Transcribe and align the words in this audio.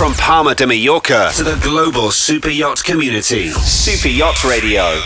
From 0.00 0.14
Palma 0.14 0.54
de 0.54 0.66
Mallorca 0.66 1.30
to 1.34 1.42
the 1.42 1.60
global 1.62 2.10
super 2.10 2.48
yacht 2.48 2.82
community. 2.82 3.48
Super 3.50 4.08
Yacht 4.08 4.42
Radio. 4.44 4.98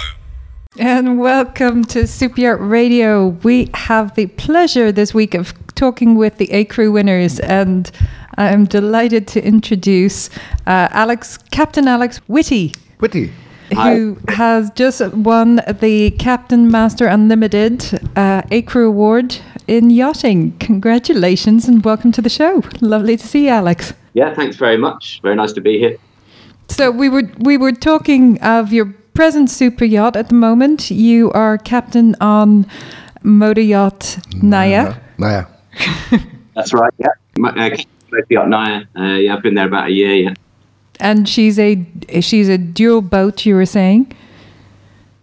And 0.79 1.19
welcome 1.19 1.85
to 1.87 2.07
Super 2.07 2.43
Yacht 2.43 2.61
Radio. 2.61 3.31
We 3.43 3.71
have 3.75 4.15
the 4.15 4.27
pleasure 4.27 4.93
this 4.93 5.13
week 5.13 5.35
of 5.35 5.53
talking 5.75 6.15
with 6.15 6.37
the 6.37 6.47
ACREW 6.53 6.93
winners, 6.93 7.41
and 7.41 7.91
I'm 8.39 8.67
delighted 8.67 9.27
to 9.35 9.45
introduce 9.45 10.31
uh, 10.69 10.87
Alex, 10.93 11.39
Captain 11.51 11.89
Alex 11.89 12.19
Whitty. 12.29 12.73
Whitty. 13.01 13.33
Who 13.75 14.17
has 14.29 14.71
just 14.77 15.03
won 15.13 15.57
the 15.81 16.13
Captain 16.21 16.71
Master 16.71 17.09
Unlimited 17.09 17.83
uh, 18.15 18.43
ACREW 18.53 18.87
Award 18.87 19.41
in 19.67 19.91
yachting? 19.91 20.57
Congratulations 20.59 21.67
and 21.67 21.85
welcome 21.85 22.13
to 22.13 22.23
the 22.23 22.31
show. 22.31 22.63
Lovely 22.81 23.17
to 23.17 23.27
see 23.27 23.47
you, 23.47 23.51
Alex. 23.51 23.93
Yeah, 24.15 24.33
thanks 24.33 24.57
very 24.57 24.77
much. 24.77 25.21
Very 25.23 25.35
nice 25.35 25.53
to 25.53 25.61
be 25.61 25.79
here. 25.79 25.99
So 26.69 26.91
we 26.91 27.09
were 27.09 27.31
we 27.41 27.57
were 27.57 27.73
talking 27.73 28.41
of 28.41 28.73
your 28.73 28.95
present 29.13 29.51
super 29.51 29.85
yacht 29.85 30.17
at 30.17 30.29
the 30.29 30.35
moment. 30.35 30.91
You 30.91 31.31
are 31.33 31.59
captain 31.59 32.17
on 32.21 32.67
motor 33.23 33.61
yacht 33.61 34.19
Naya. 34.43 34.97
Naya. 35.19 35.47
That's 36.55 36.73
right. 36.73 36.93
Yeah, 36.99 37.09
My, 37.37 37.51
uh, 37.51 37.77
motor 38.11 38.27
yacht 38.31 38.49
Naya. 38.49 38.83
Uh, 38.97 39.03
yeah, 39.17 39.35
I've 39.35 39.43
been 39.43 39.55
there 39.55 39.67
about 39.67 39.89
a 39.89 39.93
year. 39.93 40.15
Yeah. 40.15 40.35
And 41.01 41.29
she's 41.29 41.59
a 41.59 41.85
she's 42.21 42.49
a 42.49 42.57
dual 42.57 43.03
boat. 43.03 43.45
You 43.45 43.57
were 43.57 43.67
saying. 43.67 44.17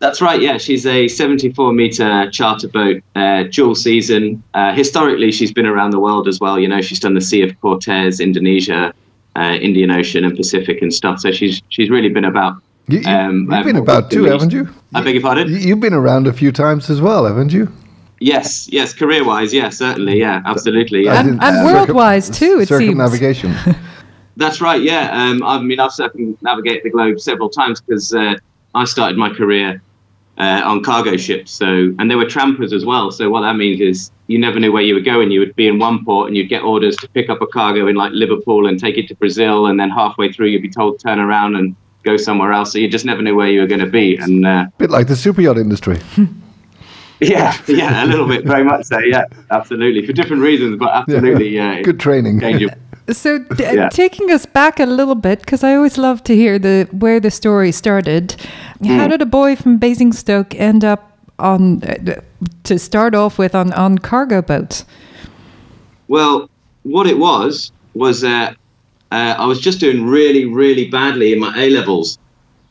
That's 0.01 0.19
right. 0.19 0.41
Yeah, 0.41 0.57
she's 0.57 0.85
a 0.87 1.07
74 1.07 1.73
meter 1.73 2.29
charter 2.31 2.67
boat, 2.67 3.03
uh, 3.15 3.43
dual 3.51 3.75
season. 3.75 4.41
Uh, 4.55 4.73
historically, 4.73 5.31
she's 5.31 5.53
been 5.53 5.67
around 5.67 5.91
the 5.91 5.99
world 5.99 6.27
as 6.27 6.39
well. 6.39 6.57
You 6.59 6.67
know, 6.67 6.81
she's 6.81 6.99
done 6.99 7.13
the 7.13 7.21
Sea 7.21 7.43
of 7.43 7.59
Cortez, 7.61 8.19
Indonesia, 8.19 8.93
uh, 9.35 9.57
Indian 9.61 9.91
Ocean, 9.91 10.25
and 10.25 10.35
Pacific 10.35 10.81
and 10.81 10.91
stuff. 10.91 11.19
So 11.19 11.31
she's 11.31 11.61
she's 11.69 11.89
really 11.91 12.09
been 12.09 12.25
about. 12.25 12.55
You, 12.87 12.99
you, 12.99 13.07
um, 13.09 13.47
you've 13.52 13.63
been 13.66 13.75
about 13.75 14.09
too, 14.09 14.23
Middle 14.23 14.39
haven't 14.39 14.53
you? 14.53 14.67
I 14.95 15.02
beg 15.02 15.13
your 15.13 15.21
pardon. 15.21 15.47
You- 15.49 15.58
You've 15.59 15.80
been 15.80 15.93
around 15.93 16.25
a 16.25 16.33
few 16.33 16.52
times 16.52 16.89
as 16.89 16.99
well, 16.99 17.25
haven't 17.25 17.53
you? 17.53 17.71
Yes, 18.19 18.67
yes, 18.71 18.93
career 18.93 19.23
wise, 19.23 19.53
yeah, 19.53 19.69
certainly, 19.69 20.19
yeah, 20.19 20.41
absolutely. 20.45 21.05
Yeah. 21.05 21.19
And- 21.19 21.30
in, 21.30 21.39
and 21.43 21.58
uh, 21.58 21.63
world-wise 21.73 22.30
too, 22.30 22.59
it 22.59 22.67
seems. 22.69 22.81
Circumnavigation. 22.81 23.53
That's 24.38 24.61
right. 24.61 24.81
Yeah. 24.81 25.09
Um, 25.11 25.43
I 25.43 25.61
mean, 25.61 25.80
I've 25.80 25.91
circumnavigated 25.91 26.83
the 26.83 26.89
globe 26.89 27.19
several 27.19 27.49
times 27.49 27.81
because 27.81 28.13
uh, 28.15 28.33
I 28.73 28.86
started 28.86 29.15
my 29.17 29.30
career 29.30 29.81
uh, 30.42 30.61
on 30.66 30.81
cargo 30.84 31.16
ships. 31.17 31.52
So, 31.52 31.67
and 32.00 32.09
there 32.09 32.17
were 32.17 32.25
trampers 32.25 32.73
as 32.73 32.84
well. 32.84 33.11
So 33.11 33.30
what 33.30 33.42
that 33.42 33.56
means 33.56 33.80
is 33.80 34.11
you 34.28 34.39
never 34.39 34.59
knew 34.59 34.72
where 34.72 34.81
you 34.81 34.95
were 34.95 35.00
going. 35.14 35.30
You 35.31 35.39
would 35.42 35.56
be 35.56 35.67
in 35.67 35.78
one 35.80 36.03
port 36.03 36.28
and 36.28 36.36
you'd 36.36 36.50
get 36.50 36.64
orders 36.64 36.95
to 36.98 37.08
pick 37.09 37.30
up 37.30 37.42
a 37.42 37.48
cargo 37.48 37.88
in 37.88 37.95
like 37.95 38.11
Liverpool 38.14 38.67
and 38.67 38.80
take 38.80 38.98
it 38.98 39.08
to 39.09 39.16
Brazil, 39.16 39.67
and 39.67 39.80
then 39.80 39.89
halfway 39.89 40.31
through 40.33 40.48
you'd 40.48 40.61
be 40.64 40.70
told 40.70 41.00
turn 41.00 41.20
around 41.20 41.56
and 41.56 41.75
go 42.03 42.17
somewhere 42.17 42.52
else. 42.52 42.72
So 42.73 42.80
you 42.80 42.89
just 42.89 43.06
never 43.06 43.22
knew 43.22 43.36
where 43.36 43.50
you 43.50 43.59
were 43.61 43.67
going 43.67 43.81
to 43.81 43.94
be. 44.02 44.17
And 44.17 44.45
uh, 44.45 44.66
bit 44.80 44.89
like 44.89 45.08
the 45.08 45.16
super 45.16 45.42
yacht 45.42 45.58
industry. 45.59 46.00
yeah, 47.20 47.55
yeah, 47.67 48.03
a 48.03 48.08
little 48.08 48.28
bit, 48.28 48.44
very 48.45 48.64
much 48.64 48.86
so. 48.86 48.98
Yeah, 49.00 49.26
absolutely, 49.52 50.05
for 50.08 50.14
different 50.14 50.42
reasons, 50.42 50.78
but 50.80 50.89
absolutely, 50.89 51.50
yeah. 51.55 51.73
it's 51.73 51.86
Good 51.86 52.00
training. 52.00 52.39
changeable. 52.39 52.76
So 53.11 53.39
d- 53.39 53.64
Yeah. 53.64 53.89
taking 53.89 54.31
us 54.31 54.45
back 54.45 54.80
a 54.80 54.86
little 54.86 55.16
bit, 55.16 55.39
because 55.39 55.64
I 55.64 55.76
always 55.76 55.98
love 55.98 56.23
to 56.23 56.36
hear 56.36 56.58
the 56.59 56.88
where 56.92 57.20
the 57.20 57.31
story 57.31 57.72
started. 57.72 58.36
How 58.85 59.07
did 59.07 59.21
a 59.21 59.25
boy 59.25 59.55
from 59.55 59.77
Basingstoke 59.77 60.55
end 60.55 60.83
up 60.83 61.17
on 61.37 61.83
uh, 61.83 62.21
to 62.63 62.79
start 62.79 63.15
off 63.15 63.37
with 63.37 63.55
on 63.55 63.73
on 63.73 63.97
cargo 63.99 64.41
boats? 64.41 64.85
Well, 66.07 66.49
what 66.83 67.07
it 67.07 67.17
was 67.17 67.71
was 67.93 68.23
uh, 68.23 68.53
uh, 69.11 69.35
I 69.37 69.45
was 69.45 69.59
just 69.59 69.79
doing 69.79 70.05
really, 70.05 70.45
really 70.45 70.89
badly 70.89 71.33
in 71.33 71.39
my 71.39 71.53
A 71.57 71.69
levels, 71.69 72.17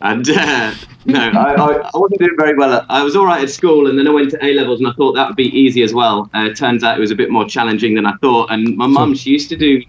and 0.00 0.28
uh, 0.28 0.74
no, 1.04 1.20
I, 1.20 1.54
I, 1.54 1.72
I 1.76 1.90
wasn't 1.94 2.20
doing 2.20 2.36
very 2.38 2.56
well. 2.56 2.84
I 2.88 3.02
was 3.02 3.14
all 3.14 3.26
right 3.26 3.42
at 3.42 3.50
school, 3.50 3.86
and 3.88 3.98
then 3.98 4.08
I 4.08 4.10
went 4.10 4.30
to 4.30 4.44
A 4.44 4.54
levels, 4.54 4.80
and 4.80 4.88
I 4.88 4.92
thought 4.92 5.12
that 5.12 5.28
would 5.28 5.36
be 5.36 5.56
easy 5.56 5.82
as 5.82 5.92
well. 5.92 6.30
Uh, 6.34 6.46
it 6.46 6.56
turns 6.56 6.82
out 6.82 6.96
it 6.96 7.00
was 7.00 7.10
a 7.10 7.16
bit 7.16 7.30
more 7.30 7.44
challenging 7.44 7.94
than 7.94 8.06
I 8.06 8.16
thought. 8.16 8.50
And 8.50 8.76
my 8.76 8.86
mum, 8.86 9.14
she 9.14 9.30
used 9.30 9.48
to 9.50 9.56
do 9.56 9.82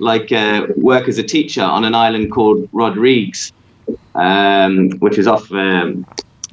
like 0.00 0.32
uh, 0.32 0.66
work 0.76 1.08
as 1.08 1.18
a 1.18 1.22
teacher 1.22 1.62
on 1.62 1.84
an 1.84 1.94
island 1.94 2.32
called 2.32 2.68
Rodrigues, 2.72 3.52
um, 4.14 4.90
which 4.98 5.18
is 5.18 5.26
off 5.26 5.50
um, 5.52 6.06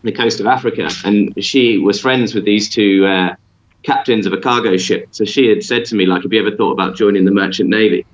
the 0.04 0.12
coast 0.12 0.40
of 0.40 0.48
Africa, 0.48 0.90
and 1.06 1.34
she 1.44 1.78
was 1.78 2.00
friends 2.00 2.34
with 2.34 2.46
these 2.46 2.70
two 2.70 3.06
uh, 3.06 3.36
captains 3.84 4.26
of 4.26 4.34
a 4.34 4.38
cargo 4.38 4.78
ship. 4.78 5.08
So 5.12 5.26
she 5.26 5.48
had 5.48 5.64
said 5.64 5.86
to 5.86 5.96
me, 5.96 6.06
like, 6.06 6.24
have 6.24 6.34
you 6.34 6.40
ever 6.40 6.56
thought 6.56 6.72
about 6.72 6.96
joining 6.96 7.26
the 7.26 7.32
merchant 7.32 7.70
navy? 7.70 8.06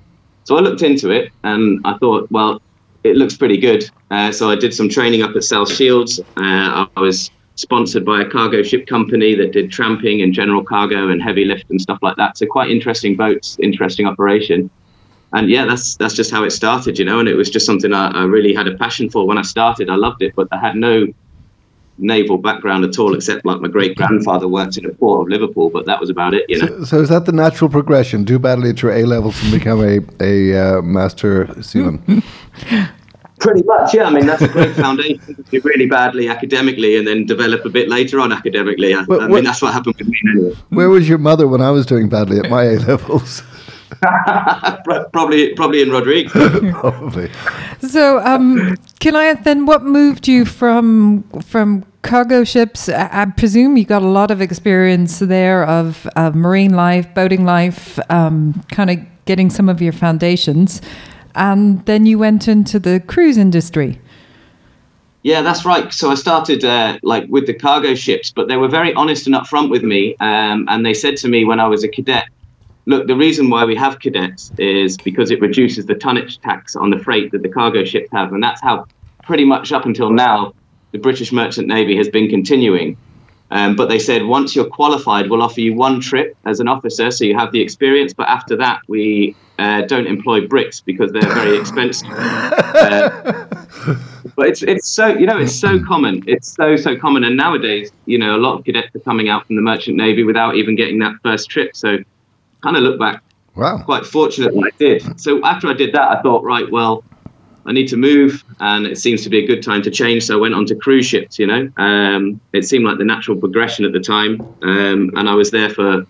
So 0.44 0.56
I 0.56 0.60
looked 0.60 0.82
into 0.82 1.10
it, 1.10 1.32
and 1.44 1.80
I 1.84 1.96
thought, 1.98 2.30
well, 2.30 2.60
it 3.04 3.16
looks 3.16 3.36
pretty 3.36 3.58
good. 3.58 3.88
Uh, 4.10 4.32
so 4.32 4.50
I 4.50 4.56
did 4.56 4.74
some 4.74 4.88
training 4.88 5.22
up 5.22 5.36
at 5.36 5.44
South 5.44 5.72
Shields. 5.72 6.20
Uh, 6.36 6.86
I 6.96 7.00
was 7.00 7.30
sponsored 7.54 8.04
by 8.04 8.22
a 8.22 8.24
cargo 8.24 8.62
ship 8.62 8.86
company 8.86 9.34
that 9.34 9.52
did 9.52 9.70
tramping 9.70 10.22
and 10.22 10.32
general 10.32 10.62
cargo 10.62 11.08
and 11.08 11.20
heavy 11.20 11.44
lift 11.44 11.68
and 11.70 11.80
stuff 11.80 11.98
like 12.02 12.16
that. 12.16 12.38
So 12.38 12.46
quite 12.46 12.70
interesting 12.70 13.16
boats, 13.16 13.56
interesting 13.60 14.06
operation 14.06 14.70
and 15.32 15.50
yeah, 15.50 15.66
that's 15.66 15.96
that's 15.96 16.14
just 16.14 16.30
how 16.30 16.44
it 16.44 16.50
started, 16.50 16.98
you 16.98 17.04
know. 17.04 17.18
And 17.20 17.28
it 17.28 17.34
was 17.34 17.50
just 17.50 17.66
something 17.66 17.92
I, 17.92 18.08
I 18.10 18.24
really 18.24 18.54
had 18.54 18.66
a 18.66 18.76
passion 18.76 19.10
for 19.10 19.26
when 19.26 19.38
I 19.38 19.42
started. 19.42 19.90
I 19.90 19.96
loved 19.96 20.22
it, 20.22 20.34
but 20.34 20.48
I 20.52 20.58
had 20.58 20.74
no 20.76 21.06
naval 22.00 22.38
background 22.38 22.84
at 22.84 22.98
all, 22.98 23.14
except 23.14 23.44
like 23.44 23.60
my 23.60 23.68
great 23.68 23.96
grandfather 23.96 24.46
worked 24.48 24.76
in 24.76 24.86
a 24.86 24.90
port 24.90 25.22
of 25.22 25.28
Liverpool, 25.28 25.68
but 25.68 25.84
that 25.86 26.00
was 26.00 26.08
about 26.10 26.32
it, 26.32 26.44
you 26.48 26.58
know. 26.58 26.66
So, 26.66 26.84
so 26.84 27.00
is 27.00 27.08
that 27.08 27.26
the 27.26 27.32
natural 27.32 27.68
progression? 27.68 28.24
Do 28.24 28.38
badly 28.38 28.70
at 28.70 28.80
your 28.82 28.92
A 28.92 29.04
levels 29.04 29.42
and 29.42 29.50
become 29.52 29.80
a, 29.82 29.98
a 30.20 30.78
uh, 30.78 30.82
master 30.82 31.60
seaman? 31.62 32.22
Pretty 33.40 33.62
much, 33.64 33.94
yeah. 33.94 34.04
I 34.04 34.10
mean, 34.10 34.26
that's 34.26 34.42
a 34.42 34.48
great 34.48 34.74
foundation 34.74 35.34
to 35.36 35.42
do 35.50 35.60
really 35.62 35.86
badly 35.86 36.28
academically, 36.28 36.96
and 36.96 37.06
then 37.06 37.24
develop 37.26 37.64
a 37.64 37.68
bit 37.68 37.88
later 37.88 38.18
on 38.20 38.32
academically. 38.32 38.94
I, 38.94 39.02
Well, 39.02 39.20
I 39.20 39.26
what- 39.26 39.34
mean, 39.36 39.44
that's 39.44 39.62
what 39.62 39.72
happened 39.72 39.96
with 39.98 40.08
me 40.08 40.18
anyway. 40.32 40.54
Where 40.70 40.88
was 40.88 41.08
your 41.08 41.18
mother 41.18 41.46
when 41.46 41.60
I 41.60 41.70
was 41.70 41.84
doing 41.86 42.08
badly 42.08 42.38
at 42.38 42.48
my 42.50 42.64
A 42.64 42.78
levels? 42.78 43.42
Pro- 44.84 45.08
probably, 45.12 45.54
probably 45.54 45.82
in 45.82 45.90
Rodrigues. 45.90 46.32
Probably. 46.72 47.30
So, 47.80 48.20
um, 48.20 48.76
can 49.00 49.16
I 49.16 49.34
then? 49.34 49.66
What 49.66 49.84
moved 49.84 50.28
you 50.28 50.44
from 50.44 51.22
from 51.40 51.84
cargo 52.02 52.44
ships? 52.44 52.88
I, 52.88 53.08
I 53.12 53.24
presume 53.26 53.76
you 53.76 53.84
got 53.84 54.02
a 54.02 54.08
lot 54.08 54.30
of 54.30 54.40
experience 54.40 55.18
there 55.20 55.64
of, 55.64 56.06
of 56.16 56.34
marine 56.34 56.74
life, 56.74 57.12
boating 57.14 57.44
life, 57.44 57.98
um, 58.10 58.64
kind 58.70 58.90
of 58.90 58.98
getting 59.24 59.50
some 59.50 59.68
of 59.68 59.80
your 59.80 59.92
foundations, 59.92 60.80
and 61.34 61.84
then 61.86 62.06
you 62.06 62.18
went 62.18 62.48
into 62.48 62.78
the 62.78 63.00
cruise 63.00 63.38
industry. 63.38 64.00
Yeah, 65.22 65.42
that's 65.42 65.64
right. 65.64 65.92
So 65.92 66.10
I 66.10 66.14
started 66.14 66.64
uh, 66.64 66.98
like 67.02 67.26
with 67.28 67.46
the 67.46 67.54
cargo 67.54 67.94
ships, 67.94 68.30
but 68.30 68.48
they 68.48 68.56
were 68.56 68.68
very 68.68 68.94
honest 68.94 69.26
and 69.26 69.34
upfront 69.34 69.68
with 69.68 69.82
me. 69.82 70.16
Um, 70.20 70.66
and 70.68 70.86
they 70.86 70.94
said 70.94 71.16
to 71.18 71.28
me 71.28 71.44
when 71.44 71.60
I 71.60 71.66
was 71.66 71.84
a 71.84 71.88
cadet, 71.88 72.28
"Look, 72.88 73.06
the 73.06 73.14
reason 73.14 73.50
why 73.50 73.64
we 73.64 73.76
have 73.76 74.00
cadets 74.00 74.50
is 74.58 74.96
because 74.96 75.30
it 75.30 75.40
reduces 75.40 75.86
the 75.86 75.94
tonnage 75.94 76.40
tax 76.40 76.74
on 76.74 76.90
the 76.90 76.98
freight 76.98 77.30
that 77.32 77.42
the 77.42 77.48
cargo 77.48 77.84
ships 77.84 78.08
have, 78.12 78.32
and 78.32 78.42
that's 78.42 78.60
how 78.60 78.86
pretty 79.22 79.44
much 79.44 79.72
up 79.72 79.84
until 79.84 80.10
now 80.10 80.54
the 80.92 80.98
British 80.98 81.30
Merchant 81.30 81.68
Navy 81.68 81.96
has 81.96 82.08
been 82.08 82.28
continuing." 82.28 82.96
Um, 83.50 83.76
but 83.76 83.88
they 83.88 83.98
said 83.98 84.24
once 84.24 84.54
you're 84.54 84.68
qualified, 84.68 85.30
we'll 85.30 85.42
offer 85.42 85.60
you 85.60 85.74
one 85.74 86.00
trip 86.00 86.36
as 86.44 86.60
an 86.60 86.68
officer, 86.68 87.10
so 87.10 87.24
you 87.24 87.36
have 87.36 87.52
the 87.52 87.60
experience. 87.60 88.12
But 88.12 88.28
after 88.28 88.56
that, 88.56 88.80
we 88.88 89.34
uh, 89.58 89.82
don't 89.82 90.06
employ 90.06 90.46
Brits 90.46 90.84
because 90.84 91.12
they're 91.12 91.34
very 91.34 91.58
expensive. 91.58 92.08
Uh, 92.78 93.96
but 94.36 94.46
it's 94.46 94.62
it's 94.62 94.88
so 94.88 95.06
you 95.08 95.26
know 95.26 95.38
it's 95.38 95.54
so 95.54 95.82
common. 95.82 96.22
It's 96.26 96.54
so 96.54 96.76
so 96.76 96.96
common, 96.96 97.24
and 97.24 97.36
nowadays 97.36 97.90
you 98.06 98.18
know 98.18 98.36
a 98.36 98.38
lot 98.38 98.58
of 98.58 98.64
cadets 98.64 98.94
are 98.94 99.00
coming 99.00 99.28
out 99.28 99.46
from 99.46 99.56
the 99.56 99.62
merchant 99.62 99.96
navy 99.96 100.22
without 100.22 100.54
even 100.54 100.76
getting 100.76 100.98
that 101.00 101.14
first 101.22 101.50
trip. 101.50 101.74
So 101.74 101.98
kind 102.62 102.76
of 102.76 102.82
look 102.82 102.98
back, 102.98 103.22
Wow. 103.54 103.78
quite 103.78 104.06
fortunate 104.06 104.52
that 104.54 104.60
I 104.60 104.70
did. 104.78 105.20
So 105.20 105.44
after 105.44 105.68
I 105.68 105.74
did 105.74 105.92
that, 105.94 106.10
I 106.18 106.22
thought, 106.22 106.44
right, 106.44 106.70
well, 106.70 107.02
I 107.66 107.72
need 107.72 107.88
to 107.88 107.96
move, 107.96 108.44
and 108.60 108.86
it 108.86 108.98
seems 108.98 109.22
to 109.24 109.30
be 109.30 109.44
a 109.44 109.46
good 109.46 109.62
time 109.62 109.82
to 109.82 109.90
change. 109.90 110.24
So 110.24 110.38
I 110.38 110.40
went 110.40 110.54
on 110.54 110.64
to 110.66 110.74
cruise 110.74 111.06
ships. 111.06 111.38
You 111.38 111.46
know, 111.46 111.70
um, 111.76 112.40
it 112.52 112.64
seemed 112.64 112.84
like 112.84 112.98
the 112.98 113.04
natural 113.04 113.36
progression 113.36 113.84
at 113.84 113.92
the 113.92 114.00
time, 114.00 114.40
um, 114.62 115.10
and 115.16 115.28
I 115.28 115.34
was 115.34 115.50
there 115.50 115.68
for 115.70 116.06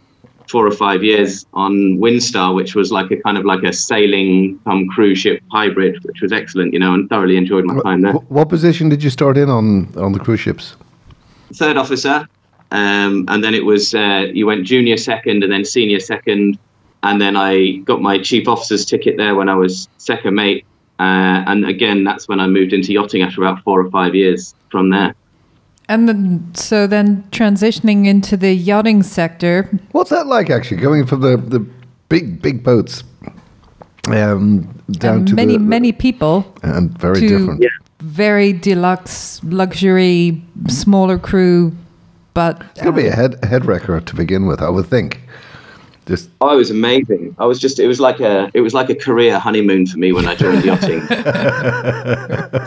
four 0.49 0.67
or 0.67 0.71
five 0.71 1.03
years 1.03 1.45
on 1.53 1.99
Windstar, 1.99 2.55
which 2.55 2.75
was 2.75 2.91
like 2.93 3.11
a 3.11 3.17
kind 3.17 3.37
of 3.37 3.45
like 3.45 3.65
a 3.65 3.73
sailing 3.73 4.59
come 4.65 4.89
cruise 4.89 5.19
ship 5.19 5.43
hybrid, 5.51 6.03
which 6.05 6.21
was 6.21 6.33
excellent. 6.33 6.73
You 6.75 6.79
know, 6.79 6.95
and 6.95 7.09
thoroughly 7.09 7.37
enjoyed 7.37 7.65
my 7.65 7.81
time 7.83 8.03
there. 8.03 8.13
What 8.13 8.49
position 8.49 8.89
did 8.89 9.03
you 9.03 9.11
start 9.11 9.37
in 9.37 9.51
on, 9.51 9.93
on 9.97 10.13
the 10.13 10.21
cruise 10.21 10.41
ships? 10.41 10.77
third 11.55 11.77
officer, 11.77 12.29
um, 12.71 13.25
and 13.29 13.43
then 13.43 13.55
it 13.55 13.65
was 13.65 13.95
uh, 13.95 14.27
you 14.33 14.47
went 14.47 14.65
junior 14.67 14.97
second 14.97 15.43
and 15.43 15.53
then 15.53 15.65
senior 15.65 16.01
second, 16.01 16.59
and 17.03 17.21
then 17.21 17.37
I 17.37 17.77
got 17.85 18.03
my 18.03 18.19
chief 18.19 18.49
officer's 18.49 18.85
ticket 18.85 19.17
there 19.17 19.35
when 19.35 19.49
I 19.49 19.55
was 19.55 19.89
second 19.99 20.35
mate, 20.35 20.65
uh, 20.99 21.45
and 21.47 21.65
again 21.67 22.05
that's 22.05 22.29
when 22.29 22.41
I 22.41 22.47
moved 22.47 22.73
into 22.73 22.93
yachting 22.93 23.23
after 23.23 23.43
about 23.43 23.63
four 23.65 23.81
or 23.81 23.91
five 23.91 24.15
years 24.15 24.55
from 24.71 24.91
there. 24.91 25.15
And 25.91 26.07
then, 26.07 26.55
so 26.55 26.87
then 26.87 27.25
transitioning 27.31 28.07
into 28.07 28.37
the 28.37 28.53
yachting 28.53 29.03
sector, 29.03 29.71
What's 29.93 30.11
that 30.11 30.27
like, 30.27 30.51
actually, 30.51 30.83
going 30.83 31.07
from 31.07 31.23
the, 31.23 31.39
the 31.39 31.61
big, 32.11 32.43
big 32.43 32.63
boats 32.63 33.05
um, 34.09 34.63
down 34.91 35.19
And 35.19 35.29
to 35.29 35.35
many 35.35 35.55
the, 35.55 35.61
many 35.61 35.93
people 35.93 36.55
and 36.63 36.97
very 36.99 37.21
to 37.21 37.29
different. 37.29 37.63
Yeah. 37.63 37.69
very 38.01 38.53
deluxe 38.53 39.43
luxury 39.45 40.43
smaller 40.69 41.19
crew, 41.19 41.73
but 42.39 42.63
It's 42.71 42.83
gonna 42.83 42.93
be 42.93 43.09
a 43.09 43.17
head 43.17 43.45
head 43.45 43.65
wrecker 43.65 44.01
to 44.01 44.15
begin 44.15 44.47
with, 44.47 44.63
I 44.63 44.71
would 44.71 44.87
think. 44.87 45.21
Just 46.07 46.31
Oh, 46.41 46.53
it 46.55 46.57
was 46.57 46.71
amazing. 46.71 47.35
I 47.37 47.47
was 47.47 47.59
just 47.59 47.81
it 47.81 47.89
was 47.89 47.99
like 47.99 48.21
a 48.21 48.49
it 48.55 48.61
was 48.61 48.75
like 48.75 48.91
a 48.91 48.95
career 48.95 49.41
honeymoon 49.41 49.89
for 49.89 49.99
me 49.99 50.13
when 50.13 50.25
I 50.29 50.37
joined 50.37 50.65
yachting. 50.65 51.01
I 51.11 52.61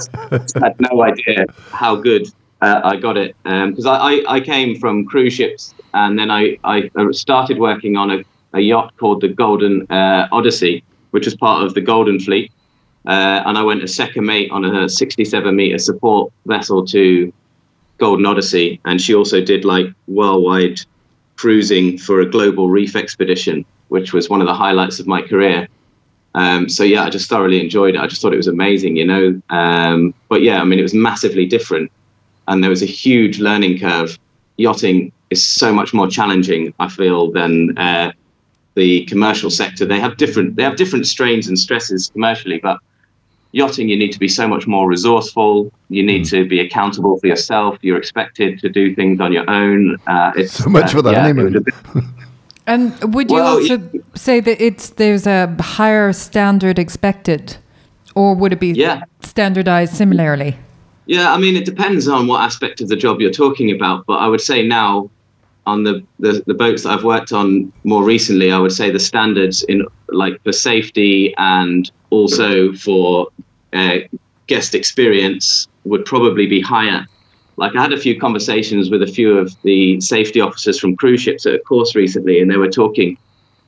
had 0.66 0.76
no 0.92 1.02
idea 1.04 1.46
how 1.70 1.96
good 1.96 2.28
uh, 2.62 2.82
I 2.84 2.98
got 2.98 3.16
it 3.16 3.34
because 3.44 3.86
I, 3.86 3.96
I, 3.96 4.24
I 4.36 4.40
came 4.42 4.78
from 4.78 5.06
cruise 5.06 5.32
ships 5.32 5.74
and 5.94 6.20
then 6.20 6.30
I, 6.30 6.58
I 6.66 6.90
started 7.12 7.58
working 7.58 7.96
on 7.96 8.12
a, 8.12 8.26
a 8.54 8.60
yacht 8.60 8.92
called 8.98 9.22
the 9.22 9.30
Golden 9.30 9.90
uh, 9.90 10.28
Odyssey, 10.34 10.84
which 11.12 11.24
was 11.24 11.36
part 11.38 11.64
of 11.64 11.76
the 11.76 11.82
Golden 11.82 12.20
Fleet. 12.20 12.52
Uh, 13.08 13.42
and 13.46 13.58
I 13.58 13.64
went 13.64 13.82
as 13.84 13.96
second 13.96 14.26
mate 14.26 14.52
on 14.52 14.66
a 14.66 14.90
67 14.90 15.56
meter 15.56 15.78
support 15.78 16.34
vessel 16.46 16.86
to 16.88 17.32
Golden 18.02 18.26
Odyssey, 18.26 18.82
and 18.84 19.00
she 19.00 19.14
also 19.14 19.40
did 19.42 19.64
like 19.64 19.86
worldwide 20.08 20.82
cruising 21.36 22.00
for 22.00 22.20
a 22.20 22.26
global 22.26 22.68
reef 22.68 22.96
expedition, 22.96 23.64
which 23.90 24.12
was 24.12 24.28
one 24.28 24.42
of 24.42 24.48
the 24.48 24.56
highlights 24.56 25.00
of 25.00 25.06
my 25.06 25.22
career. 25.22 25.68
Um, 26.34 26.68
so 26.68 26.84
yeah, 26.84 27.04
I 27.04 27.12
just 27.12 27.30
thoroughly 27.30 27.62
enjoyed 27.62 27.94
it. 27.94 28.02
I 28.02 28.08
just 28.08 28.20
thought 28.20 28.34
it 28.34 28.38
was 28.38 28.48
amazing, 28.48 28.96
you 28.96 29.06
know. 29.06 29.40
Um, 29.52 30.16
but 30.30 30.42
yeah, 30.42 30.60
I 30.62 30.64
mean, 30.64 30.80
it 30.80 30.82
was 30.90 30.96
massively 30.96 31.46
different, 31.46 31.92
and 32.48 32.64
there 32.64 32.72
was 32.72 32.82
a 32.82 32.88
huge 32.88 33.40
learning 33.40 33.80
curve. 33.80 34.18
Yachting 34.58 35.12
is 35.30 35.48
so 35.48 35.72
much 35.72 35.94
more 35.94 36.08
challenging, 36.08 36.74
I 36.80 36.88
feel, 36.90 37.32
than 37.32 37.78
uh, 37.78 38.14
the 38.74 39.06
commercial 39.06 39.52
sector. 39.52 39.86
They 39.86 40.00
have 40.00 40.18
different 40.18 40.56
they 40.56 40.64
have 40.64 40.76
different 40.76 41.06
strains 41.06 41.48
and 41.48 41.60
stresses 41.60 42.10
commercially, 42.10 42.58
but 42.58 42.80
yachting 43.54 43.90
you 43.90 43.98
need 43.98 44.12
to 44.12 44.20
be 44.20 44.28
so 44.28 44.48
much 44.48 44.66
more 44.68 44.88
resourceful. 44.88 45.72
You 45.90 46.04
need 46.04 46.26
to 46.26 46.48
be 46.48 46.60
accountable 46.60 47.20
for 47.20 47.28
yourself. 47.28 47.78
You're 47.82 47.98
expected 47.98 48.60
to 48.60 48.70
do 48.70 48.96
things 48.96 49.20
on 49.20 49.32
your 49.34 49.50
own. 49.50 49.98
Uh, 50.08 50.32
it's 50.36 50.54
So 50.54 50.70
much 50.70 50.86
uh, 50.86 50.98
for 50.98 51.02
the 51.02 51.12
yeah, 51.12 51.22
honeymoon. 51.22 51.46
was 51.54 51.56
a 51.56 51.62
bit- 51.62 52.04
And 52.68 53.14
would 53.14 53.30
you 53.30 53.36
Well, 53.38 53.58
also 53.58 53.78
y- 53.78 54.00
say 54.16 54.40
that 54.40 54.62
it's 54.64 54.90
there's 54.92 55.26
a 55.28 55.54
higher 55.60 56.14
standard 56.14 56.78
expected, 56.80 57.58
or 58.16 58.36
would 58.36 58.54
it 58.54 58.60
be 58.60 58.68
Yeah. 58.72 59.02
standardized 59.24 59.94
similarly? 59.96 60.56
Yeah, 61.08 61.34
I 61.34 61.38
mean, 61.40 61.56
it 61.58 61.66
depends 61.66 62.08
on 62.08 62.28
what 62.28 62.42
aspect 62.42 62.80
of 62.80 62.88
the 62.88 62.96
job 62.96 63.20
you're 63.20 63.32
talking 63.46 63.72
about. 63.72 64.06
But 64.06 64.18
I 64.20 64.28
would 64.28 64.40
say 64.42 64.66
now, 64.66 65.10
on 65.66 65.84
the, 65.84 66.04
the, 66.20 66.44
the 66.48 66.54
boats 66.54 66.84
that 66.84 66.90
I've 66.90 67.04
worked 67.04 67.32
on 67.32 67.72
more 67.84 68.04
recently, 68.04 68.52
I 68.52 68.58
would 68.58 68.72
say 68.72 68.92
the 68.92 69.00
standards 69.00 69.64
in 69.64 69.86
like 70.10 70.42
for 70.44 70.52
safety 70.52 71.34
and 71.38 71.90
also 72.10 72.74
for 72.74 73.28
uh, 73.74 73.98
guest 74.48 74.76
experience 74.76 75.68
would 75.86 76.06
probably 76.06 76.48
be 76.48 76.62
higher. 76.62 77.06
Like 77.58 77.76
I 77.76 77.82
had 77.82 77.94
a 77.94 77.98
few 78.00 78.20
conversations 78.20 78.90
with 78.90 79.04
a 79.04 79.08
few 79.08 79.38
of 79.38 79.56
the 79.62 80.02
safety 80.02 80.42
officers 80.42 80.80
from 80.80 80.96
cruise 80.96 81.22
ships 81.22 81.46
at 81.46 81.54
a 81.54 81.60
course 81.60 81.96
recently, 81.96 82.42
and 82.42 82.50
they 82.50 82.58
were 82.58 82.70
talking 82.70 83.18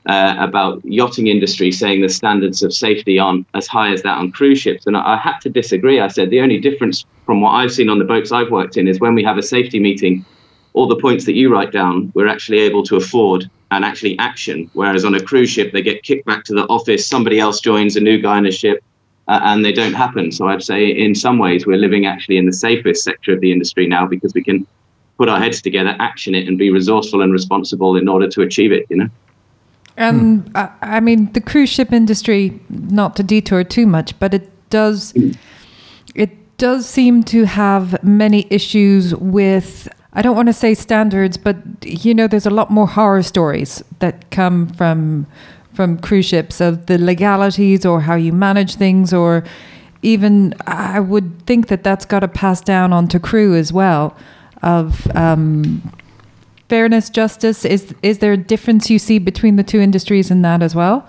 uh, 0.07 0.35
about 0.39 0.83
yachting 0.83 1.27
industry 1.27 1.71
saying 1.71 2.01
the 2.01 2.09
standards 2.09 2.63
of 2.63 2.73
safety 2.73 3.19
aren't 3.19 3.47
as 3.53 3.67
high 3.67 3.91
as 3.93 4.01
that 4.03 4.17
on 4.17 4.31
cruise 4.31 4.59
ships. 4.59 4.85
And 4.85 4.97
I, 4.97 5.13
I 5.13 5.17
had 5.17 5.39
to 5.39 5.49
disagree. 5.49 5.99
I 5.99 6.07
said 6.07 6.29
the 6.29 6.41
only 6.41 6.59
difference 6.59 7.05
from 7.25 7.41
what 7.41 7.51
I've 7.51 7.71
seen 7.71 7.89
on 7.89 7.99
the 7.99 8.05
boats 8.05 8.31
I've 8.31 8.51
worked 8.51 8.77
in 8.77 8.87
is 8.87 8.99
when 8.99 9.15
we 9.15 9.23
have 9.23 9.37
a 9.37 9.43
safety 9.43 9.79
meeting, 9.79 10.25
all 10.73 10.87
the 10.87 10.95
points 10.95 11.25
that 11.25 11.33
you 11.33 11.51
write 11.51 11.71
down, 11.71 12.11
we're 12.15 12.27
actually 12.27 12.59
able 12.59 12.83
to 12.83 12.95
afford 12.95 13.49
and 13.71 13.85
actually 13.85 14.17
action. 14.19 14.69
Whereas 14.73 15.05
on 15.05 15.15
a 15.15 15.21
cruise 15.21 15.49
ship, 15.49 15.71
they 15.71 15.81
get 15.81 16.03
kicked 16.03 16.25
back 16.25 16.43
to 16.45 16.53
the 16.53 16.65
office, 16.67 17.07
somebody 17.07 17.39
else 17.39 17.59
joins 17.59 17.95
a 17.95 17.99
new 17.99 18.19
guy 18.19 18.37
on 18.37 18.45
a 18.45 18.51
ship. 18.51 18.83
Uh, 19.29 19.39
and 19.43 19.63
they 19.63 19.71
don't 19.71 19.93
happen. 19.93 20.33
So 20.33 20.49
I'd 20.49 20.61
say, 20.61 20.89
in 20.89 21.15
some 21.15 21.37
ways, 21.39 21.65
we're 21.65 21.77
living 21.77 22.05
actually 22.05 22.35
in 22.35 22.45
the 22.45 22.51
safest 22.51 23.05
sector 23.05 23.31
of 23.31 23.39
the 23.39 23.53
industry 23.53 23.87
now 23.87 24.05
because 24.05 24.33
we 24.33 24.43
can 24.43 24.67
put 25.17 25.29
our 25.29 25.39
heads 25.39 25.61
together, 25.61 25.95
action 25.99 26.35
it, 26.35 26.45
and 26.45 26.57
be 26.57 26.69
resourceful 26.69 27.21
and 27.21 27.31
responsible 27.31 27.95
in 27.95 28.09
order 28.09 28.27
to 28.27 28.41
achieve 28.41 28.73
it. 28.73 28.85
You 28.89 28.97
know. 28.97 29.09
And 29.95 30.51
I, 30.55 30.69
I 30.81 30.99
mean, 30.99 31.31
the 31.31 31.39
cruise 31.39 31.69
ship 31.69 31.93
industry, 31.93 32.59
not 32.69 33.15
to 33.15 33.23
detour 33.23 33.63
too 33.63 33.87
much, 33.87 34.19
but 34.19 34.33
it 34.33 34.49
does, 34.69 35.13
it 36.15 36.57
does 36.57 36.85
seem 36.85 37.23
to 37.23 37.45
have 37.45 38.03
many 38.03 38.45
issues 38.49 39.15
with. 39.15 39.87
I 40.13 40.21
don't 40.21 40.35
want 40.35 40.47
to 40.47 40.53
say 40.53 40.73
standards, 40.73 41.37
but 41.37 41.57
you 41.83 42.13
know, 42.13 42.27
there's 42.27 42.45
a 42.45 42.51
lot 42.51 42.69
more 42.69 42.87
horror 42.87 43.23
stories 43.23 43.83
that 43.99 44.29
come 44.31 44.67
from 44.69 45.25
from 45.73 45.97
cruise 45.97 46.27
ships 46.27 46.61
of 46.61 46.85
the 46.85 46.99
legalities 46.99 47.83
or 47.83 47.99
how 48.01 48.13
you 48.13 48.31
manage 48.31 48.75
things, 48.75 49.11
or 49.11 49.43
even 50.03 50.53
I 50.67 50.99
would 50.99 51.45
think 51.47 51.67
that 51.67 51.83
that's 51.83 52.05
got 52.05 52.19
to 52.19 52.27
pass 52.27 52.61
down 52.61 52.93
onto 52.93 53.19
crew 53.19 53.55
as 53.55 53.73
well. 53.73 54.15
Of 54.61 55.07
um, 55.15 55.81
fairness, 56.69 57.09
justice? 57.09 57.65
Is 57.65 57.93
is 58.03 58.19
there 58.19 58.33
a 58.33 58.37
difference 58.37 58.89
you 58.89 58.99
see 58.99 59.19
between 59.19 59.55
the 59.55 59.63
two 59.63 59.79
industries 59.79 60.29
in 60.29 60.41
that 60.43 60.61
as 60.61 60.75
well? 60.75 61.07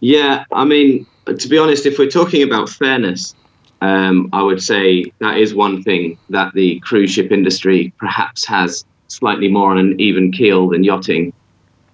Yeah, 0.00 0.44
I 0.52 0.64
mean, 0.64 1.06
to 1.26 1.48
be 1.48 1.58
honest, 1.58 1.86
if 1.86 1.98
we're 1.98 2.10
talking 2.10 2.42
about 2.42 2.68
fairness, 2.68 3.34
um, 3.80 4.30
I 4.32 4.42
would 4.42 4.62
say 4.62 5.04
that 5.18 5.38
is 5.38 5.54
one 5.54 5.82
thing 5.82 6.18
that 6.30 6.54
the 6.54 6.80
cruise 6.80 7.10
ship 7.10 7.30
industry 7.30 7.92
perhaps 7.98 8.44
has 8.46 8.84
slightly 9.08 9.48
more 9.48 9.70
on 9.70 9.78
an 9.78 10.00
even 10.00 10.32
keel 10.32 10.68
than 10.68 10.82
yachting. 10.82 11.32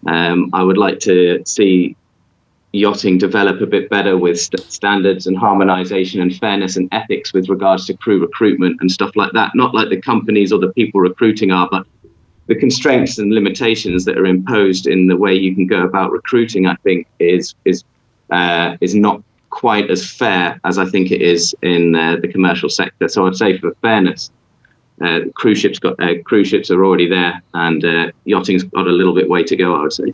Um, 0.07 0.51
I 0.53 0.63
would 0.63 0.79
like 0.79 0.99
to 1.01 1.43
see 1.45 1.97
yachting 2.73 3.19
develop 3.19 3.61
a 3.61 3.67
bit 3.67 3.91
better 3.91 4.17
with 4.17 4.41
st- 4.41 4.63
standards 4.73 5.27
and 5.27 5.37
harmonization 5.37 6.21
and 6.21 6.35
fairness 6.37 6.77
and 6.77 6.89
ethics 6.93 7.33
with 7.33 7.49
regards 7.49 7.87
to 7.87 7.95
crew 7.95 8.21
recruitment 8.21 8.81
and 8.81 8.91
stuff 8.91 9.15
like 9.15 9.33
that. 9.33 9.55
Not 9.55 9.75
like 9.75 9.91
the 9.91 10.01
companies 10.01 10.53
or 10.53 10.59
the 10.59 10.73
people 10.73 11.01
recruiting 11.01 11.51
are, 11.51 11.69
but 11.71 11.87
the 12.47 12.55
constraints 12.55 13.19
and 13.19 13.33
limitations 13.33 14.05
that 14.05 14.19
are 14.19 14.27
imposed 14.27 14.87
in 14.87 15.07
the 15.07 15.17
way 15.17 15.35
you 15.35 15.55
can 15.55 15.67
go 15.67 15.83
about 15.83 16.13
recruiting, 16.13 16.67
I 16.67 16.77
think, 16.77 17.07
is 17.19 17.55
is 17.65 17.85
uh, 18.31 18.77
is 18.81 18.95
not 18.95 19.23
quite 19.53 19.91
as 19.91 20.11
fair 20.11 20.59
as 20.65 20.79
I 20.79 20.87
think 20.87 21.13
it 21.13 21.23
is 21.23 21.55
in 21.63 21.95
uh, 21.95 22.17
the 22.17 22.27
commercial 22.27 22.71
sector. 22.71 23.07
So 23.07 23.27
I'd 23.27 23.37
say 23.37 23.59
for 23.59 23.75
fairness, 23.83 24.31
uh, 25.03 25.21
cruise 25.35 25.59
ships 25.59 25.79
got 25.79 25.95
uh, 26.01 26.15
cruise 26.25 26.49
ships 26.49 26.71
are 26.71 26.85
already 26.85 27.09
there, 27.09 27.41
and 27.55 27.85
uh, 27.85 28.11
yachting's 28.27 28.65
got 28.65 28.87
a 28.87 28.91
little 28.91 29.15
bit 29.15 29.29
way 29.29 29.45
to 29.45 29.55
go. 29.55 29.77
I 29.77 29.83
would 29.83 29.93
say. 29.93 30.13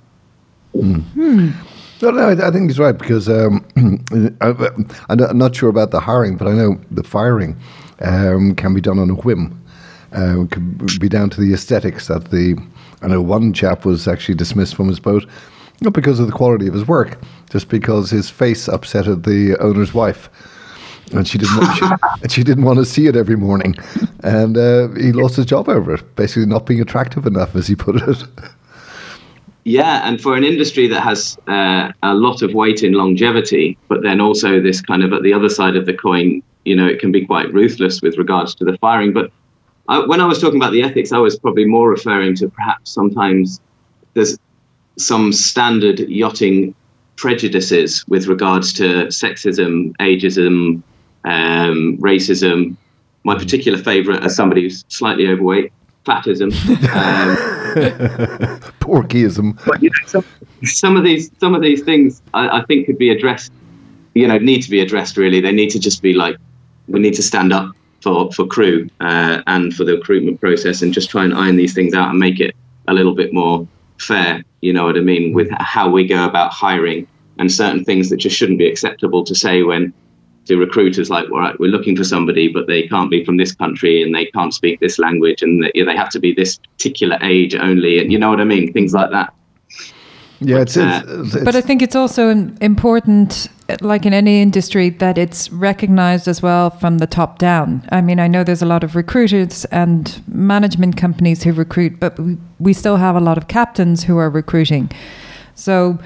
No, 2.00 2.12
no, 2.12 2.28
I, 2.28 2.48
I 2.48 2.50
think 2.50 2.70
he's 2.70 2.78
right 2.78 2.96
because 2.96 3.28
um, 3.28 3.64
I, 4.40 4.54
I'm 5.08 5.38
not 5.38 5.56
sure 5.56 5.68
about 5.68 5.90
the 5.90 6.00
hiring, 6.00 6.36
but 6.36 6.46
I 6.46 6.52
know 6.52 6.80
the 6.90 7.02
firing 7.02 7.56
um, 8.00 8.54
can 8.54 8.74
be 8.74 8.80
done 8.80 8.98
on 8.98 9.10
a 9.10 9.14
whim. 9.14 9.54
Um, 10.12 10.44
it 10.44 10.50
could 10.52 11.00
be 11.00 11.08
down 11.08 11.30
to 11.30 11.40
the 11.40 11.52
aesthetics 11.52 12.08
that 12.08 12.30
the. 12.30 12.56
I 13.02 13.06
know 13.06 13.20
one 13.20 13.52
chap 13.52 13.84
was 13.84 14.08
actually 14.08 14.34
dismissed 14.34 14.74
from 14.74 14.88
his 14.88 14.98
boat, 14.98 15.24
not 15.80 15.92
because 15.92 16.18
of 16.18 16.26
the 16.26 16.32
quality 16.32 16.66
of 16.66 16.74
his 16.74 16.86
work, 16.86 17.20
just 17.50 17.68
because 17.68 18.10
his 18.10 18.28
face 18.28 18.66
upsetted 18.68 19.24
the 19.24 19.56
owner's 19.60 19.94
wife, 19.94 20.28
and 21.12 21.26
she 21.26 21.38
didn't. 21.38 21.56
Want, 21.56 21.76
she, 21.76 21.84
and 22.22 22.32
she 22.32 22.42
didn't 22.42 22.64
want 22.64 22.78
to 22.78 22.84
see 22.84 23.06
it 23.06 23.16
every 23.16 23.36
morning, 23.36 23.74
and 24.22 24.56
uh, 24.56 24.88
he 24.94 25.12
lost 25.12 25.36
his 25.36 25.46
job 25.46 25.68
over 25.68 25.94
it. 25.94 26.16
Basically, 26.16 26.46
not 26.46 26.66
being 26.66 26.80
attractive 26.80 27.26
enough, 27.26 27.54
as 27.54 27.66
he 27.66 27.74
put 27.74 27.96
it. 27.96 28.24
Yeah, 29.64 30.08
and 30.08 30.18
for 30.18 30.34
an 30.34 30.44
industry 30.44 30.88
that 30.88 31.02
has 31.02 31.36
uh, 31.46 31.92
a 32.02 32.14
lot 32.14 32.40
of 32.40 32.54
weight 32.54 32.82
in 32.82 32.94
longevity, 32.94 33.76
but 33.88 34.02
then 34.02 34.18
also 34.18 34.62
this 34.62 34.80
kind 34.80 35.02
of 35.02 35.12
at 35.12 35.22
the 35.22 35.34
other 35.34 35.50
side 35.50 35.76
of 35.76 35.84
the 35.84 35.92
coin, 35.92 36.42
you 36.64 36.74
know, 36.74 36.86
it 36.86 37.00
can 37.00 37.12
be 37.12 37.26
quite 37.26 37.52
ruthless 37.52 38.00
with 38.00 38.16
regards 38.16 38.54
to 38.56 38.64
the 38.64 38.78
firing. 38.78 39.12
But 39.12 39.30
I, 39.88 39.98
when 40.06 40.22
I 40.22 40.24
was 40.24 40.40
talking 40.40 40.58
about 40.58 40.72
the 40.72 40.82
ethics, 40.82 41.12
I 41.12 41.18
was 41.18 41.38
probably 41.38 41.66
more 41.66 41.90
referring 41.90 42.34
to 42.36 42.48
perhaps 42.48 42.90
sometimes 42.90 43.60
there's 44.14 44.38
some 44.98 45.32
standard 45.32 46.00
yachting 46.00 46.74
prejudices 47.16 48.06
with 48.08 48.26
regards 48.26 48.72
to 48.74 49.06
sexism, 49.06 49.96
ageism, 49.96 50.82
um, 51.24 51.98
racism. 51.98 52.76
My 53.24 53.36
particular 53.36 53.78
favourite 53.78 54.24
as 54.24 54.34
somebody 54.34 54.62
who's 54.62 54.84
slightly 54.88 55.28
overweight, 55.28 55.72
fatism. 56.04 56.52
Um, 56.88 57.36
Porkyism. 58.80 59.60
but 59.66 59.82
you 59.82 59.90
know, 59.90 60.06
some, 60.06 60.24
some 60.64 60.96
of 60.96 61.04
these 61.04 61.30
some 61.38 61.54
of 61.54 61.60
these 61.60 61.82
things 61.82 62.22
I, 62.32 62.60
I 62.60 62.64
think 62.64 62.86
could 62.86 62.98
be 62.98 63.10
addressed. 63.10 63.52
You 64.14 64.26
know, 64.26 64.38
need 64.38 64.62
to 64.62 64.70
be 64.70 64.80
addressed. 64.80 65.16
Really, 65.16 65.40
they 65.40 65.52
need 65.52 65.70
to 65.70 65.78
just 65.78 66.00
be 66.00 66.14
like 66.14 66.36
we 66.86 66.98
need 67.00 67.14
to 67.14 67.22
stand 67.22 67.52
up 67.52 67.74
for 68.00 68.32
for 68.32 68.46
crew 68.46 68.88
uh, 69.00 69.42
and 69.46 69.74
for 69.74 69.84
the 69.84 69.96
recruitment 69.96 70.40
process, 70.40 70.80
and 70.82 70.94
just 70.94 71.10
try 71.10 71.24
and 71.24 71.34
iron 71.34 71.56
these 71.56 71.74
things 71.74 71.94
out 71.94 72.10
and 72.10 72.18
make 72.18 72.40
it 72.40 72.56
a 72.86 72.94
little 72.94 73.14
bit 73.14 73.34
more 73.34 73.68
fair. 73.98 74.44
You 74.60 74.72
know 74.72 74.84
what 74.84 74.96
I 74.96 75.00
mean 75.00 75.32
with 75.32 75.48
how 75.58 75.88
we 75.90 76.06
go 76.06 76.24
about 76.24 76.52
hiring 76.52 77.06
and 77.38 77.50
certain 77.50 77.84
things 77.84 78.10
that 78.10 78.16
just 78.16 78.36
shouldn't 78.36 78.58
be 78.58 78.68
acceptable 78.68 79.24
to 79.24 79.34
say 79.34 79.62
when 79.62 79.92
to 80.46 80.56
recruiters 80.56 81.10
like, 81.10 81.30
all 81.30 81.38
right, 81.38 81.58
we're 81.60 81.70
looking 81.70 81.94
for 81.94 82.04
somebody, 82.04 82.48
but 82.48 82.66
they 82.66 82.88
can't 82.88 83.10
be 83.10 83.24
from 83.24 83.36
this 83.36 83.54
country 83.54 84.02
and 84.02 84.14
they 84.14 84.26
can't 84.26 84.52
speak 84.52 84.80
this 84.80 84.98
language 84.98 85.42
and 85.42 85.62
they, 85.62 85.82
they 85.82 85.96
have 85.96 86.08
to 86.10 86.18
be 86.18 86.32
this 86.32 86.58
particular 86.58 87.18
age 87.22 87.54
only. 87.54 88.00
And 88.00 88.10
you 88.10 88.18
know 88.18 88.30
what 88.30 88.40
I 88.40 88.44
mean? 88.44 88.72
Things 88.72 88.94
like 88.94 89.10
that. 89.10 89.32
Yeah, 90.40 90.60
it's, 90.60 90.76
uh, 90.76 91.02
it's, 91.06 91.34
it's 91.34 91.44
But 91.44 91.54
I 91.54 91.60
think 91.60 91.82
it's 91.82 91.94
also 91.94 92.30
im- 92.30 92.56
important, 92.60 93.48
like 93.80 94.06
in 94.06 94.14
any 94.14 94.40
industry, 94.40 94.88
that 94.90 95.18
it's 95.18 95.50
recognized 95.52 96.26
as 96.26 96.40
well 96.40 96.70
from 96.70 96.98
the 96.98 97.06
top 97.06 97.38
down. 97.38 97.86
I 97.90 98.00
mean, 98.00 98.18
I 98.18 98.26
know 98.26 98.42
there's 98.42 98.62
a 98.62 98.66
lot 98.66 98.82
of 98.82 98.96
recruiters 98.96 99.66
and 99.66 100.22
management 100.26 100.96
companies 100.96 101.42
who 101.42 101.52
recruit, 101.52 102.00
but 102.00 102.18
we, 102.58 102.72
still 102.72 102.96
have 102.96 103.14
a 103.14 103.20
lot 103.20 103.36
of 103.36 103.48
captains 103.48 104.04
who 104.04 104.16
are 104.16 104.30
recruiting. 104.30 104.90
So 105.54 105.98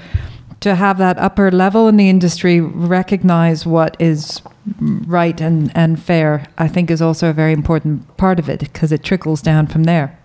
to 0.59 0.75
have 0.75 0.97
that 0.97 1.17
upper 1.17 1.51
level 1.51 1.87
in 1.87 1.97
the 1.97 2.09
industry 2.09 2.59
recognize 2.59 3.65
what 3.65 3.95
is 3.99 4.41
right 4.79 5.39
and, 5.39 5.71
and 5.75 6.01
fair, 6.01 6.47
I 6.57 6.67
think 6.67 6.91
is 6.91 7.01
also 7.01 7.29
a 7.29 7.33
very 7.33 7.53
important 7.53 8.17
part 8.17 8.39
of 8.39 8.49
it 8.49 8.59
because 8.59 8.91
it 8.91 9.03
trickles 9.03 9.41
down 9.41 9.67
from 9.67 9.83
there. 9.83 10.17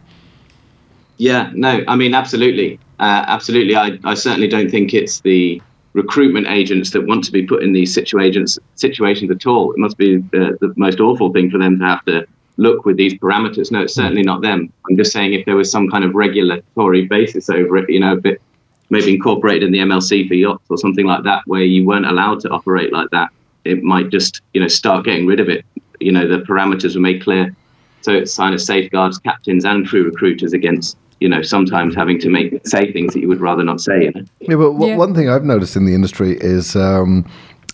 Yeah, 1.18 1.50
no, 1.54 1.84
I 1.86 1.96
mean, 1.96 2.14
absolutely. 2.14 2.80
Uh, 2.98 3.24
absolutely. 3.28 3.76
I, 3.76 3.98
I 4.04 4.14
certainly 4.14 4.48
don't 4.48 4.70
think 4.70 4.94
it's 4.94 5.20
the 5.20 5.60
recruitment 5.92 6.46
agents 6.46 6.90
that 6.90 7.06
want 7.06 7.24
to 7.24 7.32
be 7.32 7.46
put 7.46 7.62
in 7.62 7.72
these 7.72 7.92
situations 7.92 8.58
situations 8.76 9.30
at 9.30 9.46
all. 9.46 9.72
It 9.72 9.78
must 9.78 9.96
be 9.96 10.18
the, 10.18 10.58
the 10.60 10.72
most 10.76 11.00
awful 11.00 11.32
thing 11.32 11.50
for 11.50 11.58
them 11.58 11.78
to 11.78 11.84
have 11.84 12.04
to 12.04 12.26
look 12.56 12.84
with 12.84 12.96
these 12.96 13.14
parameters. 13.14 13.70
No, 13.70 13.82
it's 13.82 13.94
certainly 13.94 14.22
not 14.22 14.42
them. 14.42 14.72
I'm 14.88 14.96
just 14.96 15.12
saying 15.12 15.32
if 15.32 15.46
there 15.46 15.56
was 15.56 15.70
some 15.70 15.88
kind 15.88 16.04
of 16.04 16.14
regulatory 16.14 17.06
basis 17.06 17.48
over 17.48 17.78
it, 17.78 17.88
you 17.88 18.00
know, 18.00 18.12
a 18.12 18.20
bit 18.20 18.42
maybe 18.90 19.14
incorporated 19.14 19.64
in 19.64 19.72
the 19.72 19.78
MLC 19.78 20.26
for 20.26 20.34
yachts 20.34 20.64
or 20.68 20.78
something 20.78 21.06
like 21.06 21.24
that, 21.24 21.42
where 21.46 21.62
you 21.62 21.86
weren't 21.86 22.06
allowed 22.06 22.40
to 22.40 22.48
operate 22.50 22.92
like 22.92 23.10
that, 23.10 23.30
it 23.64 23.82
might 23.82 24.08
just, 24.08 24.40
you 24.54 24.60
know, 24.60 24.68
start 24.68 25.04
getting 25.04 25.26
rid 25.26 25.40
of 25.40 25.48
it. 25.48 25.64
You 26.00 26.12
know, 26.12 26.26
the 26.26 26.44
parameters 26.44 26.94
were 26.94 27.00
made 27.00 27.22
clear. 27.22 27.54
So 28.00 28.12
it 28.12 28.32
kind 28.34 28.54
of 28.54 28.60
safeguards 28.60 29.18
captains 29.18 29.64
and 29.64 29.86
crew 29.86 30.04
recruiters 30.04 30.52
against, 30.52 30.96
you 31.20 31.28
know, 31.28 31.42
sometimes 31.42 31.94
having 31.94 32.18
to 32.20 32.28
make 32.30 32.66
say 32.66 32.92
things 32.92 33.12
that 33.14 33.20
you 33.20 33.28
would 33.28 33.40
rather 33.40 33.64
not 33.64 33.80
say. 33.80 34.04
You 34.04 34.12
know? 34.12 34.22
Yeah, 34.40 34.56
but 34.56 34.72
w- 34.72 34.86
Yeah. 34.92 34.96
one 34.96 35.14
thing 35.14 35.28
I've 35.28 35.44
noticed 35.44 35.76
in 35.76 35.84
the 35.84 35.94
industry 35.94 36.36
is 36.40 36.76
um, 36.76 37.24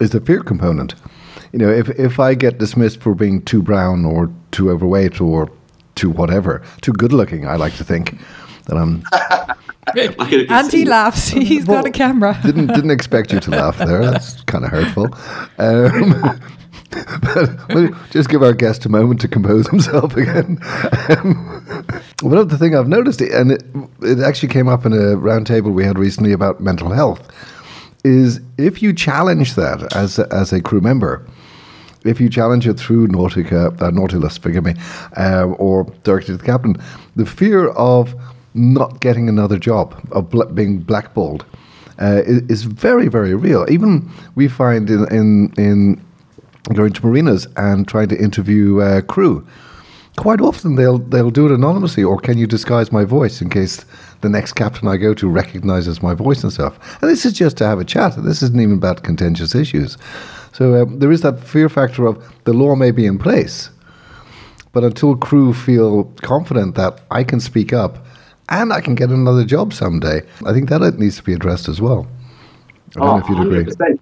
is 0.01 0.11
the 0.11 0.21
fear 0.21 0.41
component. 0.43 0.95
You 1.53 1.59
know, 1.59 1.71
if 1.71 1.89
if 1.91 2.19
I 2.19 2.35
get 2.35 2.59
dismissed 2.59 3.01
for 3.01 3.15
being 3.15 3.43
too 3.43 3.63
brown 3.63 4.05
or 4.05 4.31
too 4.51 4.71
overweight 4.71 5.21
or 5.21 5.51
too 5.95 6.11
whatever, 6.11 6.63
too 6.81 6.93
good 6.93 7.13
looking, 7.13 7.47
I 7.47 7.57
like 7.57 7.77
to 7.77 7.85
think 7.85 8.17
that 8.67 8.77
I'm. 8.77 9.03
I 9.13 9.55
And 10.49 10.73
he 10.73 10.85
laughs. 10.87 11.29
He's 11.29 11.67
got 11.67 11.87
a 11.87 11.91
camera. 11.91 12.39
Didn't 12.43 12.69
didn't 12.69 12.91
expect 12.91 13.33
you 13.33 13.41
to 13.41 13.51
laugh 13.51 13.77
there. 13.79 14.01
That's 14.11 14.41
kind 14.45 14.65
of 14.65 14.71
hurtful. 14.71 15.15
Um, 15.59 16.41
but 17.69 17.93
just 18.11 18.29
give 18.29 18.43
our 18.43 18.53
guest 18.53 18.85
a 18.87 18.89
moment 18.89 19.21
to 19.21 19.29
compose 19.29 19.69
himself 19.69 20.17
again. 20.17 20.59
Um, 21.09 21.93
one 22.23 22.39
other 22.39 22.57
thing 22.57 22.75
I've 22.75 22.89
noticed, 22.89 23.21
and 23.21 23.53
it, 23.53 23.65
it 24.03 24.21
actually 24.21 24.49
came 24.49 24.69
up 24.69 24.87
in 24.87 24.93
a 24.93 25.17
roundtable 25.17 25.73
we 25.73 25.85
had 25.85 25.99
recently 25.99 26.33
about 26.33 26.61
mental 26.61 26.91
health, 26.91 27.29
is 28.05 28.41
if 28.59 28.83
you 28.83 28.93
challenge 28.93 29.55
that 29.55 29.95
as 29.97 30.19
a, 30.19 30.33
as 30.33 30.53
a 30.53 30.61
crew 30.61 30.81
member, 30.81 31.27
if 32.05 32.21
you 32.21 32.29
challenge 32.29 32.69
it 32.69 32.75
through 32.75 33.09
Nautica, 33.09 33.81
uh, 33.81 33.91
Nautilus, 33.91 34.37
forgive 34.37 34.65
me, 34.65 34.75
uh, 35.17 35.47
or 35.59 35.85
directly 36.05 36.35
to 36.35 36.37
the 36.37 36.45
captain, 36.45 36.77
the 37.17 37.27
fear 37.27 37.69
of 37.71 38.15
not 38.53 39.01
getting 39.01 39.29
another 39.29 39.59
job, 39.59 39.95
of 40.13 40.31
bl- 40.31 40.45
being 40.45 40.79
blackballed, 40.79 41.45
uh, 42.01 42.23
is, 42.27 42.43
is 42.51 42.63
very, 42.65 43.09
very 43.09 43.35
real. 43.35 43.67
Even 43.71 44.11
we 44.35 44.49
find 44.49 44.91
in, 44.91 45.07
in, 45.13 45.53
in 45.57 46.05
going 46.73 46.93
to 46.93 47.07
marinas 47.07 47.47
and 47.57 47.87
trying 47.87 48.09
to 48.09 48.19
interview 48.19 48.81
uh, 48.81 49.01
crew, 49.03 49.47
quite 50.17 50.41
often 50.41 50.77
they'll 50.77 50.99
they'll 50.99 51.31
do 51.31 51.47
it 51.47 51.53
anonymously, 51.53 52.03
or 52.03 52.19
can 52.19 52.39
you 52.39 52.47
disguise 52.47 52.91
my 52.93 53.05
voice 53.05 53.43
in 53.43 53.51
case 53.51 53.85
the 54.25 54.31
next 54.31 54.55
captain 54.55 54.89
I 54.89 54.97
go 54.97 55.15
to 55.15 55.29
recognizes 55.29 56.03
my 56.03 56.15
voice 56.15 56.43
and 56.43 56.53
stuff. 56.53 56.79
And 57.01 57.11
this 57.11 57.25
is 57.25 57.35
just 57.35 57.59
to 57.59 57.67
have 57.67 57.79
a 57.79 57.85
chat. 57.85 58.15
This 58.17 58.43
isn't 58.43 58.59
even 58.59 58.77
about 58.77 59.05
contentious 59.05 59.55
issues. 59.55 59.99
So 60.53 60.83
um, 60.83 60.99
there 60.99 61.13
is 61.13 61.21
that 61.21 61.41
fear 61.41 61.69
factor 61.69 62.07
of 62.07 62.25
the 62.45 62.55
law 62.55 62.75
may 62.75 62.91
be 62.91 63.07
in 63.07 63.19
place, 63.19 63.71
but 64.73 64.83
until 64.83 65.15
crew 65.15 65.53
feel 65.53 66.05
confident 66.23 66.75
that 66.77 67.03
I 67.11 67.23
can 67.23 67.39
speak 67.39 67.73
up 67.73 67.99
and 68.49 68.73
I 68.73 68.81
can 68.81 68.95
get 68.95 69.11
another 69.11 69.45
job 69.45 69.75
someday, 69.75 70.23
I 70.47 70.53
think 70.53 70.71
that 70.71 70.99
needs 70.99 71.17
to 71.17 71.23
be 71.23 71.35
addressed 71.35 71.69
as 71.69 71.81
well. 71.81 72.07
I 72.97 73.01
don't 73.01 73.07
know 73.07 73.19
if 73.19 73.29
you'd 73.29 73.41
agree. 73.41 73.65
100%, 73.65 73.99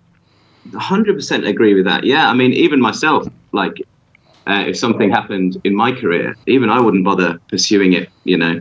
100% 0.71 1.47
agree 1.47 1.75
with 1.75 1.85
that. 1.85 2.05
Yeah, 2.05 2.29
I 2.29 2.35
mean, 2.35 2.53
even 2.53 2.81
myself, 2.81 3.27
like, 3.53 3.83
uh, 4.47 4.65
if 4.67 4.77
something 4.77 5.11
happened 5.11 5.61
in 5.65 5.75
my 5.75 5.93
career, 5.93 6.37
even 6.47 6.69
I 6.69 6.81
wouldn't 6.81 7.05
bother 7.05 7.41
pursuing 7.49 7.93
it, 7.93 8.09
you 8.25 8.37
know. 8.37 8.61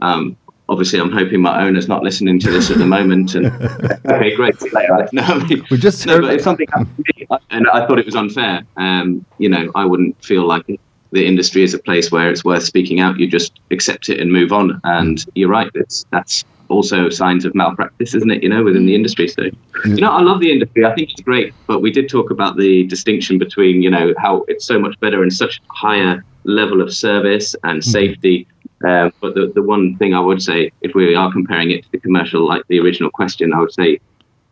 Um, 0.00 0.36
obviously, 0.68 1.00
I'm 1.00 1.12
hoping 1.12 1.40
my 1.40 1.62
owner's 1.64 1.88
not 1.88 2.02
listening 2.02 2.38
to 2.40 2.50
this 2.50 2.70
at 2.70 2.78
the 2.78 2.86
moment. 2.86 3.34
And 3.34 3.46
okay, 4.06 4.34
great. 4.34 4.60
Later, 4.72 5.08
No, 5.12 5.22
I 5.22 5.46
mean, 5.46 5.64
We 5.70 5.76
just 5.76 6.06
no, 6.06 6.20
but 6.20 6.34
if 6.34 6.42
something 6.42 6.66
happened 6.68 6.96
to 6.96 7.12
me 7.16 7.26
and 7.50 7.68
I 7.68 7.86
thought 7.86 7.98
it 7.98 8.06
was 8.06 8.16
unfair, 8.16 8.62
um, 8.76 9.24
you 9.38 9.48
know, 9.48 9.70
I 9.74 9.84
wouldn't 9.84 10.22
feel 10.24 10.46
like 10.46 10.80
the 11.12 11.26
industry 11.26 11.62
is 11.62 11.74
a 11.74 11.78
place 11.78 12.10
where 12.10 12.30
it's 12.30 12.44
worth 12.44 12.62
speaking 12.62 13.00
out. 13.00 13.18
You 13.18 13.26
just 13.28 13.60
accept 13.70 14.08
it 14.08 14.18
and 14.18 14.32
move 14.32 14.52
on. 14.52 14.80
And 14.84 15.24
you're 15.34 15.50
right. 15.50 15.70
It's 15.74 16.06
that's 16.10 16.44
also 16.68 17.08
signs 17.08 17.44
of 17.44 17.54
malpractice, 17.54 18.14
isn't 18.14 18.30
it? 18.30 18.42
You 18.42 18.48
know, 18.48 18.62
within 18.62 18.86
the 18.86 18.94
industry. 18.94 19.28
So, 19.28 19.42
you 19.84 19.96
know, 19.96 20.10
I 20.10 20.22
love 20.22 20.40
the 20.40 20.50
industry. 20.50 20.84
I 20.84 20.94
think 20.94 21.10
it's 21.10 21.20
great. 21.20 21.54
But 21.66 21.80
we 21.80 21.90
did 21.90 22.08
talk 22.08 22.30
about 22.30 22.56
the 22.56 22.84
distinction 22.86 23.38
between, 23.38 23.82
you 23.82 23.90
know, 23.90 24.14
how 24.18 24.44
it's 24.48 24.64
so 24.64 24.78
much 24.78 24.98
better 25.00 25.22
and 25.22 25.32
such 25.32 25.58
a 25.58 25.72
higher 25.72 26.24
level 26.44 26.82
of 26.82 26.92
service 26.92 27.54
and 27.64 27.84
safety. 27.84 28.46
Uh, 28.86 29.10
but 29.20 29.34
the, 29.34 29.52
the 29.54 29.62
one 29.62 29.96
thing 29.96 30.14
I 30.14 30.20
would 30.20 30.42
say, 30.42 30.72
if 30.80 30.94
we 30.94 31.14
are 31.14 31.30
comparing 31.32 31.70
it 31.70 31.84
to 31.84 31.92
the 31.92 31.98
commercial, 31.98 32.46
like 32.46 32.66
the 32.68 32.80
original 32.80 33.10
question, 33.10 33.52
I 33.52 33.60
would 33.60 33.72
say 33.72 34.00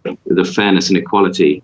the 0.04 0.44
fairness 0.44 0.88
and 0.88 0.96
equality, 0.96 1.62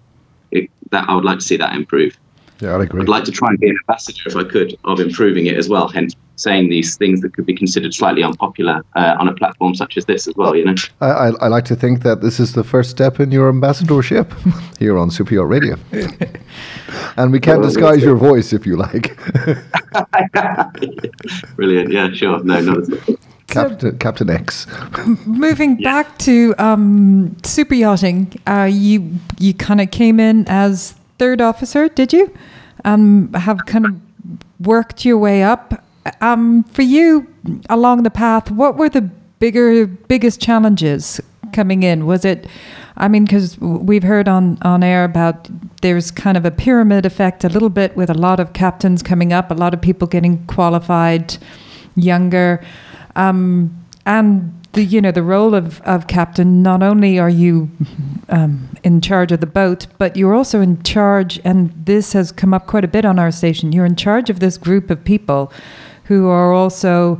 it, 0.50 0.68
that 0.90 1.08
I 1.08 1.14
would 1.14 1.24
like 1.24 1.38
to 1.38 1.44
see 1.44 1.56
that 1.56 1.74
improve. 1.74 2.18
Yeah, 2.60 2.74
I'd 2.74 2.82
agree. 2.82 3.02
I'd 3.02 3.08
like 3.08 3.24
to 3.24 3.32
try 3.32 3.50
and 3.50 3.58
be 3.60 3.68
an 3.68 3.78
ambassador, 3.82 4.22
if 4.26 4.36
I 4.36 4.44
could, 4.44 4.76
of 4.84 4.98
improving 4.98 5.46
it 5.46 5.56
as 5.56 5.68
well. 5.68 5.88
Hence, 5.88 6.14
saying 6.36 6.68
these 6.68 6.96
things 6.96 7.20
that 7.22 7.34
could 7.34 7.46
be 7.46 7.54
considered 7.54 7.92
slightly 7.92 8.22
unpopular 8.22 8.84
uh, 8.94 9.16
on 9.18 9.28
a 9.28 9.34
platform 9.34 9.74
such 9.74 9.96
as 9.96 10.04
this 10.04 10.28
as 10.28 10.34
well. 10.36 10.54
You 10.54 10.66
know. 10.66 10.74
I, 11.00 11.06
I, 11.06 11.28
I 11.40 11.48
like 11.48 11.64
to 11.66 11.76
think 11.76 12.02
that 12.02 12.20
this 12.20 12.38
is 12.38 12.52
the 12.52 12.64
first 12.64 12.90
step 12.90 13.20
in 13.20 13.32
your 13.32 13.48
ambassadorship 13.48 14.32
here 14.78 14.98
on 14.98 15.10
Super 15.10 15.34
Yacht 15.34 15.48
Radio. 15.48 15.76
and 17.16 17.32
we 17.32 17.40
can 17.40 17.60
disguise 17.60 18.02
your 18.02 18.16
voice 18.16 18.52
if 18.52 18.66
you 18.66 18.76
like. 18.76 19.18
Brilliant. 21.56 21.92
Yeah. 21.92 22.12
Sure. 22.12 22.42
No. 22.44 22.60
No. 22.60 22.82
Captain, 23.48 23.98
Captain 23.98 24.30
X. 24.30 24.66
Moving 25.24 25.76
back 25.76 26.18
to 26.18 26.54
um, 26.58 27.36
super 27.44 27.74
yachting, 27.74 28.32
uh, 28.46 28.68
you 28.70 29.18
you 29.38 29.54
kind 29.54 29.80
of 29.80 29.90
came 29.90 30.20
in 30.20 30.46
as 30.48 30.94
third 31.18 31.40
officer, 31.40 31.88
did 31.88 32.12
you? 32.12 32.32
Um, 32.84 33.32
have 33.32 33.64
kind 33.66 33.86
of 33.86 33.96
worked 34.60 35.04
your 35.04 35.18
way 35.18 35.42
up. 35.42 35.82
Um, 36.20 36.64
for 36.64 36.82
you, 36.82 37.26
along 37.68 38.02
the 38.02 38.10
path, 38.10 38.50
what 38.50 38.76
were 38.76 38.88
the 38.88 39.02
bigger 39.38 39.86
biggest 39.86 40.40
challenges 40.40 41.20
coming 41.52 41.82
in? 41.82 42.06
Was 42.06 42.24
it? 42.24 42.46
I 42.98 43.08
mean, 43.08 43.24
because 43.24 43.58
we've 43.60 44.02
heard 44.02 44.26
on, 44.26 44.58
on 44.62 44.82
air 44.82 45.04
about 45.04 45.48
there's 45.82 46.10
kind 46.10 46.36
of 46.36 46.46
a 46.46 46.50
pyramid 46.50 47.04
effect 47.04 47.44
a 47.44 47.48
little 47.48 47.68
bit 47.68 47.94
with 47.94 48.08
a 48.08 48.14
lot 48.14 48.40
of 48.40 48.54
captains 48.54 49.02
coming 49.02 49.32
up, 49.34 49.50
a 49.50 49.54
lot 49.54 49.74
of 49.74 49.82
people 49.82 50.08
getting 50.08 50.46
qualified 50.46 51.36
younger. 51.94 52.64
Um, 53.16 53.84
and 54.06 54.52
the 54.76 54.84
you 54.84 55.00
know 55.00 55.10
the 55.10 55.22
role 55.22 55.54
of, 55.54 55.80
of 55.82 56.06
captain 56.06 56.62
not 56.62 56.82
only 56.82 57.18
are 57.18 57.30
you 57.30 57.68
um, 58.28 58.68
in 58.84 59.00
charge 59.00 59.32
of 59.32 59.40
the 59.40 59.46
boat 59.46 59.86
but 59.98 60.16
you're 60.16 60.34
also 60.34 60.60
in 60.60 60.80
charge 60.82 61.40
and 61.44 61.72
this 61.86 62.12
has 62.12 62.30
come 62.30 62.52
up 62.52 62.66
quite 62.66 62.84
a 62.84 62.88
bit 62.88 63.04
on 63.04 63.18
our 63.18 63.30
station 63.30 63.72
you're 63.72 63.86
in 63.86 63.96
charge 63.96 64.28
of 64.28 64.38
this 64.38 64.58
group 64.58 64.90
of 64.90 65.02
people 65.02 65.50
who 66.06 66.28
are 66.28 66.52
also 66.52 67.18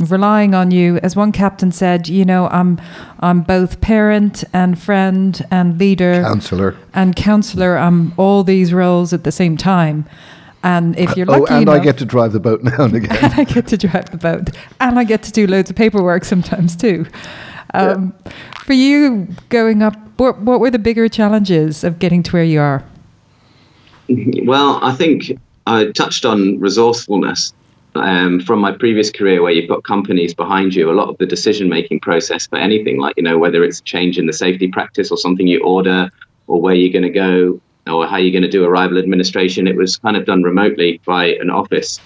relying 0.00 0.54
on 0.54 0.70
you 0.70 0.98
as 0.98 1.16
one 1.16 1.32
captain 1.32 1.72
said 1.72 2.06
you 2.06 2.22
know 2.22 2.48
i'm 2.48 2.78
i'm 3.20 3.40
both 3.40 3.80
parent 3.80 4.44
and 4.52 4.78
friend 4.78 5.42
and 5.50 5.78
leader 5.78 6.20
Counselor. 6.22 6.76
and 6.92 7.16
counselor 7.16 7.78
i'm 7.78 8.12
all 8.18 8.44
these 8.44 8.74
roles 8.74 9.14
at 9.14 9.24
the 9.24 9.32
same 9.32 9.56
time 9.56 10.04
and 10.62 10.98
if 10.98 11.16
you're 11.16 11.26
lucky, 11.26 11.38
Oh, 11.38 11.42
lucky 11.44 11.54
and 11.54 11.70
I 11.70 11.78
get 11.78 11.96
to 11.98 12.04
drive 12.04 12.32
the 12.32 12.40
boat 12.40 12.62
now 12.64 12.84
and 12.84 12.94
again. 12.96 13.16
and 13.22 13.32
again. 13.32 13.38
I 13.38 13.44
get 13.44 13.68
to 13.68 13.76
drive 13.76 14.10
the 14.10 14.16
boat, 14.16 14.50
and 14.80 14.98
I 14.98 15.04
get 15.04 15.22
to 15.24 15.30
do 15.30 15.46
loads 15.46 15.70
of 15.70 15.76
paperwork 15.76 16.24
sometimes 16.24 16.74
too. 16.74 17.06
Um, 17.72 18.12
For 18.64 18.72
you, 18.72 19.28
going 19.48 19.80
up, 19.82 19.94
what 20.16 20.40
what 20.40 20.58
were 20.58 20.72
the 20.72 20.80
bigger 20.80 21.08
challenges 21.08 21.84
of 21.84 22.00
getting 22.00 22.24
to 22.24 22.32
where 22.32 22.42
you 22.42 22.58
are? 22.58 22.82
Well, 24.08 24.80
I 24.82 24.92
think 24.92 25.38
I 25.68 25.92
touched 25.92 26.24
on 26.24 26.58
resourcefulness 26.58 27.52
um, 27.96 28.40
from 28.40 28.60
my 28.60 28.72
previous 28.72 29.10
career, 29.10 29.42
where 29.42 29.52
you've 29.52 29.68
got 29.68 29.84
companies 29.84 30.34
behind 30.34 30.74
you. 30.74 30.90
A 30.90 30.92
lot 30.92 31.08
of 31.08 31.18
the 31.18 31.26
decision-making 31.26 32.00
process 32.00 32.46
for 32.46 32.56
anything, 32.56 32.98
like 32.98 33.14
you 33.16 33.22
know, 33.22 33.38
whether 33.38 33.64
it's 33.64 33.80
a 33.80 33.82
change 33.84 34.18
in 34.18 34.26
the 34.26 34.32
safety 34.32 34.68
practice 34.68 35.10
or 35.10 35.16
something 35.16 35.46
you 35.46 35.62
order, 35.62 36.10
or 36.46 36.60
where 36.60 36.74
you're 36.74 36.92
going 36.92 37.02
to 37.02 37.10
go, 37.10 37.60
or 37.86 38.06
how 38.06 38.16
you're 38.16 38.32
going 38.32 38.42
to 38.42 38.48
do 38.48 38.64
arrival 38.64 38.98
administration, 38.98 39.66
it 39.66 39.76
was 39.76 39.96
kind 39.96 40.16
of 40.16 40.26
done 40.26 40.42
remotely 40.42 41.00
by 41.04 41.34
an 41.40 41.50
office. 41.50 42.00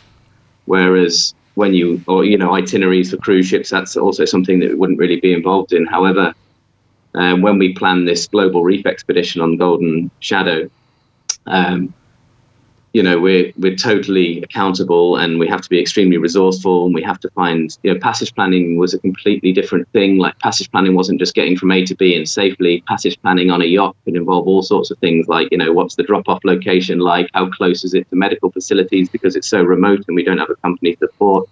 Whereas 0.66 1.34
when 1.54 1.74
you, 1.74 2.02
or 2.06 2.24
you 2.24 2.38
know, 2.38 2.54
itineraries 2.54 3.10
for 3.10 3.16
cruise 3.16 3.46
ships, 3.46 3.70
that's 3.70 3.96
also 3.96 4.24
something 4.24 4.60
that 4.60 4.68
we 4.68 4.74
wouldn't 4.74 4.98
really 4.98 5.20
be 5.20 5.32
involved 5.32 5.72
in. 5.72 5.86
However, 5.86 6.34
um, 7.14 7.42
when 7.42 7.58
we 7.58 7.74
planned 7.74 8.06
this 8.06 8.28
global 8.28 8.62
reef 8.62 8.86
expedition 8.86 9.40
on 9.40 9.56
Golden 9.56 10.10
Shadow, 10.20 10.70
um, 11.46 11.92
you 12.92 13.02
know, 13.02 13.20
we're 13.20 13.52
we're 13.56 13.76
totally 13.76 14.42
accountable, 14.42 15.16
and 15.16 15.38
we 15.38 15.46
have 15.46 15.60
to 15.60 15.68
be 15.68 15.80
extremely 15.80 16.16
resourceful, 16.16 16.86
and 16.86 16.94
we 16.94 17.02
have 17.02 17.20
to 17.20 17.30
find, 17.30 17.76
you 17.82 17.92
know, 17.92 18.00
passage 18.00 18.34
planning 18.34 18.78
was 18.78 18.94
a 18.94 18.98
completely 18.98 19.52
different 19.52 19.88
thing. 19.92 20.18
Like 20.18 20.36
passage 20.40 20.70
planning 20.72 20.96
wasn't 20.96 21.20
just 21.20 21.34
getting 21.34 21.56
from 21.56 21.70
A 21.70 21.84
to 21.84 21.94
B 21.94 22.16
and 22.16 22.28
safely. 22.28 22.82
Passage 22.88 23.20
planning 23.22 23.50
on 23.50 23.62
a 23.62 23.66
yacht 23.66 23.94
could 24.04 24.16
involve 24.16 24.48
all 24.48 24.62
sorts 24.62 24.90
of 24.90 24.98
things, 24.98 25.28
like 25.28 25.48
you 25.52 25.58
know, 25.58 25.72
what's 25.72 25.94
the 25.94 26.02
drop-off 26.02 26.40
location 26.44 26.98
like? 26.98 27.30
How 27.32 27.48
close 27.48 27.84
is 27.84 27.94
it 27.94 28.10
to 28.10 28.16
medical 28.16 28.50
facilities 28.50 29.08
because 29.08 29.36
it's 29.36 29.48
so 29.48 29.62
remote 29.62 30.04
and 30.08 30.16
we 30.16 30.24
don't 30.24 30.38
have 30.38 30.50
a 30.50 30.56
company 30.56 30.96
support. 30.96 31.48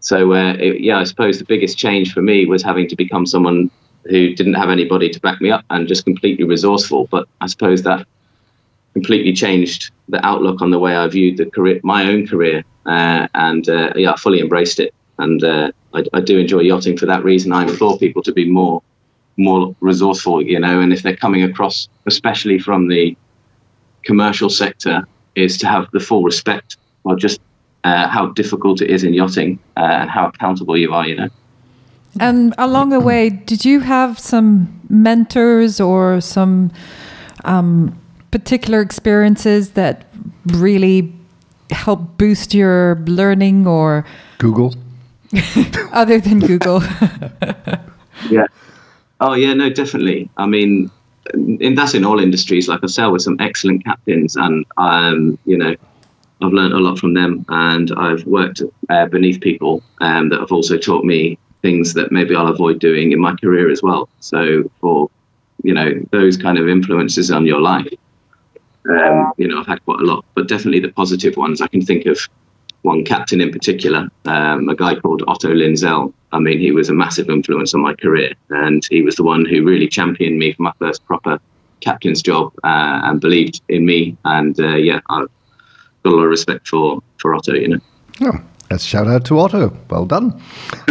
So 0.00 0.32
uh, 0.32 0.54
it, 0.54 0.80
yeah, 0.80 0.98
I 0.98 1.04
suppose 1.04 1.38
the 1.38 1.44
biggest 1.44 1.78
change 1.78 2.12
for 2.12 2.22
me 2.22 2.46
was 2.46 2.62
having 2.62 2.88
to 2.88 2.96
become 2.96 3.26
someone 3.26 3.70
who 4.06 4.34
didn't 4.34 4.54
have 4.54 4.70
anybody 4.70 5.08
to 5.10 5.20
back 5.20 5.40
me 5.40 5.50
up 5.50 5.64
and 5.70 5.86
just 5.86 6.04
completely 6.04 6.44
resourceful. 6.44 7.06
But 7.10 7.28
I 7.40 7.46
suppose 7.46 7.82
that 7.82 8.06
completely 8.94 9.32
changed 9.32 9.90
the 10.08 10.24
outlook 10.24 10.62
on 10.62 10.70
the 10.70 10.78
way 10.78 10.96
I 10.96 11.06
viewed 11.08 11.36
the 11.36 11.46
career, 11.46 11.80
my 11.82 12.04
own 12.04 12.26
career, 12.26 12.64
uh, 12.86 13.28
and 13.34 13.68
uh, 13.68 13.92
yeah, 13.96 14.12
I 14.12 14.16
fully 14.16 14.40
embraced 14.40 14.80
it. 14.80 14.94
And 15.18 15.42
uh, 15.42 15.72
I, 15.94 16.04
I, 16.14 16.20
do 16.20 16.38
enjoy 16.38 16.60
yachting 16.60 16.96
for 16.96 17.06
that 17.06 17.24
reason. 17.24 17.52
I 17.52 17.64
implore 17.64 17.98
people 17.98 18.22
to 18.22 18.32
be 18.32 18.48
more, 18.48 18.82
more 19.36 19.74
resourceful, 19.80 20.42
you 20.42 20.60
know, 20.60 20.80
and 20.80 20.92
if 20.92 21.02
they're 21.02 21.16
coming 21.16 21.42
across, 21.42 21.88
especially 22.06 22.58
from 22.58 22.88
the 22.88 23.16
commercial 24.04 24.48
sector, 24.48 25.04
is 25.34 25.58
to 25.58 25.66
have 25.66 25.90
the 25.92 26.00
full 26.00 26.22
respect 26.22 26.76
for 27.02 27.16
just 27.16 27.40
uh, 27.84 28.08
how 28.08 28.26
difficult 28.26 28.80
it 28.80 28.90
is 28.90 29.04
in 29.04 29.12
yachting 29.12 29.58
uh, 29.76 29.80
and 29.80 30.10
how 30.10 30.28
accountable 30.28 30.76
you 30.76 30.92
are, 30.92 31.06
you 31.06 31.16
know. 31.16 31.28
And 32.20 32.54
along 32.58 32.90
the 32.90 33.00
way, 33.00 33.30
did 33.30 33.64
you 33.64 33.80
have 33.80 34.18
some 34.18 34.80
mentors 34.88 35.80
or 35.80 36.20
some 36.20 36.72
um, 37.44 37.98
particular 38.30 38.80
experiences 38.80 39.70
that 39.70 40.06
really 40.46 41.12
help 41.70 42.16
boost 42.18 42.54
your 42.54 42.96
learning 43.06 43.66
or 43.66 44.04
Google? 44.38 44.74
other 45.92 46.20
than 46.20 46.40
Google. 46.40 46.82
yeah. 48.30 48.46
Oh 49.20 49.34
yeah, 49.34 49.52
no, 49.54 49.70
definitely. 49.70 50.30
I 50.36 50.46
mean, 50.46 50.90
in, 51.34 51.74
that's 51.74 51.94
in 51.94 52.04
all 52.04 52.20
industries. 52.20 52.68
Like 52.68 52.80
I 52.82 52.86
said, 52.86 53.06
with 53.06 53.22
some 53.22 53.36
excellent 53.40 53.84
captains, 53.84 54.36
and 54.36 54.64
um, 54.76 55.38
you 55.44 55.58
know, 55.58 55.74
I've 56.40 56.52
learned 56.52 56.74
a 56.74 56.78
lot 56.78 56.98
from 56.98 57.14
them, 57.14 57.44
and 57.48 57.90
I've 57.92 58.24
worked 58.26 58.62
uh, 58.88 59.06
beneath 59.06 59.40
people 59.40 59.82
um, 60.00 60.28
that 60.30 60.40
have 60.40 60.52
also 60.52 60.78
taught 60.78 61.04
me 61.04 61.38
things 61.62 61.94
that 61.94 62.12
maybe 62.12 62.34
I'll 62.34 62.48
avoid 62.48 62.78
doing 62.78 63.12
in 63.12 63.20
my 63.20 63.34
career 63.34 63.70
as 63.70 63.82
well. 63.82 64.08
So 64.20 64.70
for 64.80 65.10
you 65.64 65.74
know 65.74 65.92
those 66.12 66.36
kind 66.36 66.58
of 66.58 66.68
influences 66.68 67.30
on 67.30 67.44
your 67.44 67.60
life, 67.60 67.92
um, 68.88 69.32
you 69.36 69.48
know, 69.48 69.60
I've 69.60 69.66
had 69.66 69.84
quite 69.84 70.00
a 70.00 70.04
lot, 70.04 70.24
but 70.34 70.48
definitely 70.48 70.80
the 70.80 70.92
positive 70.92 71.36
ones. 71.36 71.60
I 71.60 71.66
can 71.66 71.82
think 71.82 72.06
of 72.06 72.18
one 72.82 73.04
captain 73.04 73.40
in 73.40 73.50
particular, 73.50 74.08
um, 74.24 74.68
a 74.68 74.74
guy 74.74 74.94
called 74.94 75.22
Otto 75.26 75.52
Linzell. 75.52 76.12
I 76.32 76.38
mean, 76.38 76.58
he 76.58 76.70
was 76.70 76.88
a 76.88 76.94
massive 76.94 77.28
influence 77.28 77.74
on 77.74 77.82
my 77.82 77.94
career, 77.94 78.34
and 78.50 78.86
he 78.90 79.02
was 79.02 79.16
the 79.16 79.24
one 79.24 79.44
who 79.44 79.64
really 79.64 79.88
championed 79.88 80.38
me 80.38 80.52
for 80.52 80.62
my 80.62 80.72
first 80.78 81.04
proper 81.04 81.40
captain's 81.80 82.22
job 82.22 82.52
uh, 82.64 83.00
and 83.04 83.20
believed 83.20 83.60
in 83.68 83.86
me. 83.86 84.16
And 84.24 84.58
uh, 84.60 84.76
yeah, 84.76 85.00
I've 85.10 85.28
got 86.02 86.12
a 86.12 86.16
lot 86.16 86.24
of 86.24 86.30
respect 86.30 86.68
for 86.68 87.02
for 87.18 87.34
Otto. 87.34 87.54
You 87.54 87.68
know. 87.68 87.80
Oh, 88.22 88.40
let's 88.70 88.84
shout 88.84 89.08
out 89.08 89.24
to 89.26 89.38
Otto. 89.38 89.76
Well 89.90 90.06
done. 90.06 90.40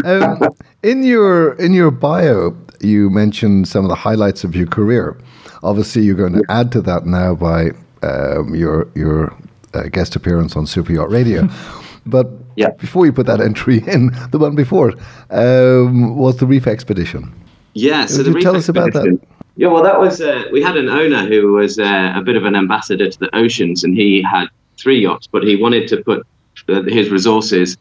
Um, 0.03 0.39
in 0.83 1.03
your 1.03 1.53
in 1.53 1.73
your 1.73 1.91
bio, 1.91 2.55
you 2.81 3.09
mentioned 3.09 3.67
some 3.67 3.85
of 3.85 3.89
the 3.89 3.95
highlights 3.95 4.43
of 4.43 4.55
your 4.55 4.67
career. 4.67 5.17
Obviously, 5.63 6.03
you're 6.03 6.15
going 6.15 6.33
to 6.33 6.43
add 6.49 6.71
to 6.73 6.81
that 6.81 7.05
now 7.05 7.33
by 7.33 7.71
um, 8.03 8.55
your 8.55 8.87
your 8.95 9.35
uh, 9.73 9.83
guest 9.83 10.15
appearance 10.15 10.55
on 10.55 10.65
Super 10.65 10.93
Yacht 10.93 11.09
Radio. 11.09 11.47
but 12.05 12.29
yeah. 12.55 12.69
before 12.71 13.05
you 13.05 13.13
put 13.13 13.25
that 13.25 13.41
entry 13.41 13.77
in, 13.87 14.11
the 14.31 14.39
one 14.39 14.55
before 14.55 14.89
it 14.89 14.99
um, 15.31 16.15
was 16.17 16.37
the 16.37 16.45
Reef 16.45 16.67
Expedition. 16.67 17.33
Yeah, 17.73 18.05
so 18.05 18.17
Would 18.17 18.25
the 18.25 18.31
Reef 18.33 18.43
tell 18.43 18.55
us 18.55 18.69
about 18.69 18.93
that? 18.93 19.19
Yeah, 19.55 19.69
well, 19.69 19.83
that 19.83 19.99
was 19.99 20.21
uh, 20.21 20.43
we 20.51 20.61
had 20.61 20.77
an 20.77 20.87
owner 20.87 21.25
who 21.25 21.53
was 21.53 21.79
uh, 21.79 22.13
a 22.15 22.21
bit 22.21 22.35
of 22.35 22.45
an 22.45 22.55
ambassador 22.55 23.09
to 23.09 23.19
the 23.19 23.35
oceans, 23.35 23.83
and 23.83 23.95
he 23.95 24.21
had 24.21 24.47
three 24.77 25.01
yachts, 25.01 25.27
but 25.27 25.43
he 25.43 25.55
wanted 25.55 25.87
to 25.89 25.97
put 26.03 26.25
uh, 26.69 26.83
his 26.83 27.09
resources 27.09 27.77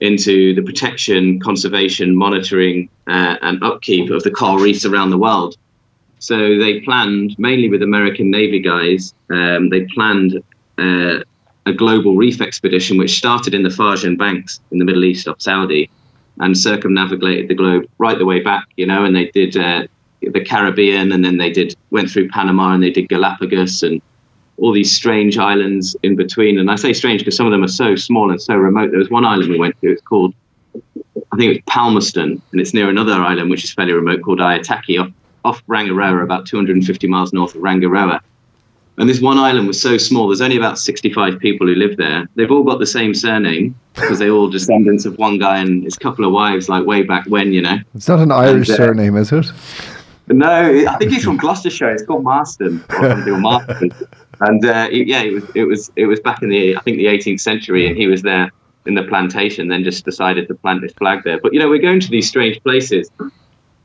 into 0.00 0.54
the 0.54 0.62
protection, 0.62 1.38
conservation, 1.40 2.16
monitoring, 2.16 2.88
uh, 3.06 3.36
and 3.42 3.62
upkeep 3.62 4.10
of 4.10 4.22
the 4.22 4.30
coral 4.30 4.56
reefs 4.56 4.86
around 4.86 5.10
the 5.10 5.18
world. 5.18 5.56
So 6.20 6.58
they 6.58 6.80
planned, 6.80 7.38
mainly 7.38 7.68
with 7.70 7.82
American 7.82 8.30
Navy 8.30 8.60
guys, 8.60 9.14
um, 9.30 9.70
they 9.70 9.86
planned 9.86 10.42
uh, 10.78 11.24
a 11.66 11.72
global 11.72 12.14
reef 12.14 12.40
expedition, 12.42 12.98
which 12.98 13.16
started 13.16 13.54
in 13.54 13.62
the 13.62 13.70
Farasan 13.70 14.18
Banks 14.18 14.60
in 14.70 14.78
the 14.78 14.84
Middle 14.84 15.04
East 15.04 15.26
off 15.26 15.40
Saudi, 15.40 15.90
and 16.38 16.56
circumnavigated 16.56 17.48
the 17.48 17.54
globe 17.54 17.88
right 17.98 18.18
the 18.18 18.26
way 18.26 18.40
back. 18.40 18.66
You 18.76 18.86
know, 18.86 19.04
and 19.04 19.16
they 19.16 19.30
did 19.30 19.56
uh, 19.56 19.86
the 20.20 20.44
Caribbean, 20.44 21.10
and 21.10 21.24
then 21.24 21.38
they 21.38 21.50
did 21.50 21.74
went 21.90 22.10
through 22.10 22.28
Panama, 22.28 22.74
and 22.74 22.82
they 22.82 22.90
did 22.90 23.08
Galapagos, 23.08 23.82
and 23.82 24.02
all 24.58 24.72
these 24.72 24.94
strange 24.94 25.38
islands 25.38 25.96
in 26.02 26.16
between. 26.16 26.58
And 26.58 26.70
I 26.70 26.76
say 26.76 26.92
strange 26.92 27.22
because 27.22 27.36
some 27.36 27.46
of 27.46 27.52
them 27.52 27.64
are 27.64 27.68
so 27.68 27.96
small 27.96 28.30
and 28.30 28.40
so 28.40 28.54
remote. 28.56 28.90
There 28.90 28.98
was 28.98 29.10
one 29.10 29.24
island 29.24 29.50
we 29.50 29.58
went 29.58 29.80
to. 29.80 29.90
It's 29.90 30.02
called, 30.02 30.34
I 30.76 31.36
think 31.36 31.44
it 31.44 31.48
was 31.48 31.62
Palmerston, 31.66 32.42
and 32.52 32.60
it's 32.60 32.74
near 32.74 32.90
another 32.90 33.14
island 33.14 33.48
which 33.48 33.64
is 33.64 33.72
fairly 33.72 33.94
remote 33.94 34.20
called 34.20 34.38
Aitutaki 34.38 35.00
off, 35.00 35.10
off 35.44 35.64
Rangiroa, 35.66 36.22
about 36.22 36.46
250 36.46 37.06
miles 37.06 37.32
north 37.32 37.54
of 37.54 37.62
Rangiroa. 37.62 38.20
And 38.98 39.08
this 39.08 39.20
one 39.20 39.38
island 39.38 39.66
was 39.66 39.80
so 39.80 39.96
small. 39.96 40.28
There's 40.28 40.42
only 40.42 40.58
about 40.58 40.78
65 40.78 41.38
people 41.38 41.66
who 41.66 41.74
live 41.74 41.96
there. 41.96 42.28
They've 42.34 42.50
all 42.50 42.62
got 42.64 42.80
the 42.80 42.86
same 42.86 43.14
surname 43.14 43.74
because 43.94 44.18
they're 44.18 44.30
all 44.30 44.48
descendants 44.50 45.06
of 45.06 45.16
one 45.16 45.38
guy 45.38 45.58
and 45.58 45.84
his 45.84 45.96
couple 45.96 46.24
of 46.26 46.32
wives, 46.32 46.68
like 46.68 46.84
way 46.84 47.02
back 47.02 47.24
when, 47.26 47.52
you 47.52 47.62
know. 47.62 47.78
It's 47.94 48.08
not 48.08 48.18
an 48.20 48.30
Irish 48.30 48.68
uh, 48.68 48.76
surname, 48.76 49.16
is 49.16 49.32
it? 49.32 49.50
No, 50.28 50.84
I 50.86 50.96
think 50.98 51.12
he's 51.12 51.24
from 51.24 51.38
Gloucestershire. 51.38 51.90
It's 51.90 52.04
called 52.04 52.22
Marston 52.24 52.84
or 52.90 53.08
something, 53.10 53.32
or 53.32 53.38
Marston. 53.40 53.90
And 54.40 54.64
uh, 54.64 54.88
it- 54.90 55.06
yeah, 55.08 55.22
it 55.22 55.32
was 55.32 55.44
it 55.54 55.64
was 55.64 55.90
it 55.96 56.06
was 56.06 56.20
back 56.20 56.42
in 56.42 56.50
the 56.50 56.76
I 56.76 56.80
think 56.80 56.98
the 56.98 57.06
18th 57.06 57.40
century, 57.40 57.86
and 57.88 57.96
he 57.96 58.06
was 58.06 58.22
there 58.22 58.50
in 58.86 58.94
the 58.94 59.02
plantation. 59.02 59.68
Then 59.68 59.82
just 59.82 60.04
decided 60.04 60.46
to 60.48 60.54
plant 60.54 60.82
his 60.82 60.92
flag 60.92 61.24
there. 61.24 61.40
But 61.40 61.52
you 61.52 61.58
know, 61.58 61.68
we're 61.68 61.80
going 61.82 62.00
to 62.00 62.08
these 62.10 62.28
strange 62.28 62.62
places. 62.62 63.10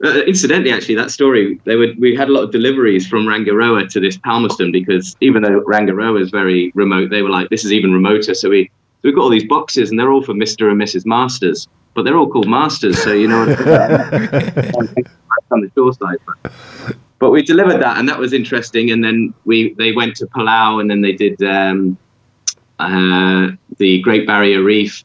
Uh, 0.06 0.20
incidentally, 0.28 0.72
actually, 0.72 0.94
that 0.96 1.10
story 1.10 1.60
they 1.64 1.76
would 1.76 2.00
we 2.00 2.16
had 2.16 2.30
a 2.30 2.32
lot 2.32 2.44
of 2.44 2.52
deliveries 2.52 3.08
from 3.08 3.26
Rangiroa 3.26 3.90
to 3.90 4.00
this 4.00 4.18
Palmerston 4.18 4.72
because 4.72 5.16
even 5.20 5.42
though 5.42 5.62
Rangiroa 5.62 6.22
is 6.22 6.30
very 6.30 6.72
remote, 6.76 7.10
they 7.10 7.24
were 7.24 7.30
like 7.30 7.50
this 7.50 7.66
is 7.66 7.74
even 7.74 7.92
remoter. 7.92 8.36
So 8.36 8.50
we 8.50 8.70
we've 9.02 9.16
got 9.16 9.24
all 9.24 9.30
these 9.30 9.48
boxes, 9.48 9.90
and 9.90 10.00
they're 10.00 10.12
all 10.12 10.22
for 10.22 10.36
Mister 10.36 10.70
and 10.70 10.80
Mrs. 10.80 11.08
Masters, 11.08 11.68
but 11.96 12.04
they're 12.04 12.18
all 12.18 12.30
called 12.30 12.48
Masters. 12.48 13.02
So 13.02 13.14
you 13.14 13.28
know. 13.28 13.44
on 15.52 15.62
the 15.62 15.72
shore 15.76 15.94
side. 15.94 16.18
But, 16.26 16.96
but 17.20 17.30
we 17.32 17.42
delivered 17.42 17.82
that, 17.82 17.98
and 17.98 18.08
that 18.10 18.20
was 18.20 18.34
interesting. 18.34 18.92
And 18.92 19.04
then 19.04 19.34
we 19.46 19.74
they 19.74 19.92
went 19.92 20.16
to 20.18 20.28
Palau, 20.28 20.82
and 20.82 20.90
then 20.90 21.02
they 21.02 21.14
did 21.14 21.42
um, 21.44 21.98
uh, 22.80 23.50
the 23.78 24.02
Great 24.02 24.28
Barrier 24.28 24.62
Reef, 24.62 25.04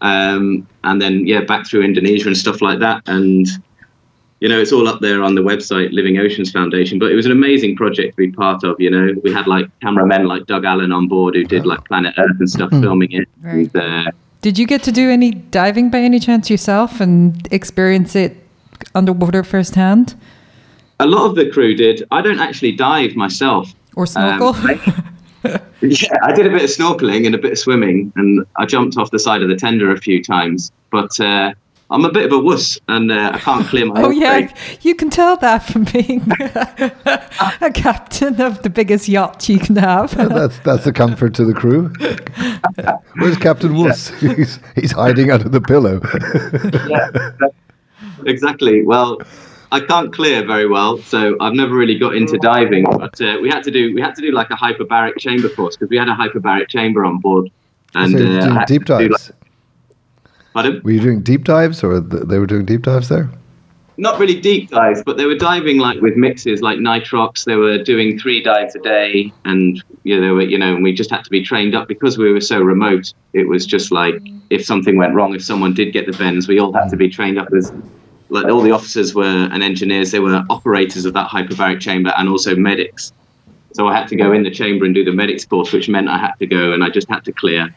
um, 0.00 0.66
and 0.84 1.02
then 1.02 1.26
yeah, 1.26 1.42
back 1.42 1.66
through 1.66 1.82
Indonesia 1.82 2.28
and 2.28 2.36
stuff 2.36 2.62
like 2.62 2.78
that. 2.78 3.02
And 3.06 3.46
you 4.42 4.48
know, 4.48 4.60
it's 4.60 4.72
all 4.72 4.88
up 4.88 5.00
there 5.00 5.22
on 5.22 5.36
the 5.36 5.40
website, 5.40 5.92
Living 5.92 6.18
Oceans 6.18 6.50
Foundation. 6.50 6.98
But 6.98 7.12
it 7.12 7.14
was 7.14 7.26
an 7.26 7.32
amazing 7.32 7.76
project 7.76 8.16
to 8.16 8.16
be 8.16 8.32
part 8.32 8.64
of. 8.64 8.80
You 8.80 8.90
know, 8.90 9.14
we 9.22 9.32
had 9.32 9.46
like 9.46 9.66
cameramen 9.80 10.26
like 10.26 10.46
Doug 10.46 10.64
Allan 10.64 10.90
on 10.90 11.06
board 11.06 11.36
who 11.36 11.44
did 11.44 11.64
like 11.64 11.84
Planet 11.84 12.14
Earth 12.18 12.36
and 12.40 12.50
stuff, 12.50 12.70
filming 12.70 13.12
it. 13.12 13.28
Very 13.38 13.70
And, 13.72 13.76
uh, 13.76 14.10
Did 14.40 14.58
you 14.58 14.66
get 14.66 14.82
to 14.82 14.92
do 14.92 15.10
any 15.10 15.30
diving 15.30 15.90
by 15.90 15.98
any 15.98 16.18
chance 16.18 16.50
yourself 16.50 17.00
and 17.00 17.48
experience 17.52 18.16
it 18.16 18.36
underwater 18.94 19.44
firsthand 19.44 20.16
a 21.02 21.06
lot 21.06 21.26
of 21.28 21.34
the 21.34 21.50
crew 21.50 21.74
did. 21.74 22.06
I 22.10 22.22
don't 22.22 22.38
actually 22.38 22.72
dive 22.72 23.16
myself. 23.16 23.72
or 23.96 24.06
snorkel? 24.06 24.56
Yeah, 25.84 26.16
I 26.22 26.32
did 26.32 26.46
a 26.46 26.50
bit 26.50 26.62
of 26.62 26.70
snorkeling 26.70 27.26
and 27.26 27.34
a 27.34 27.38
bit 27.38 27.50
of 27.50 27.58
swimming, 27.58 28.12
and 28.14 28.46
I 28.56 28.64
jumped 28.64 28.96
off 28.96 29.10
the 29.10 29.18
side 29.18 29.42
of 29.42 29.48
the 29.48 29.56
tender 29.56 29.90
a 29.90 29.98
few 29.98 30.22
times. 30.22 30.70
But 30.92 31.18
uh, 31.18 31.54
I'm 31.92 32.06
a 32.06 32.10
bit 32.10 32.24
of 32.24 32.32
a 32.32 32.38
wuss, 32.38 32.78
and 32.88 33.12
uh, 33.12 33.32
I 33.34 33.38
can't 33.38 33.66
clear 33.66 33.84
my. 33.84 33.94
oh 34.02 34.08
yeah, 34.10 34.48
straight. 34.48 34.84
you 34.84 34.94
can 34.94 35.10
tell 35.10 35.36
that 35.36 35.58
from 35.58 35.84
being 35.84 36.22
a 36.30 37.70
captain 37.74 38.40
of 38.40 38.62
the 38.62 38.70
biggest 38.70 39.08
yacht 39.08 39.46
you 39.48 39.58
can 39.58 39.76
have. 39.76 40.16
That's 40.16 40.58
that's 40.60 40.86
a 40.86 40.92
comfort 40.92 41.34
to 41.34 41.44
the 41.44 41.52
crew. 41.52 41.92
Where's 43.16 43.36
Captain 43.36 43.74
Wuss? 43.76 44.08
He's, 44.20 44.58
he's 44.74 44.92
hiding 44.92 45.30
under 45.30 45.48
the 45.50 45.60
pillow. 45.60 46.00
yeah, 46.88 47.48
exactly. 48.26 48.82
Well, 48.82 49.20
I 49.70 49.80
can't 49.80 50.12
clear 50.12 50.46
very 50.46 50.66
well, 50.66 50.96
so 50.98 51.36
I've 51.40 51.54
never 51.54 51.74
really 51.74 51.98
got 51.98 52.16
into 52.16 52.38
diving. 52.38 52.84
But 52.84 53.20
uh, 53.20 53.38
we 53.42 53.50
had 53.50 53.62
to 53.64 53.70
do 53.70 53.94
we 53.94 54.00
had 54.00 54.14
to 54.14 54.22
do 54.22 54.32
like 54.32 54.50
a 54.50 54.54
hyperbaric 54.54 55.18
chamber 55.18 55.50
course 55.50 55.76
because 55.76 55.90
we 55.90 55.98
had 55.98 56.08
a 56.08 56.14
hyperbaric 56.14 56.68
chamber 56.68 57.04
on 57.04 57.18
board, 57.18 57.50
and 57.94 58.12
so 58.12 58.18
uh, 58.18 58.20
I 58.20 58.40
doing 58.40 58.54
had 58.54 58.66
to 58.66 58.72
deep 58.72 58.84
dives. 58.86 59.28
like- 59.28 59.41
pardon? 60.52 60.80
Were 60.84 60.90
you 60.90 61.00
doing 61.00 61.22
deep 61.22 61.44
dives, 61.44 61.82
or 61.82 62.00
th- 62.00 62.24
they 62.24 62.38
were 62.38 62.46
doing 62.46 62.64
deep 62.64 62.82
dives 62.82 63.08
there? 63.08 63.30
not 63.96 64.18
really 64.18 64.40
deep 64.40 64.70
dives, 64.70 65.02
but 65.04 65.16
they 65.16 65.26
were 65.26 65.36
diving 65.36 65.78
like 65.78 66.00
with 66.00 66.16
mixes 66.16 66.60
like 66.62 66.78
nitrox. 66.78 67.44
They 67.44 67.56
were 67.56 67.82
doing 67.82 68.18
three 68.18 68.42
dives 68.42 68.74
a 68.74 68.80
day, 68.80 69.32
and 69.44 69.82
you 70.02 70.16
know, 70.16 70.20
they 70.20 70.30
were, 70.30 70.42
you 70.42 70.58
know, 70.58 70.74
and 70.74 70.82
we 70.82 70.92
just 70.92 71.10
had 71.10 71.24
to 71.24 71.30
be 71.30 71.44
trained 71.44 71.74
up 71.74 71.88
because 71.88 72.18
we 72.18 72.32
were 72.32 72.40
so 72.40 72.60
remote. 72.60 73.12
It 73.32 73.48
was 73.48 73.66
just 73.66 73.92
like 73.92 74.20
if 74.50 74.64
something 74.64 74.96
went 74.96 75.14
wrong, 75.14 75.34
if 75.34 75.44
someone 75.44 75.74
did 75.74 75.92
get 75.92 76.06
the 76.06 76.12
bends, 76.12 76.48
we 76.48 76.58
all 76.58 76.72
had 76.72 76.88
to 76.90 76.96
be 76.96 77.08
trained 77.08 77.38
up 77.38 77.48
as 77.56 77.72
like 78.28 78.46
all 78.46 78.62
the 78.62 78.72
officers 78.72 79.14
were 79.14 79.48
and 79.52 79.62
engineers. 79.62 80.10
They 80.10 80.20
were 80.20 80.44
operators 80.48 81.04
of 81.04 81.12
that 81.14 81.28
hyperbaric 81.28 81.80
chamber 81.80 82.12
and 82.16 82.28
also 82.28 82.56
medics. 82.56 83.12
So 83.74 83.88
I 83.88 83.96
had 83.96 84.08
to 84.08 84.16
go 84.16 84.32
in 84.32 84.42
the 84.42 84.50
chamber 84.50 84.84
and 84.84 84.94
do 84.94 85.04
the 85.04 85.12
medics 85.12 85.44
course, 85.44 85.72
which 85.72 85.88
meant 85.88 86.08
I 86.08 86.18
had 86.18 86.34
to 86.40 86.46
go 86.46 86.72
and 86.72 86.82
I 86.82 86.90
just 86.90 87.08
had 87.08 87.24
to 87.24 87.32
clear 87.32 87.74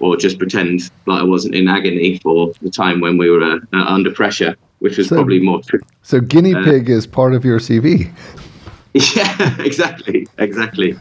or 0.00 0.16
just 0.16 0.38
pretend 0.38 0.90
like 1.06 1.20
I 1.20 1.24
wasn't 1.24 1.54
in 1.54 1.68
agony 1.68 2.18
for 2.18 2.52
the 2.62 2.70
time 2.70 3.00
when 3.00 3.18
we 3.18 3.30
were 3.30 3.42
uh, 3.42 3.58
uh, 3.72 3.84
under 3.84 4.10
pressure, 4.10 4.56
which 4.80 4.96
was 4.98 5.08
So- 5.08 5.16
probably 5.16 5.40
more 5.40 5.62
true. 5.62 5.80
So 6.02 6.20
guinea 6.20 6.54
Uh, 6.54 6.64
pig 6.64 6.88
is 6.88 7.06
part 7.06 7.34
of 7.34 7.44
your 7.44 7.58
CV. 7.60 8.10
Yeah, 8.92 9.60
exactly, 9.60 10.26
exactly. 10.38 10.98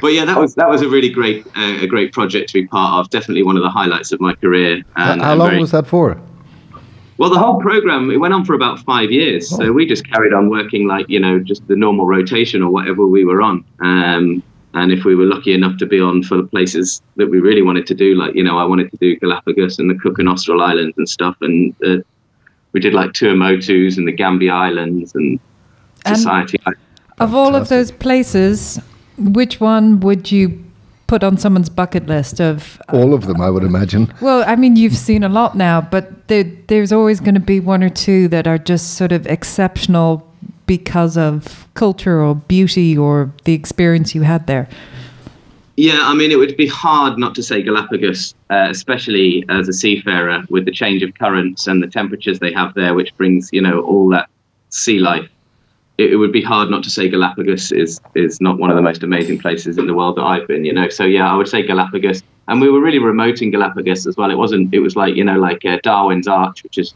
But 0.00 0.12
yeah, 0.12 0.24
that 0.24 0.38
was 0.38 0.54
that 0.54 0.68
was 0.68 0.82
a 0.82 0.88
really 0.88 1.08
great 1.08 1.44
uh, 1.56 1.78
a 1.80 1.86
great 1.88 2.12
project 2.12 2.50
to 2.50 2.54
be 2.62 2.66
part 2.68 3.00
of. 3.00 3.10
Definitely 3.10 3.42
one 3.42 3.56
of 3.56 3.64
the 3.64 3.70
highlights 3.70 4.12
of 4.12 4.20
my 4.20 4.34
career. 4.36 4.82
And 4.94 5.20
How 5.20 5.32
I'm 5.32 5.38
long 5.38 5.48
very- 5.50 5.60
was 5.60 5.72
that 5.72 5.86
for? 5.88 6.16
Well, 7.16 7.30
the 7.30 7.38
whole 7.38 7.60
program 7.60 8.08
it 8.10 8.18
went 8.18 8.34
on 8.34 8.44
for 8.44 8.54
about 8.54 8.78
five 8.80 9.10
years, 9.10 9.48
so 9.48 9.72
we 9.72 9.84
just 9.86 10.04
carried 10.08 10.32
on 10.32 10.48
working 10.48 10.86
like 10.86 11.06
you 11.08 11.18
know 11.18 11.40
just 11.40 11.66
the 11.66 11.74
normal 11.76 12.06
rotation 12.06 12.62
or 12.62 12.70
whatever 12.70 13.04
we 13.06 13.24
were 13.24 13.42
on. 13.42 13.64
Um, 13.80 14.42
and 14.74 14.92
if 14.92 15.04
we 15.04 15.14
were 15.14 15.24
lucky 15.24 15.54
enough 15.54 15.76
to 15.78 15.86
be 15.86 16.00
on 16.00 16.22
for 16.22 16.36
the 16.36 16.42
places 16.44 17.00
that 17.16 17.28
we 17.28 17.38
really 17.40 17.62
wanted 17.62 17.86
to 17.86 17.94
do, 17.94 18.14
like 18.14 18.34
you 18.34 18.42
know, 18.44 18.58
I 18.58 18.64
wanted 18.64 18.90
to 18.90 18.96
do 18.98 19.16
Galapagos 19.16 19.78
and 19.78 19.88
the 19.90 19.94
Cook 19.94 20.18
and 20.18 20.28
Austral 20.28 20.62
Islands 20.62 20.94
and 20.98 21.08
stuff, 21.08 21.36
and 21.40 21.74
uh, 21.86 21.96
we 22.72 22.80
did 22.80 22.92
like 22.94 23.12
Tuamotus 23.12 23.96
and 23.98 24.06
the 24.06 24.12
Gambier 24.12 24.52
Islands 24.52 25.14
and 25.14 25.38
And- 26.04 26.16
Society. 26.16 26.58
Islands. 26.66 26.80
Of 27.18 27.32
all 27.34 27.54
of 27.54 27.68
those 27.68 27.92
places, 27.92 28.80
which 29.16 29.60
one 29.60 30.00
would 30.00 30.32
you 30.32 30.60
put 31.06 31.22
on 31.22 31.36
someone's 31.38 31.68
bucket 31.68 32.06
list 32.08 32.40
of? 32.40 32.80
All 32.92 33.14
of 33.14 33.26
them, 33.28 33.40
I 33.40 33.50
would 33.50 33.62
imagine. 33.62 34.12
Well, 34.20 34.42
I 34.48 34.56
mean, 34.56 34.74
you've 34.74 34.96
seen 34.96 35.22
a 35.22 35.28
lot 35.28 35.56
now, 35.56 35.80
but 35.80 36.26
there, 36.26 36.42
there's 36.66 36.90
always 36.92 37.20
going 37.20 37.34
to 37.34 37.40
be 37.40 37.60
one 37.60 37.84
or 37.84 37.88
two 37.88 38.26
that 38.28 38.48
are 38.48 38.58
just 38.58 38.94
sort 38.96 39.12
of 39.12 39.28
exceptional 39.28 40.28
because 40.66 41.16
of 41.16 41.68
culture 41.74 42.22
or 42.22 42.34
beauty 42.34 42.96
or 42.96 43.32
the 43.44 43.52
experience 43.52 44.14
you 44.14 44.22
had 44.22 44.46
there. 44.46 44.68
Yeah, 45.76 45.98
I 46.02 46.14
mean, 46.14 46.30
it 46.30 46.38
would 46.38 46.56
be 46.56 46.68
hard 46.68 47.18
not 47.18 47.34
to 47.34 47.42
say 47.42 47.60
Galapagos, 47.60 48.34
uh, 48.48 48.68
especially 48.70 49.44
as 49.48 49.68
a 49.68 49.72
seafarer 49.72 50.44
with 50.48 50.66
the 50.66 50.70
change 50.70 51.02
of 51.02 51.12
currents 51.14 51.66
and 51.66 51.82
the 51.82 51.88
temperatures 51.88 52.38
they 52.38 52.52
have 52.52 52.74
there, 52.74 52.94
which 52.94 53.16
brings, 53.16 53.50
you 53.52 53.60
know, 53.60 53.80
all 53.80 54.08
that 54.10 54.28
sea 54.68 55.00
life. 55.00 55.28
It, 55.98 56.12
it 56.12 56.16
would 56.16 56.30
be 56.32 56.42
hard 56.42 56.70
not 56.70 56.84
to 56.84 56.90
say 56.90 57.08
Galapagos 57.08 57.72
is 57.72 58.00
is 58.14 58.40
not 58.40 58.58
one 58.58 58.70
of 58.70 58.76
the 58.76 58.82
most 58.82 59.02
amazing 59.02 59.38
places 59.38 59.78
in 59.78 59.86
the 59.86 59.94
world 59.94 60.16
that 60.16 60.24
I've 60.24 60.46
been, 60.46 60.64
you 60.64 60.72
know. 60.72 60.88
So 60.88 61.04
yeah, 61.04 61.30
I 61.30 61.36
would 61.36 61.48
say 61.48 61.62
Galapagos, 61.62 62.22
and 62.48 62.60
we 62.60 62.70
were 62.70 62.80
really 62.80 62.98
remote 62.98 63.42
in 63.42 63.50
Galapagos 63.50 64.06
as 64.06 64.16
well. 64.16 64.30
It 64.30 64.38
wasn't. 64.38 64.72
It 64.74 64.80
was 64.80 64.94
like 64.96 65.16
you 65.16 65.24
know, 65.24 65.38
like 65.38 65.64
uh, 65.64 65.78
Darwin's 65.82 66.28
Arch, 66.28 66.62
which 66.62 66.78
is, 66.78 66.94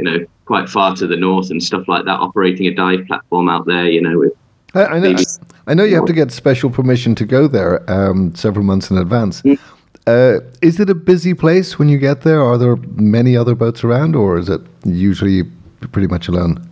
you 0.00 0.10
know, 0.10 0.26
quite 0.46 0.68
far 0.68 0.96
to 0.96 1.06
the 1.06 1.16
north 1.16 1.50
and 1.50 1.62
stuff 1.62 1.86
like 1.88 2.06
that. 2.06 2.18
Operating 2.20 2.66
a 2.66 2.74
dive 2.74 3.06
platform 3.06 3.48
out 3.50 3.66
there, 3.66 3.86
you 3.86 4.00
know, 4.00 4.18
with 4.18 4.32
I, 4.74 4.84
I 4.84 4.98
know. 4.98 5.12
Maybe. 5.12 5.24
I 5.66 5.74
know 5.74 5.84
you 5.84 5.96
have 5.96 6.06
to 6.06 6.12
get 6.12 6.32
special 6.32 6.70
permission 6.70 7.14
to 7.16 7.26
go 7.26 7.46
there 7.46 7.88
um, 7.90 8.34
several 8.34 8.64
months 8.64 8.90
in 8.90 8.96
advance. 8.96 9.42
Uh, 10.06 10.40
is 10.62 10.80
it 10.80 10.88
a 10.88 10.94
busy 10.94 11.34
place 11.34 11.78
when 11.78 11.88
you 11.88 11.98
get 11.98 12.22
there? 12.22 12.40
Are 12.42 12.56
there 12.56 12.76
many 12.76 13.36
other 13.36 13.54
boats 13.54 13.84
around, 13.84 14.16
or 14.16 14.38
is 14.38 14.48
it 14.48 14.62
usually 14.84 15.44
pretty 15.92 16.08
much 16.08 16.28
alone? 16.28 16.66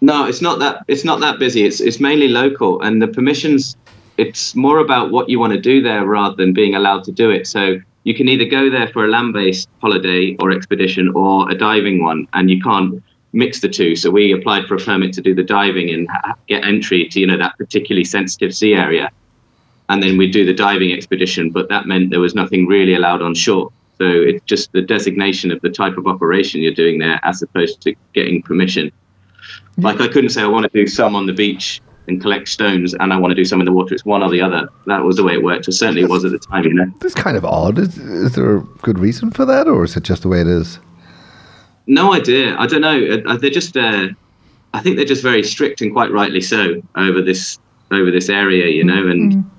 No, 0.00 0.26
it's 0.26 0.42
not 0.42 0.58
that. 0.58 0.84
It's 0.88 1.04
not 1.04 1.20
that 1.20 1.38
busy. 1.38 1.64
It's 1.64 1.80
it's 1.80 2.00
mainly 2.00 2.28
local, 2.28 2.82
and 2.82 3.00
the 3.00 3.08
permissions. 3.08 3.76
It's 4.16 4.56
more 4.56 4.78
about 4.78 5.12
what 5.12 5.28
you 5.28 5.38
want 5.38 5.52
to 5.52 5.60
do 5.60 5.80
there 5.80 6.04
rather 6.04 6.34
than 6.34 6.52
being 6.52 6.74
allowed 6.74 7.04
to 7.04 7.12
do 7.12 7.30
it. 7.30 7.46
So 7.46 7.78
you 8.04 8.14
can 8.14 8.28
either 8.28 8.44
go 8.44 8.70
there 8.70 8.88
for 8.88 9.04
a 9.04 9.08
land-based 9.08 9.68
holiday 9.80 10.36
or 10.40 10.50
expedition, 10.50 11.10
or 11.14 11.50
a 11.50 11.54
diving 11.54 12.02
one, 12.02 12.26
and 12.32 12.50
you 12.50 12.60
can't 12.60 13.02
mix 13.32 13.60
the 13.60 13.68
two. 13.68 13.94
So 13.96 14.10
we 14.10 14.32
applied 14.32 14.66
for 14.66 14.76
a 14.76 14.78
permit 14.78 15.12
to 15.14 15.20
do 15.20 15.34
the 15.34 15.42
diving 15.42 15.90
and 15.90 16.08
get 16.46 16.64
entry 16.64 17.06
to 17.08 17.20
you 17.20 17.26
know 17.26 17.36
that 17.36 17.58
particularly 17.58 18.04
sensitive 18.04 18.54
sea 18.54 18.74
area, 18.74 19.10
and 19.88 20.02
then 20.02 20.16
we'd 20.16 20.32
do 20.32 20.44
the 20.44 20.54
diving 20.54 20.92
expedition. 20.92 21.50
But 21.50 21.68
that 21.68 21.86
meant 21.86 22.10
there 22.10 22.20
was 22.20 22.34
nothing 22.34 22.66
really 22.66 22.94
allowed 22.94 23.22
on 23.22 23.34
shore. 23.34 23.70
So 23.98 24.06
it's 24.06 24.44
just 24.44 24.72
the 24.72 24.82
designation 24.82 25.50
of 25.50 25.60
the 25.60 25.70
type 25.70 25.98
of 25.98 26.06
operation 26.06 26.60
you're 26.60 26.72
doing 26.72 26.98
there, 26.98 27.20
as 27.24 27.42
opposed 27.42 27.80
to 27.82 27.94
getting 28.14 28.42
permission. 28.42 28.92
Like 29.76 30.00
I 30.00 30.08
couldn't 30.08 30.30
say 30.30 30.42
I 30.42 30.46
want 30.46 30.70
to 30.70 30.72
do 30.72 30.86
some 30.86 31.16
on 31.16 31.26
the 31.26 31.32
beach 31.32 31.80
and 32.08 32.20
collect 32.20 32.48
stones, 32.48 32.94
and 32.94 33.12
I 33.12 33.18
want 33.18 33.30
to 33.32 33.34
do 33.34 33.44
some 33.44 33.60
in 33.60 33.66
the 33.66 33.72
water. 33.72 33.94
It's 33.94 34.04
one 34.04 34.22
or 34.22 34.30
the 34.30 34.40
other. 34.40 34.68
That 34.86 35.04
was 35.04 35.16
the 35.16 35.24
way 35.24 35.34
it 35.34 35.42
worked. 35.42 35.68
Or 35.68 35.72
certainly 35.72 36.02
it 36.02 36.08
was 36.08 36.24
at 36.24 36.32
the 36.32 36.38
time, 36.38 36.64
you 36.64 36.74
know. 36.74 36.90
It's 37.02 37.14
kind 37.14 37.36
of 37.36 37.44
odd. 37.44 37.78
Is, 37.78 37.98
is 37.98 38.34
there 38.34 38.56
a 38.56 38.60
good 38.82 38.98
reason 38.98 39.30
for 39.30 39.44
that, 39.44 39.68
or 39.68 39.84
is 39.84 39.96
it 39.96 40.04
just 40.04 40.22
the 40.22 40.28
way 40.28 40.40
it 40.40 40.46
is? 40.46 40.78
No 41.86 42.12
idea. 42.12 42.56
I 42.58 42.66
don't 42.66 42.80
know. 42.80 43.22
Uh, 43.26 43.36
They're 43.36 43.50
just. 43.50 43.76
Uh, 43.76 44.08
I 44.74 44.80
think 44.80 44.96
they're 44.96 45.06
just 45.06 45.22
very 45.22 45.42
strict 45.42 45.80
and 45.80 45.92
quite 45.92 46.12
rightly 46.12 46.42
so 46.42 46.82
over 46.94 47.22
this 47.22 47.58
over 47.90 48.10
this 48.10 48.28
area, 48.28 48.68
you 48.68 48.84
know, 48.84 49.08
and 49.08 49.50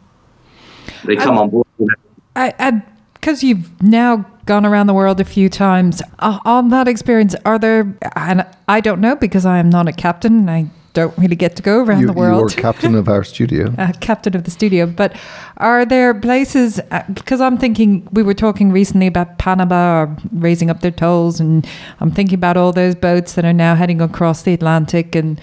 they 1.03 1.15
come 1.15 1.37
on 1.37 1.49
board. 1.49 1.67
you. 1.79 1.87
I, 2.35 2.83
because 3.15 3.43
you've 3.43 3.81
now 3.81 4.25
gone 4.45 4.65
around 4.65 4.87
the 4.87 4.93
world 4.93 5.19
a 5.19 5.25
few 5.25 5.49
times, 5.49 6.01
uh, 6.19 6.39
on 6.45 6.69
that 6.69 6.87
experience, 6.87 7.35
are 7.45 7.59
there, 7.59 7.97
and 8.15 8.45
I 8.67 8.81
don't 8.81 9.01
know 9.01 9.15
because 9.15 9.45
I 9.45 9.57
am 9.57 9.69
not 9.69 9.87
a 9.87 9.91
captain 9.91 10.37
and 10.39 10.51
I 10.51 10.69
don't 10.99 11.17
really 11.17 11.35
get 11.35 11.55
to 11.55 11.61
go 11.61 11.83
around 11.83 12.01
You, 12.01 12.07
the 12.07 12.13
you 12.13 12.19
world. 12.19 12.43
were 12.43 12.49
captain 12.49 12.95
of 12.95 13.07
our 13.07 13.23
studio. 13.23 13.73
uh, 13.77 13.91
captain 13.99 14.35
of 14.35 14.43
the 14.43 14.51
studio. 14.51 14.85
But 14.85 15.15
are 15.57 15.85
there 15.85 16.13
places? 16.13 16.79
Because 17.13 17.41
I'm 17.41 17.57
thinking 17.57 18.07
we 18.11 18.23
were 18.23 18.33
talking 18.33 18.71
recently 18.71 19.07
about 19.07 19.37
Panama 19.37 20.01
or 20.03 20.17
raising 20.31 20.69
up 20.69 20.81
their 20.81 20.91
tolls, 20.91 21.39
and 21.39 21.67
I'm 21.99 22.11
thinking 22.11 22.35
about 22.35 22.57
all 22.57 22.71
those 22.71 22.95
boats 22.95 23.33
that 23.33 23.45
are 23.45 23.53
now 23.53 23.75
heading 23.75 24.01
across 24.01 24.43
the 24.43 24.53
Atlantic. 24.53 25.15
And 25.15 25.39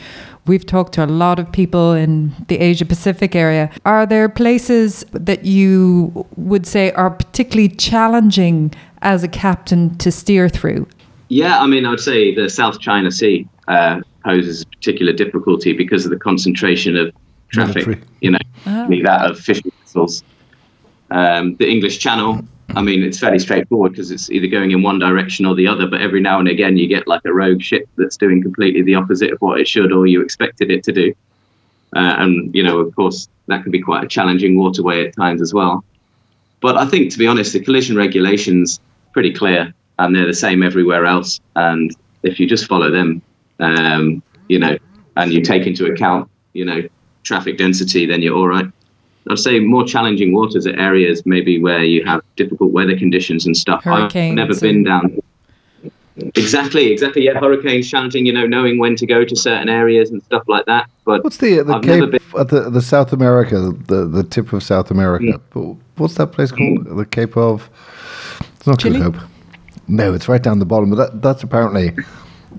we've 0.46 0.66
talked 0.66 0.92
to 0.94 1.04
a 1.04 1.06
lot 1.06 1.38
of 1.38 1.50
people 1.50 1.92
in 1.92 2.32
the 2.48 2.58
Asia 2.58 2.84
Pacific 2.84 3.34
area. 3.34 3.70
Are 3.84 4.06
there 4.06 4.28
places 4.28 5.04
that 5.12 5.44
you 5.44 6.26
would 6.36 6.66
say 6.66 6.92
are 6.92 7.10
particularly 7.10 7.68
challenging 7.68 8.72
as 9.02 9.22
a 9.24 9.28
captain 9.28 9.96
to 9.98 10.10
steer 10.10 10.48
through? 10.48 10.86
Yeah, 11.28 11.60
I 11.60 11.66
mean, 11.66 11.84
I 11.86 11.90
would 11.90 12.00
say 12.00 12.34
the 12.34 12.48
South 12.48 12.78
China 12.80 13.10
Sea 13.10 13.48
uh, 13.68 14.00
poses 14.24 14.62
a 14.62 14.66
particular 14.66 15.12
difficulty 15.12 15.72
because 15.72 16.05
of 16.05 16.11
the 16.11 16.18
concentration 16.18 16.96
of 16.96 17.14
traffic. 17.48 17.87
Military. 17.87 18.09
You 18.20 18.31
know, 18.33 18.38
like 18.88 19.02
that 19.05 19.31
of 19.31 19.38
fishing 19.38 19.72
vessels. 19.83 20.22
Um, 21.11 21.57
the 21.57 21.68
English 21.68 21.98
Channel. 21.98 22.40
I 22.74 22.83
mean, 22.83 23.02
it's 23.02 23.18
fairly 23.18 23.38
straightforward 23.38 23.92
because 23.92 24.11
it's 24.11 24.29
either 24.29 24.48
going 24.48 24.72
in 24.72 24.83
one 24.83 24.98
direction 24.98 25.46
or 25.46 25.55
the 25.55 25.68
other. 25.68 25.87
But 25.87 26.02
every 26.02 26.20
now 26.20 26.40
and 26.40 26.48
again, 26.48 26.76
you 26.76 26.88
get 26.88 27.07
like 27.07 27.22
a 27.24 27.33
rogue 27.33 27.62
ship 27.62 27.88
that's 27.96 28.16
doing 28.16 28.42
completely 28.42 28.83
the 28.83 28.96
opposite 28.96 29.33
of 29.33 29.38
what 29.40 29.61
it 29.61 29.68
should 29.68 29.92
or 29.92 30.07
you 30.07 30.20
expected 30.20 30.70
it 30.70 30.83
to 30.85 30.92
do. 30.92 31.14
Uh, 31.94 32.16
and 32.18 32.55
you 32.55 32.62
know, 32.62 32.79
of 32.79 32.94
course, 32.96 33.29
that 33.46 33.62
can 33.62 33.70
be 33.70 33.81
quite 33.81 34.05
a 34.05 34.09
challenging 34.09 34.59
waterway 34.59 35.07
at 35.07 35.14
times 35.14 35.40
as 35.40 35.55
well. 35.55 35.85
But 36.61 36.76
I 36.76 36.87
think, 36.87 37.12
to 37.12 37.18
be 37.18 37.26
honest, 37.26 37.52
the 37.52 37.61
collision 37.61 37.96
regulations 37.96 38.81
pretty 39.12 39.33
clear, 39.33 39.72
and 39.98 40.14
they're 40.14 40.26
the 40.26 40.35
same 40.35 40.62
everywhere 40.62 41.07
else. 41.07 41.40
And 41.55 41.94
if 42.22 42.40
you 42.40 42.48
just 42.48 42.66
follow 42.66 42.90
them, 42.90 43.22
um, 43.60 44.22
you 44.48 44.58
know, 44.58 44.76
and 45.16 45.32
you 45.32 45.42
take 45.42 45.66
into 45.66 45.86
account, 45.86 46.28
you 46.52 46.64
know, 46.64 46.82
traffic 47.22 47.58
density, 47.58 48.06
then 48.06 48.22
you're 48.22 48.36
all 48.36 48.48
right. 48.48 48.66
I'd 49.28 49.38
say 49.38 49.58
more 49.58 49.84
challenging 49.84 50.32
waters 50.32 50.66
are 50.66 50.78
areas 50.78 51.24
maybe 51.26 51.60
where 51.60 51.82
you 51.82 52.04
have 52.04 52.22
difficult 52.36 52.70
weather 52.70 52.96
conditions 52.96 53.44
and 53.44 53.56
stuff. 53.56 53.86
I've 53.86 54.14
never 54.14 54.54
been 54.58 54.84
down. 54.84 55.20
Exactly, 56.34 56.90
exactly. 56.92 57.24
Yeah, 57.24 57.38
hurricanes 57.38 57.90
challenging. 57.90 58.24
You 58.24 58.32
know, 58.32 58.46
knowing 58.46 58.78
when 58.78 58.96
to 58.96 59.06
go 59.06 59.24
to 59.24 59.36
certain 59.36 59.68
areas 59.68 60.10
and 60.10 60.22
stuff 60.22 60.44
like 60.48 60.64
that. 60.66 60.88
But 61.04 61.22
What's 61.24 61.36
the 61.38 61.62
the 61.62 61.74
I've 61.74 61.84
never 61.84 62.10
Cape 62.10 62.22
at 62.38 62.48
the, 62.48 62.70
the 62.70 62.80
South 62.80 63.12
America, 63.12 63.72
the 63.86 64.06
the 64.06 64.22
tip 64.22 64.52
of 64.52 64.62
South 64.62 64.90
America? 64.90 65.40
Mm. 65.52 65.78
What's 65.96 66.14
that 66.14 66.28
place 66.28 66.52
called? 66.52 66.86
The 66.86 67.04
Cape 67.04 67.36
of. 67.36 67.68
It's 68.56 68.66
not 68.66 68.78
Chile? 68.78 68.98
Good 68.98 69.14
Hope. 69.14 69.28
No, 69.88 70.14
it's 70.14 70.28
right 70.28 70.42
down 70.42 70.58
the 70.58 70.64
bottom. 70.64 70.90
But 70.90 70.96
that, 70.96 71.22
that's 71.22 71.42
apparently 71.42 71.94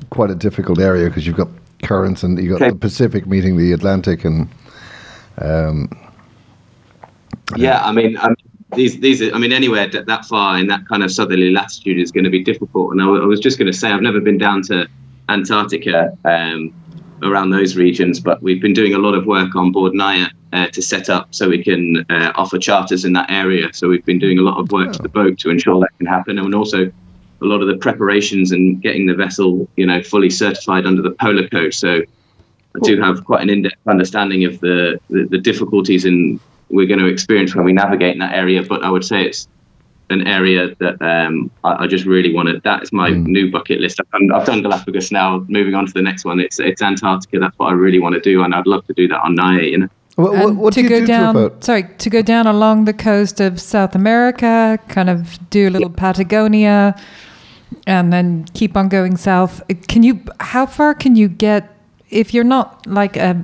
quite 0.10 0.30
a 0.32 0.36
difficult 0.36 0.80
area 0.80 1.08
because 1.08 1.26
you've 1.28 1.38
got 1.38 1.50
currents 1.84 2.24
and 2.24 2.38
you've 2.42 2.58
got 2.58 2.62
Okay. 2.62 2.72
the 2.72 2.78
Pacific 2.78 3.28
meeting 3.28 3.58
the 3.58 3.72
Atlantic 3.74 4.26
and 4.26 4.50
um, 5.40 5.90
Yeah, 7.56 7.84
I 7.86 7.92
mean, 7.92 8.18
um, 8.18 8.36
these 8.76 9.00
these 9.00 9.22
are, 9.22 9.34
I 9.34 9.38
mean, 9.38 9.54
anywhere 9.54 9.88
that, 9.88 10.06
that 10.08 10.26
far 10.26 10.58
in 10.58 10.68
that 10.68 10.88
kind 10.88 11.04
of 11.04 11.12
southerly 11.12 11.52
latitude 11.52 12.00
is 12.00 12.12
going 12.12 12.26
to 12.26 12.30
be 12.30 12.44
difficult. 12.44 12.92
And 12.92 13.02
I, 13.02 13.06
I 13.06 13.26
was 13.26 13.40
just 13.40 13.58
going 13.58 13.72
to 13.72 13.78
say, 13.78 13.90
I've 13.92 14.02
never 14.02 14.20
been 14.20 14.38
down 14.38 14.62
to 14.64 14.88
Antarctica 15.30 16.18
um, 16.26 16.74
around 17.24 17.52
those 17.52 17.76
regions, 17.78 18.20
but 18.20 18.42
we've 18.42 18.62
been 18.62 18.74
doing 18.74 18.94
a 18.94 18.98
lot 18.98 19.14
of 19.14 19.26
work 19.26 19.56
on 19.56 19.72
board 19.72 19.94
Naya 19.94 20.28
uh, 20.54 20.68
to 20.68 20.82
set 20.82 21.10
up 21.10 21.34
so 21.34 21.50
we 21.50 21.64
can 21.64 22.06
uh, 22.10 22.32
offer 22.36 22.58
charters 22.58 23.06
in 23.06 23.14
that 23.14 23.30
area. 23.32 23.74
So 23.74 23.88
we've 23.88 24.06
been 24.06 24.20
doing 24.20 24.40
a 24.40 24.42
lot 24.42 24.60
of 24.60 24.72
work 24.72 24.92
to 24.94 25.02
the 25.02 25.10
boat 25.10 25.38
to 25.40 25.50
ensure 25.50 25.80
that 25.80 25.90
can 25.98 26.08
happen, 26.08 26.38
and 26.38 26.54
also 26.54 26.92
a 27.42 27.46
lot 27.46 27.62
of 27.62 27.68
the 27.68 27.78
preparations 27.78 28.52
and 28.52 28.82
getting 28.82 29.06
the 29.06 29.14
vessel, 29.14 29.68
you 29.76 29.86
know, 29.86 30.02
fully 30.02 30.30
certified 30.30 30.86
under 30.86 31.02
the 31.02 31.12
Polar 31.12 31.48
Code. 31.50 31.74
So 31.74 32.02
I 32.76 32.80
do 32.84 33.00
have 33.02 33.26
quite 33.26 33.42
an 33.42 33.50
in-depth 33.50 33.88
understanding 33.88 34.46
of 34.46 34.60
the, 34.60 35.00
the, 35.10 35.26
the 35.26 35.38
difficulties 35.38 36.06
in 36.06 36.40
we're 36.70 36.88
going 36.88 37.00
to 37.00 37.06
experience 37.06 37.56
when 37.56 37.66
we 37.66 37.74
navigate 37.74 38.14
in 38.14 38.20
that 38.20 38.34
area. 38.34 38.62
But 38.62 38.84
I 38.84 38.90
would 38.90 39.06
say 39.06 39.26
it's 39.26 39.48
an 40.10 40.28
area 40.28 40.76
that 40.80 41.02
um, 41.02 41.52
I, 41.64 41.84
I, 41.84 41.88
just 41.88 42.06
really 42.06 42.34
want 42.34 42.50
to. 42.50 42.60
That 42.62 42.84
is 42.84 42.92
my 42.92 43.10
mm. 43.10 43.26
new 43.26 43.52
bucket 43.52 43.80
list. 43.80 44.00
I've 44.00 44.10
done, 44.12 44.32
I've 44.32 44.46
done, 44.46 44.62
Galapagos 44.62 45.12
now. 45.12 45.46
Moving 45.48 45.76
on 45.76 45.86
to 45.86 45.94
the 45.94 46.02
next 46.02 46.26
one, 46.26 46.40
it's 46.40 46.60
it's 46.60 46.82
Antarctica. 46.82 47.40
That's 47.40 47.58
what 47.58 47.68
I 47.68 47.74
really 47.74 48.00
want 48.00 48.16
to 48.16 48.22
do, 48.22 48.44
and 48.44 48.54
I'd 48.54 48.68
love 48.68 48.86
to 48.88 48.94
do 48.94 49.08
that 49.10 49.22
on 49.22 49.36
Nae. 49.36 49.62
You 49.62 49.78
know. 49.80 49.90
What, 50.16 50.34
what, 50.34 50.56
what 50.56 50.74
to 50.74 50.82
go 50.82 51.06
down, 51.06 51.36
to 51.36 51.54
sorry, 51.60 51.84
to 52.00 52.10
go 52.10 52.24
down 52.24 52.48
along 52.48 52.86
the 52.86 52.94
coast 52.94 53.40
of 53.40 53.62
South 53.62 53.94
America, 53.94 54.80
kind 54.88 55.12
of 55.12 55.38
do 55.52 55.68
a 55.68 55.70
little 55.70 55.92
Patagonia, 55.92 57.00
and 57.86 58.12
then 58.12 58.46
keep 58.54 58.76
on 58.76 58.90
going 58.90 59.18
south. 59.18 59.62
Can 59.88 60.04
you? 60.04 60.20
How 60.40 60.66
far 60.66 60.94
can 60.94 61.16
you 61.16 61.28
get 61.28 61.76
if 62.10 62.34
you're 62.34 62.44
not 62.44 62.86
like 62.88 63.18
a 63.18 63.44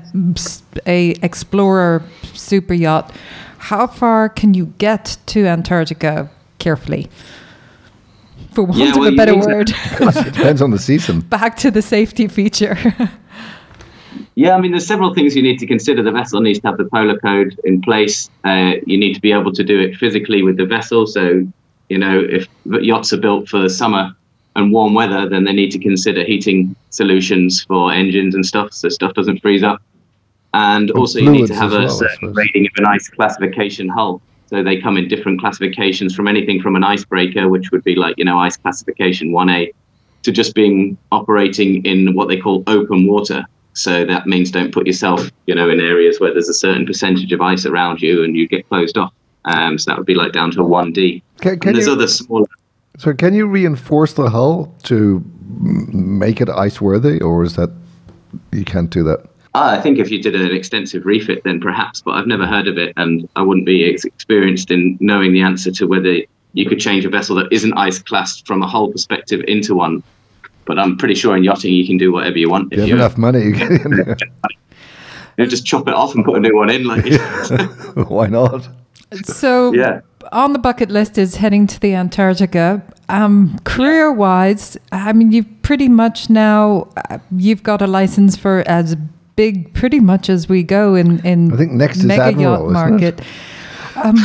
a 0.85 1.11
explorer 1.21 2.03
super 2.33 2.73
yacht? 2.73 3.13
How 3.57 3.87
far 3.87 4.29
can 4.29 4.53
you 4.53 4.67
get 4.77 5.17
to 5.27 5.45
Antarctica 5.45 6.29
carefully? 6.59 7.09
For 8.51 8.63
want 8.63 8.79
yeah, 8.79 8.91
well, 8.95 9.07
of 9.07 9.13
a 9.13 9.17
better 9.17 9.35
word, 9.35 9.71
it 9.99 10.33
depends 10.33 10.61
on 10.61 10.71
the 10.71 10.79
season. 10.79 11.21
Back 11.29 11.57
to 11.57 11.71
the 11.71 11.81
safety 11.81 12.27
feature. 12.27 12.77
Yeah, 14.35 14.55
I 14.55 14.61
mean, 14.61 14.71
there's 14.71 14.87
several 14.87 15.13
things 15.13 15.35
you 15.35 15.43
need 15.43 15.59
to 15.59 15.67
consider. 15.67 16.01
The 16.01 16.11
vessel 16.11 16.41
needs 16.41 16.59
to 16.61 16.67
have 16.67 16.77
the 16.77 16.85
polar 16.85 17.19
code 17.19 17.59
in 17.63 17.81
place. 17.81 18.29
Uh, 18.43 18.73
you 18.85 18.97
need 18.97 19.13
to 19.13 19.21
be 19.21 19.31
able 19.31 19.51
to 19.53 19.63
do 19.63 19.79
it 19.79 19.95
physically 19.95 20.41
with 20.41 20.57
the 20.57 20.65
vessel. 20.65 21.05
So, 21.05 21.47
you 21.89 21.97
know, 21.97 22.19
if 22.19 22.47
yachts 22.65 23.13
are 23.13 23.17
built 23.17 23.49
for 23.49 23.69
summer 23.69 24.15
and 24.55 24.71
warm 24.71 24.93
weather, 24.93 25.27
then 25.27 25.43
they 25.43 25.53
need 25.53 25.71
to 25.71 25.79
consider 25.79 26.23
heating 26.23 26.75
solutions 26.89 27.63
for 27.63 27.91
engines 27.91 28.35
and 28.35 28.45
stuff, 28.45 28.73
so 28.73 28.89
stuff 28.89 29.13
doesn't 29.13 29.41
freeze 29.41 29.63
up. 29.63 29.81
And, 30.53 30.89
and 30.89 30.99
also, 30.99 31.19
you 31.19 31.31
need 31.31 31.47
to 31.47 31.55
have 31.55 31.73
a 31.73 31.79
well, 31.79 31.89
certain 31.89 32.33
rating 32.33 32.67
of 32.67 32.71
an 32.77 32.85
ice 32.85 33.09
classification 33.09 33.89
hull. 33.89 34.21
So 34.47 34.61
they 34.61 34.79
come 34.79 34.97
in 34.97 35.07
different 35.07 35.39
classifications 35.39 36.15
from 36.15 36.27
anything 36.27 36.61
from 36.61 36.75
an 36.75 36.83
icebreaker, 36.83 37.49
which 37.49 37.71
would 37.71 37.83
be 37.83 37.95
like, 37.95 38.15
you 38.19 38.25
know, 38.25 38.37
ice 38.37 38.55
classification 38.55 39.31
1A, 39.31 39.73
to 40.21 40.31
just 40.31 40.53
being 40.53 40.97
operating 41.11 41.83
in 41.85 42.13
what 42.13 42.27
they 42.27 42.37
call 42.37 42.63
open 42.67 43.07
water, 43.07 43.45
so 43.73 44.05
that 44.05 44.27
means 44.27 44.51
don't 44.51 44.71
put 44.71 44.85
yourself, 44.85 45.29
you 45.47 45.55
know, 45.55 45.69
in 45.69 45.79
areas 45.79 46.19
where 46.19 46.31
there's 46.31 46.49
a 46.49 46.53
certain 46.53 46.85
percentage 46.85 47.31
of 47.31 47.41
ice 47.41 47.65
around 47.65 48.01
you 48.01 48.23
and 48.23 48.35
you 48.35 48.47
get 48.47 48.67
closed 48.69 48.97
off. 48.97 49.13
Um, 49.45 49.77
so 49.77 49.91
that 49.91 49.97
would 49.97 50.07
be 50.07 50.15
like 50.15 50.31
down 50.31 50.51
to 50.51 50.61
a 50.61 50.65
1D. 50.65 51.21
Can, 51.41 51.59
can 51.59 51.69
and 51.69 51.75
there's 51.75 51.87
you, 51.87 51.93
other 51.93 52.07
smaller. 52.07 52.47
So 52.97 53.13
can 53.13 53.33
you 53.33 53.47
reinforce 53.47 54.13
the 54.13 54.29
hull 54.29 54.73
to 54.83 55.23
make 55.59 56.41
it 56.41 56.49
ice 56.49 56.79
worthy, 56.79 57.19
or 57.21 57.43
is 57.43 57.55
that 57.55 57.71
you 58.51 58.65
can't 58.65 58.89
do 58.89 59.03
that? 59.03 59.25
I 59.55 59.79
think 59.79 59.99
if 59.99 60.09
you 60.09 60.21
did 60.21 60.35
an 60.35 60.55
extensive 60.55 61.05
refit, 61.05 61.43
then 61.43 61.59
perhaps, 61.59 62.01
but 62.01 62.11
I've 62.11 62.27
never 62.27 62.47
heard 62.47 62.67
of 62.67 62.77
it, 62.77 62.93
and 62.97 63.27
I 63.35 63.41
wouldn't 63.41 63.65
be 63.65 63.83
experienced 63.83 64.71
in 64.71 64.97
knowing 64.99 65.33
the 65.33 65.41
answer 65.41 65.71
to 65.71 65.85
whether 65.85 66.19
you 66.53 66.67
could 66.67 66.79
change 66.79 67.05
a 67.05 67.09
vessel 67.09 67.35
that 67.37 67.51
isn't 67.51 67.73
ice 67.73 67.99
classed 67.99 68.47
from 68.47 68.61
a 68.63 68.67
hull 68.67 68.91
perspective 68.91 69.43
into 69.47 69.75
one 69.75 70.03
but 70.65 70.79
I'm 70.79 70.97
pretty 70.97 71.15
sure 71.15 71.35
in 71.35 71.43
yachting 71.43 71.73
you 71.73 71.85
can 71.85 71.97
do 71.97 72.11
whatever 72.11 72.37
you 72.37 72.49
want. 72.49 72.73
If 72.73 72.79
you 72.79 72.97
have 72.97 72.99
enough 72.99 73.17
money, 73.17 73.43
you 73.43 73.53
can 73.53 74.15
you 75.37 75.45
just 75.45 75.65
chop 75.65 75.87
it 75.87 75.93
off 75.93 76.15
and 76.15 76.23
put 76.23 76.37
a 76.37 76.39
new 76.39 76.55
one 76.55 76.69
in. 76.69 76.85
Like, 76.85 77.05
why 78.09 78.27
not? 78.27 78.67
So, 79.23 79.73
yeah. 79.73 80.01
on 80.31 80.53
the 80.53 80.59
bucket 80.59 80.89
list 80.89 81.17
is 81.17 81.35
heading 81.35 81.67
to 81.67 81.79
the 81.79 81.93
Antarctica. 81.93 82.81
Um, 83.09 83.59
career 83.63 84.11
wise, 84.11 84.77
I 84.91 85.13
mean, 85.13 85.31
you've 85.31 85.61
pretty 85.61 85.89
much 85.89 86.29
now 86.29 86.87
uh, 87.09 87.19
you've 87.35 87.63
got 87.63 87.81
a 87.81 87.87
license 87.87 88.35
for 88.35 88.63
as 88.65 88.95
big, 89.35 89.73
pretty 89.73 89.99
much 89.99 90.29
as 90.29 90.49
we 90.49 90.63
go 90.63 90.95
in 90.95 91.19
in 91.25 91.53
I 91.53 91.57
think 91.57 91.73
next 91.73 92.03
mega 92.03 92.23
is 92.23 92.29
Admiral, 92.29 92.63
yacht 92.63 92.71
market. 92.71 93.21
Um, 93.95 94.17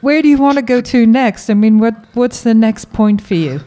where 0.00 0.20
do 0.20 0.28
you 0.28 0.38
want 0.38 0.58
to 0.58 0.62
go 0.62 0.80
to 0.80 1.06
next? 1.06 1.48
I 1.48 1.54
mean, 1.54 1.78
what 1.78 1.94
what's 2.14 2.42
the 2.42 2.54
next 2.54 2.92
point 2.92 3.22
for 3.22 3.34
you? 3.34 3.60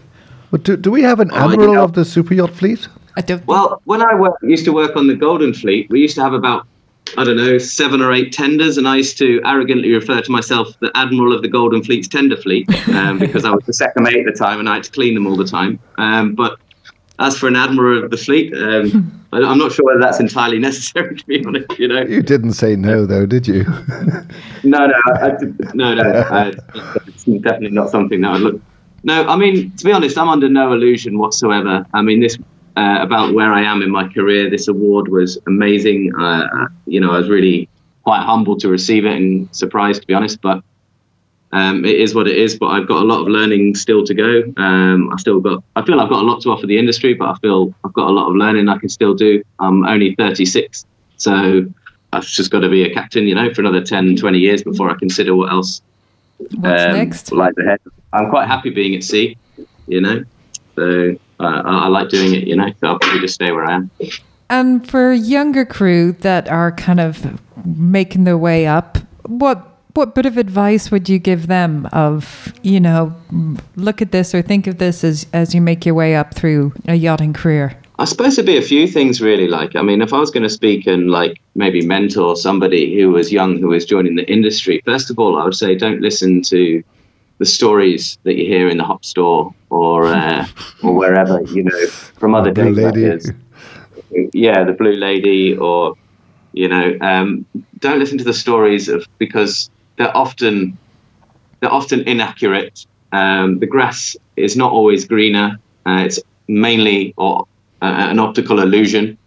But 0.52 0.64
do, 0.64 0.78
do 0.78 0.92
we 0.92 1.02
have 1.04 1.20
an 1.20 1.32
oh, 1.32 1.52
admiral 1.52 1.84
of 1.84 1.94
the 1.94 2.06
super 2.06 2.34
yacht 2.34 2.52
fleet? 2.52 2.88
I 3.16 3.22
don't. 3.22 3.46
Well, 3.48 3.82
when 3.86 4.02
I 4.02 4.14
work, 4.16 4.36
used 4.42 4.66
to 4.66 4.74
work 4.74 4.96
on 4.96 5.08
the 5.08 5.16
Golden 5.16 5.54
Fleet, 5.54 5.90
we 5.90 6.00
used 6.00 6.16
to 6.16 6.22
have 6.22 6.34
about 6.34 6.68
I 7.18 7.24
don't 7.24 7.38
know 7.38 7.58
seven 7.58 8.02
or 8.02 8.12
eight 8.12 8.32
tenders, 8.32 8.78
and 8.78 8.88
I 8.88 8.98
used 8.98 9.18
to 9.20 9.42
arrogantly 9.46 9.92
refer 9.92 10.22
to 10.22 10.32
myself 10.32 10.78
the 10.80 10.92
admiral 10.96 11.34
of 11.34 11.42
the 11.42 11.48
Golden 11.48 11.84
Fleet's 11.84 12.08
tender 12.08 12.38
fleet 12.38 12.68
um, 12.90 13.20
because 13.20 13.46
I 13.46 13.52
was 13.52 13.64
the 13.66 13.74
second 13.74 14.04
mate 14.04 14.18
at 14.18 14.26
the 14.26 14.38
time, 14.38 14.60
and 14.60 14.70
I 14.70 14.76
had 14.76 14.84
to 14.86 14.92
clean 14.92 15.14
them 15.14 15.28
all 15.28 15.36
the 15.36 15.46
time. 15.46 15.80
Um, 15.98 16.36
but 16.36 16.60
as 17.20 17.38
for 17.38 17.48
an 17.48 17.56
admiral 17.56 18.04
of 18.04 18.12
the 18.12 18.18
fleet, 18.18 18.54
um, 18.54 19.28
I'm 19.34 19.58
not 19.58 19.72
sure 19.72 19.86
whether 19.86 20.00
that's 20.00 20.20
entirely 20.20 20.60
necessary. 20.60 21.16
To 21.20 21.26
be 21.26 21.44
honest, 21.46 21.80
you 21.80 21.88
know. 21.88 22.02
You 22.02 22.22
didn't 22.22 22.54
say 22.54 22.76
no, 22.76 23.06
though, 23.06 23.26
did 23.26 23.48
you? 23.48 23.64
no, 24.64 24.88
no, 24.88 24.94
I, 25.06 25.38
no, 25.74 25.94
no. 25.94 26.04
I, 26.30 26.54
it's 27.08 27.26
definitely 27.26 27.72
not 27.72 27.90
something 27.90 28.22
that 28.22 28.32
I 28.32 28.38
look 28.38 28.62
no, 29.04 29.28
I 29.28 29.36
mean, 29.36 29.72
to 29.78 29.86
be 29.86 29.92
honest, 29.92 30.18
I'm 30.18 30.30
under 30.30 30.50
no 30.50 30.74
illusion 30.74 31.18
whatsoever. 31.18 31.86
I 31.94 32.02
mean, 32.02 32.20
this 32.20 32.38
uh, 32.76 32.98
about 33.02 33.34
where 33.34 33.54
I 33.54 33.62
am 33.62 33.82
in 33.82 33.92
my 33.92 34.08
career. 34.08 34.50
This 34.50 34.68
award 34.68 35.08
was 35.08 35.38
amazing. 35.48 36.14
Uh, 36.18 36.48
uh, 36.54 36.68
you 36.86 37.00
know, 37.00 37.12
I 37.12 37.18
was 37.18 37.30
really 37.30 37.70
quite 38.04 38.24
humbled 38.24 38.60
to 38.62 38.70
receive 38.70 39.06
it 39.06 39.16
and 39.16 39.54
surprised, 39.56 40.02
to 40.02 40.08
be 40.08 40.14
honest. 40.14 40.42
But 40.42 40.64
um, 41.52 41.86
it 41.86 41.96
is 41.96 42.14
what 42.14 42.28
it 42.28 42.38
is. 42.38 42.58
But 42.58 42.68
I've 42.68 42.88
got 42.88 43.02
a 43.04 43.06
lot 43.06 43.22
of 43.22 43.28
learning 43.28 43.76
still 43.76 44.04
to 44.04 44.14
go. 44.14 44.44
Um, 44.58 45.12
I 45.12 45.18
still 45.18 45.40
got. 45.40 45.64
I 45.76 45.84
feel 45.84 46.00
I've 46.00 46.10
got 46.10 46.22
a 46.24 46.26
lot 46.26 46.42
to 46.44 46.52
offer 46.52 46.68
the 46.68 46.78
industry, 46.78 47.14
but 47.14 47.30
I 47.30 47.36
feel 47.40 47.74
I've 47.84 47.94
got 47.94 48.08
a 48.08 48.12
lot 48.12 48.30
of 48.30 48.36
learning 48.36 48.70
I 48.70 48.78
can 48.78 48.90
still 48.90 49.14
do. 49.14 49.44
I'm 49.60 49.86
only 49.86 50.16
36, 50.16 50.86
so 51.18 51.66
I've 52.14 52.26
just 52.26 52.52
got 52.52 52.60
to 52.60 52.70
be 52.70 52.84
a 52.84 52.94
captain, 52.94 53.28
you 53.28 53.36
know, 53.36 53.54
for 53.54 53.62
another 53.62 53.84
10, 53.84 54.16
20 54.16 54.40
years 54.40 54.64
before 54.64 54.90
I 54.90 54.96
consider 54.96 55.36
what 55.36 55.52
else 55.52 55.82
What's 56.40 56.84
um, 56.84 56.94
next? 56.94 57.32
Lies 57.32 57.54
ahead. 57.58 57.80
I'm 58.14 58.30
quite 58.30 58.48
happy 58.48 58.70
being 58.70 58.96
at 58.96 59.04
sea, 59.04 59.38
you 59.88 60.02
know. 60.02 60.24
So 60.76 61.18
uh, 61.40 61.62
I, 61.66 61.86
I, 61.86 61.88
like 61.88 62.10
doing 62.10 62.34
it, 62.34 62.48
you 62.48 62.56
know. 62.56 62.68
So 62.80 62.88
I'll 62.88 63.00
probably 63.00 63.22
just 63.22 63.36
stay 63.36 63.52
where 63.52 63.66
I 63.66 63.76
am. 63.76 63.92
And 64.50 64.88
for 64.90 65.14
younger 65.14 65.66
crew 65.66 66.14
that 66.22 66.48
are 66.48 66.72
kind 66.72 67.00
of 67.00 67.40
making 67.66 68.24
their 68.24 68.38
way 68.38 68.68
up, 68.68 68.98
what 69.28 69.66
what 69.94 70.16
bit 70.16 70.26
of 70.26 70.38
advice 70.38 70.92
would 70.92 71.10
you 71.10 71.20
give 71.20 71.48
them 71.48 71.88
of 71.92 72.54
you 72.62 72.80
know 72.80 73.16
look 73.76 74.02
at 74.02 74.12
this 74.12 74.34
or 74.34 74.42
think 74.42 74.68
of 74.68 74.78
this 74.78 75.04
as 75.04 75.26
as 75.34 75.54
you 75.54 75.62
make 75.62 75.86
your 75.86 75.96
way 75.96 76.16
up 76.16 76.34
through 76.34 76.74
a 76.88 76.96
yachting 76.96 77.34
career? 77.34 77.78
I 78.00 78.06
suppose 78.06 78.38
it'd 78.38 78.46
be 78.46 78.56
a 78.56 78.62
few 78.62 78.88
things 78.88 79.20
really. 79.20 79.48
Like, 79.48 79.76
I 79.76 79.82
mean, 79.82 80.02
if 80.02 80.14
I 80.14 80.20
was 80.20 80.32
going 80.32 80.44
to 80.44 80.50
speak 80.50 80.88
and 80.88 81.12
like 81.12 81.42
maybe 81.56 81.86
mentor 81.86 82.38
somebody 82.38 82.98
who 82.98 83.10
was 83.10 83.32
young 83.32 83.58
who 83.58 83.68
was 83.68 83.86
joining 83.86 84.16
the 84.16 84.30
industry, 84.32 84.82
first 84.86 85.10
of 85.10 85.20
all, 85.20 85.38
I 85.38 85.44
would 85.44 85.56
say 85.56 85.76
don't 85.76 86.02
listen 86.02 86.42
to 86.44 86.82
the 87.40 87.46
stories 87.46 88.18
that 88.24 88.36
you 88.36 88.46
hear 88.46 88.70
in 88.70 88.78
the 88.78 88.84
hop 88.84 89.04
store 89.04 89.54
or 89.70 90.06
uh, 90.08 90.46
or 90.84 90.94
wherever 90.94 91.42
you 91.44 91.64
know 91.64 91.88
from 91.88 92.36
other 92.36 92.54
blue 92.54 92.72
lady. 92.72 93.20
Yeah, 94.34 94.64
the 94.64 94.74
blue 94.74 94.94
lady, 94.94 95.56
or 95.56 95.96
you 96.54 96.68
know, 96.68 96.98
um, 97.02 97.46
don't 97.80 98.00
listen 98.00 98.18
to 98.18 98.24
the 98.24 98.34
stories 98.34 98.90
of 98.90 99.06
because 99.18 99.70
they're 99.98 100.16
often 100.16 100.78
they're 101.60 101.72
often 101.72 102.02
inaccurate. 102.02 102.86
Um, 103.12 103.60
the 103.60 103.68
grass 103.68 104.16
is 104.36 104.56
not 104.56 104.72
always 104.72 105.06
greener. 105.06 105.60
Uh, 105.86 106.04
it's 106.06 106.20
mainly 106.48 107.14
or 107.18 107.48
uh, 107.82 108.08
an 108.10 108.20
optical 108.20 108.60
illusion. 108.60 109.18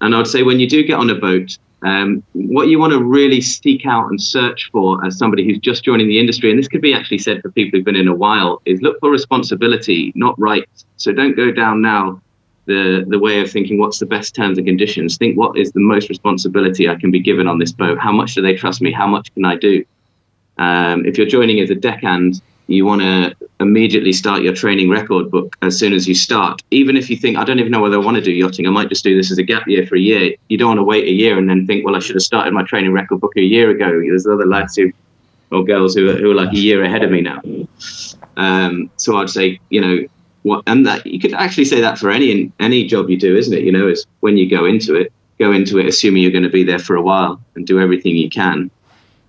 And 0.00 0.14
I 0.14 0.18
would 0.18 0.26
say 0.26 0.42
when 0.42 0.60
you 0.60 0.68
do 0.68 0.84
get 0.84 0.94
on 0.94 1.10
a 1.10 1.14
boat, 1.14 1.58
um, 1.86 2.22
what 2.32 2.66
you 2.66 2.80
want 2.80 2.92
to 2.92 3.02
really 3.02 3.40
seek 3.40 3.86
out 3.86 4.08
and 4.10 4.20
search 4.20 4.70
for 4.72 5.04
as 5.06 5.16
somebody 5.16 5.44
who's 5.44 5.58
just 5.58 5.84
joining 5.84 6.08
the 6.08 6.18
industry, 6.18 6.50
and 6.50 6.58
this 6.58 6.66
could 6.66 6.80
be 6.80 6.92
actually 6.92 7.18
said 7.18 7.40
for 7.42 7.50
people 7.52 7.78
who've 7.78 7.84
been 7.84 7.94
in 7.94 8.08
a 8.08 8.14
while, 8.14 8.60
is 8.64 8.82
look 8.82 8.98
for 8.98 9.08
responsibility, 9.08 10.12
not 10.16 10.36
rights. 10.36 10.84
So 10.96 11.12
don't 11.12 11.36
go 11.36 11.52
down 11.52 11.82
now 11.82 12.20
the 12.64 13.04
the 13.06 13.20
way 13.20 13.40
of 13.40 13.48
thinking 13.48 13.78
what's 13.78 14.00
the 14.00 14.06
best 14.06 14.34
terms 14.34 14.58
and 14.58 14.66
conditions. 14.66 15.16
Think 15.16 15.38
what 15.38 15.56
is 15.56 15.70
the 15.70 15.80
most 15.80 16.08
responsibility 16.08 16.88
I 16.88 16.96
can 16.96 17.12
be 17.12 17.20
given 17.20 17.46
on 17.46 17.60
this 17.60 17.70
boat. 17.70 17.98
How 18.00 18.10
much 18.10 18.34
do 18.34 18.42
they 18.42 18.56
trust 18.56 18.82
me? 18.82 18.90
How 18.90 19.06
much 19.06 19.32
can 19.34 19.44
I 19.44 19.54
do? 19.54 19.84
Um, 20.58 21.06
if 21.06 21.16
you're 21.16 21.28
joining 21.28 21.60
as 21.60 21.70
a 21.70 21.76
deckhand, 21.76 22.42
you 22.68 22.84
want 22.84 23.00
to 23.00 23.34
immediately 23.60 24.12
start 24.12 24.42
your 24.42 24.54
training 24.54 24.90
record 24.90 25.30
book 25.30 25.56
as 25.62 25.78
soon 25.78 25.92
as 25.92 26.08
you 26.08 26.14
start. 26.14 26.62
Even 26.70 26.96
if 26.96 27.08
you 27.08 27.16
think, 27.16 27.36
I 27.36 27.44
don't 27.44 27.58
even 27.60 27.70
know 27.70 27.80
whether 27.80 27.96
I 27.96 28.04
want 28.04 28.16
to 28.16 28.22
do 28.22 28.32
yachting, 28.32 28.66
I 28.66 28.70
might 28.70 28.88
just 28.88 29.04
do 29.04 29.16
this 29.16 29.30
as 29.30 29.38
a 29.38 29.42
gap 29.42 29.66
year 29.66 29.86
for 29.86 29.96
a 29.96 30.00
year. 30.00 30.34
You 30.48 30.58
don't 30.58 30.68
want 30.68 30.78
to 30.78 30.84
wait 30.84 31.04
a 31.04 31.12
year 31.12 31.38
and 31.38 31.48
then 31.48 31.66
think, 31.66 31.84
well, 31.84 31.96
I 31.96 32.00
should 32.00 32.16
have 32.16 32.22
started 32.22 32.52
my 32.52 32.64
training 32.64 32.92
record 32.92 33.20
book 33.20 33.36
a 33.36 33.42
year 33.42 33.70
ago. 33.70 34.00
There's 34.00 34.26
other 34.26 34.46
lads 34.46 34.76
who, 34.76 34.92
or 35.52 35.64
girls 35.64 35.94
who 35.94 36.10
are, 36.10 36.16
who 36.16 36.30
are 36.32 36.34
like 36.34 36.52
a 36.52 36.58
year 36.58 36.82
ahead 36.82 37.02
of 37.02 37.10
me 37.10 37.20
now. 37.20 37.40
Um, 38.36 38.90
so 38.96 39.16
I'd 39.18 39.30
say, 39.30 39.60
you 39.70 39.80
know, 39.80 40.06
what, 40.42 40.62
and 40.66 40.86
that 40.86 41.06
you 41.06 41.18
could 41.18 41.34
actually 41.34 41.64
say 41.64 41.80
that 41.80 41.98
for 41.98 42.10
any 42.10 42.52
any 42.60 42.86
job 42.86 43.10
you 43.10 43.16
do, 43.16 43.36
isn't 43.36 43.52
it? 43.52 43.64
You 43.64 43.72
know, 43.72 43.88
is 43.88 44.06
when 44.20 44.36
you 44.36 44.48
go 44.48 44.64
into 44.64 44.94
it, 44.94 45.12
go 45.40 45.50
into 45.50 45.78
it 45.78 45.86
assuming 45.86 46.22
you're 46.22 46.30
going 46.30 46.44
to 46.44 46.50
be 46.50 46.62
there 46.62 46.78
for 46.78 46.94
a 46.94 47.02
while 47.02 47.40
and 47.56 47.66
do 47.66 47.80
everything 47.80 48.16
you 48.16 48.30
can 48.30 48.70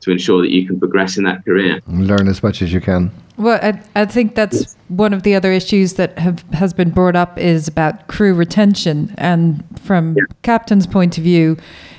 to 0.08 0.12
ensure 0.14 0.42
that 0.42 0.52
you 0.52 0.66
can 0.66 0.80
progress 0.80 1.18
in 1.18 1.24
that 1.26 1.46
career. 1.46 1.80
Learn 1.88 2.28
as 2.28 2.42
much 2.42 2.62
as 2.62 2.74
you 2.74 2.82
can. 2.82 3.12
Well, 3.38 3.60
I, 3.62 3.80
I 4.02 4.06
think 4.06 4.34
that's 4.36 4.76
one 4.88 5.14
of 5.14 5.22
the 5.24 5.36
other 5.36 5.52
issues 5.52 5.94
that 5.94 6.18
have 6.18 6.42
has 6.54 6.74
been 6.74 6.90
brought 6.90 7.16
up 7.16 7.38
is 7.38 7.68
about 7.68 8.08
crew 8.08 8.34
retention, 8.34 9.14
and 9.18 9.64
from 9.80 10.16
Yeah. 10.18 10.24
captain's 10.42 10.88
point 10.88 11.18
of 11.18 11.24
view, 11.24 11.58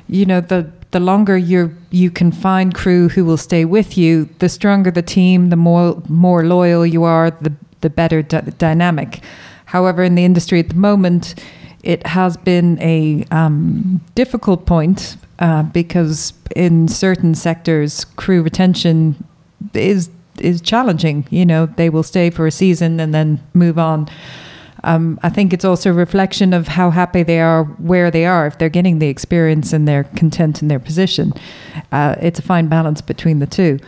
you 0.09 0.27
know 0.27 0.41
the 0.41 0.67
the 0.91 0.99
longer 1.01 1.37
you 1.37 1.71
you 1.91 2.11
can 2.11 2.33
find 2.33 2.75
crew 2.75 3.09
who 3.11 3.25
will 3.25 3.37
stay 3.37 3.65
with 3.65 3.97
you, 3.97 4.29
the 4.41 4.49
stronger 4.49 4.91
the 4.91 5.03
team, 5.03 5.51
the 5.51 5.57
more 5.57 6.03
more 6.09 6.45
loyal 6.45 6.85
you 6.85 7.05
are, 7.05 7.31
the 7.31 7.53
the 7.83 7.91
better 7.91 8.23
d- 8.23 8.41
dynamic. 8.59 9.21
However, 9.67 10.03
in 10.03 10.15
the 10.17 10.25
industry 10.25 10.59
at 10.61 10.71
the 10.71 10.75
moment, 10.75 11.35
it 11.89 12.07
has 12.07 12.37
been 12.37 12.79
a 12.83 13.25
um, 13.31 13.99
difficult 14.15 14.67
point 14.67 15.17
uh, 15.39 15.63
because 15.63 16.35
in 16.55 16.87
certain 16.87 17.35
sectors, 17.35 18.05
crew 18.05 18.43
retention 18.43 19.25
is 19.73 20.11
is 20.39 20.61
challenging. 20.61 21.27
You 21.31 21.47
know, 21.47 21.65
they 21.65 21.89
will 21.89 22.03
stay 22.03 22.29
for 22.29 22.47
a 22.47 22.51
season 22.51 23.01
and 23.01 23.15
then 23.15 23.41
move 23.55 23.79
on. 23.79 24.07
Um, 24.85 25.19
I 25.23 25.31
think 25.31 25.53
it's 25.55 25.65
also 25.65 25.91
a 25.91 25.95
reflection 25.95 26.53
of 26.53 26.69
how 26.69 26.91
happy 26.91 27.23
they 27.23 27.41
are 27.41 27.65
where 27.65 28.11
they 28.11 28.27
are. 28.27 28.47
If 28.47 28.59
they're 28.59 28.69
getting 28.69 28.99
the 28.99 29.09
experience 29.09 29.73
and 29.73 29.89
they're 29.89 30.05
content 30.05 30.61
in 30.61 30.69
their 30.69 30.79
position, 30.79 31.33
uh, 31.91 32.17
it's 32.21 32.39
a 32.39 32.43
fine 32.43 32.69
balance 32.69 33.01
between 33.01 33.39
the 33.39 33.47
two. 33.47 33.79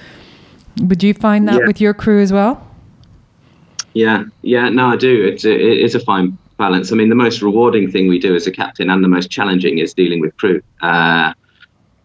Would 0.80 1.02
you 1.02 1.12
find 1.12 1.46
that 1.48 1.60
Yeah. 1.60 1.66
with 1.66 1.82
your 1.82 1.92
crew 1.92 2.22
as 2.22 2.32
well? 2.32 2.66
Yeah, 3.92 4.24
yeah, 4.40 4.70
no, 4.70 4.86
I 4.86 4.96
do. 4.96 5.22
It's 5.22 5.44
a, 5.44 5.52
it 5.52 5.80
is 5.80 5.94
a 5.94 6.00
fine 6.00 6.38
balance. 6.61 6.92
I 6.92 6.94
mean, 6.94 7.09
the 7.09 7.23
most 7.27 7.42
rewarding 7.42 7.90
thing 7.90 8.07
we 8.07 8.18
do 8.18 8.33
as 8.37 8.46
a 8.46 8.53
captain, 8.62 8.90
and 8.90 9.03
the 9.03 9.09
most 9.09 9.31
challenging, 9.31 9.79
is 9.79 9.94
dealing 9.94 10.20
with 10.20 10.37
crew. 10.37 10.62
Uh, 10.83 11.33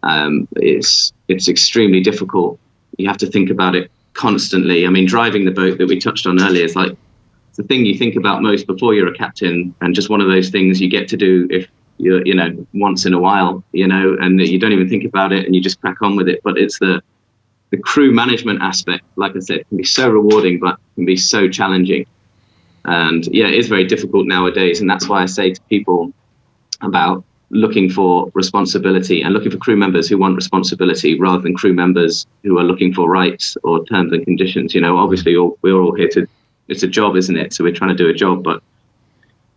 um, 0.02 0.48
it's 0.56 1.12
it's 1.28 1.46
extremely 1.48 2.00
difficult. 2.00 2.58
You 2.98 3.06
have 3.06 3.18
to 3.24 3.28
think 3.34 3.50
about 3.50 3.76
it 3.76 3.90
constantly. 4.14 4.86
I 4.86 4.90
mean, 4.90 5.06
driving 5.06 5.44
the 5.44 5.56
boat 5.62 5.78
that 5.78 5.88
we 5.92 5.98
touched 6.00 6.26
on 6.26 6.42
earlier 6.42 6.64
is 6.64 6.74
like 6.74 6.96
the 7.56 7.62
thing 7.62 7.86
you 7.86 7.96
think 7.96 8.16
about 8.16 8.42
most 8.42 8.66
before 8.66 8.94
you're 8.94 9.12
a 9.14 9.18
captain, 9.24 9.74
and 9.80 9.94
just 9.94 10.08
one 10.14 10.22
of 10.24 10.28
those 10.28 10.48
things 10.50 10.80
you 10.80 10.88
get 10.88 11.06
to 11.08 11.16
do 11.16 11.46
if 11.50 11.68
you're, 11.98 12.26
you 12.26 12.34
know, 12.34 12.50
once 12.74 13.06
in 13.06 13.14
a 13.14 13.18
while, 13.18 13.62
you 13.72 13.86
know, 13.86 14.16
and 14.20 14.40
you 14.40 14.58
don't 14.58 14.72
even 14.72 14.88
think 14.88 15.04
about 15.04 15.32
it 15.32 15.46
and 15.46 15.54
you 15.54 15.60
just 15.62 15.80
crack 15.80 16.00
on 16.02 16.16
with 16.16 16.28
it. 16.28 16.40
But 16.42 16.58
it's 16.58 16.78
the 16.78 17.02
the 17.70 17.78
crew 17.78 18.12
management 18.12 18.62
aspect, 18.62 19.04
like 19.16 19.34
I 19.34 19.40
said, 19.40 19.68
can 19.68 19.78
be 19.78 19.84
so 19.84 20.08
rewarding, 20.08 20.60
but 20.60 20.78
can 20.94 21.04
be 21.04 21.16
so 21.16 21.48
challenging. 21.48 22.06
And 22.86 23.26
yeah, 23.26 23.46
it 23.46 23.54
is 23.54 23.68
very 23.68 23.84
difficult 23.84 24.26
nowadays. 24.26 24.80
And 24.80 24.88
that's 24.88 25.08
why 25.08 25.22
I 25.22 25.26
say 25.26 25.52
to 25.52 25.60
people 25.62 26.12
about 26.80 27.24
looking 27.50 27.90
for 27.90 28.30
responsibility 28.34 29.22
and 29.22 29.32
looking 29.32 29.50
for 29.50 29.58
crew 29.58 29.76
members 29.76 30.08
who 30.08 30.18
want 30.18 30.34
responsibility 30.34 31.18
rather 31.18 31.42
than 31.42 31.54
crew 31.54 31.72
members 31.72 32.26
who 32.42 32.58
are 32.58 32.64
looking 32.64 32.92
for 32.92 33.08
rights 33.08 33.56
or 33.62 33.84
terms 33.86 34.12
and 34.12 34.24
conditions. 34.24 34.74
You 34.74 34.80
know, 34.80 34.98
obviously, 34.98 35.36
all, 35.36 35.58
we're 35.62 35.80
all 35.80 35.94
here 35.94 36.08
to, 36.10 36.26
it's 36.68 36.82
a 36.82 36.88
job, 36.88 37.16
isn't 37.16 37.36
it? 37.36 37.52
So 37.52 37.64
we're 37.64 37.74
trying 37.74 37.96
to 37.96 38.02
do 38.02 38.08
a 38.08 38.14
job. 38.14 38.42
But 38.42 38.62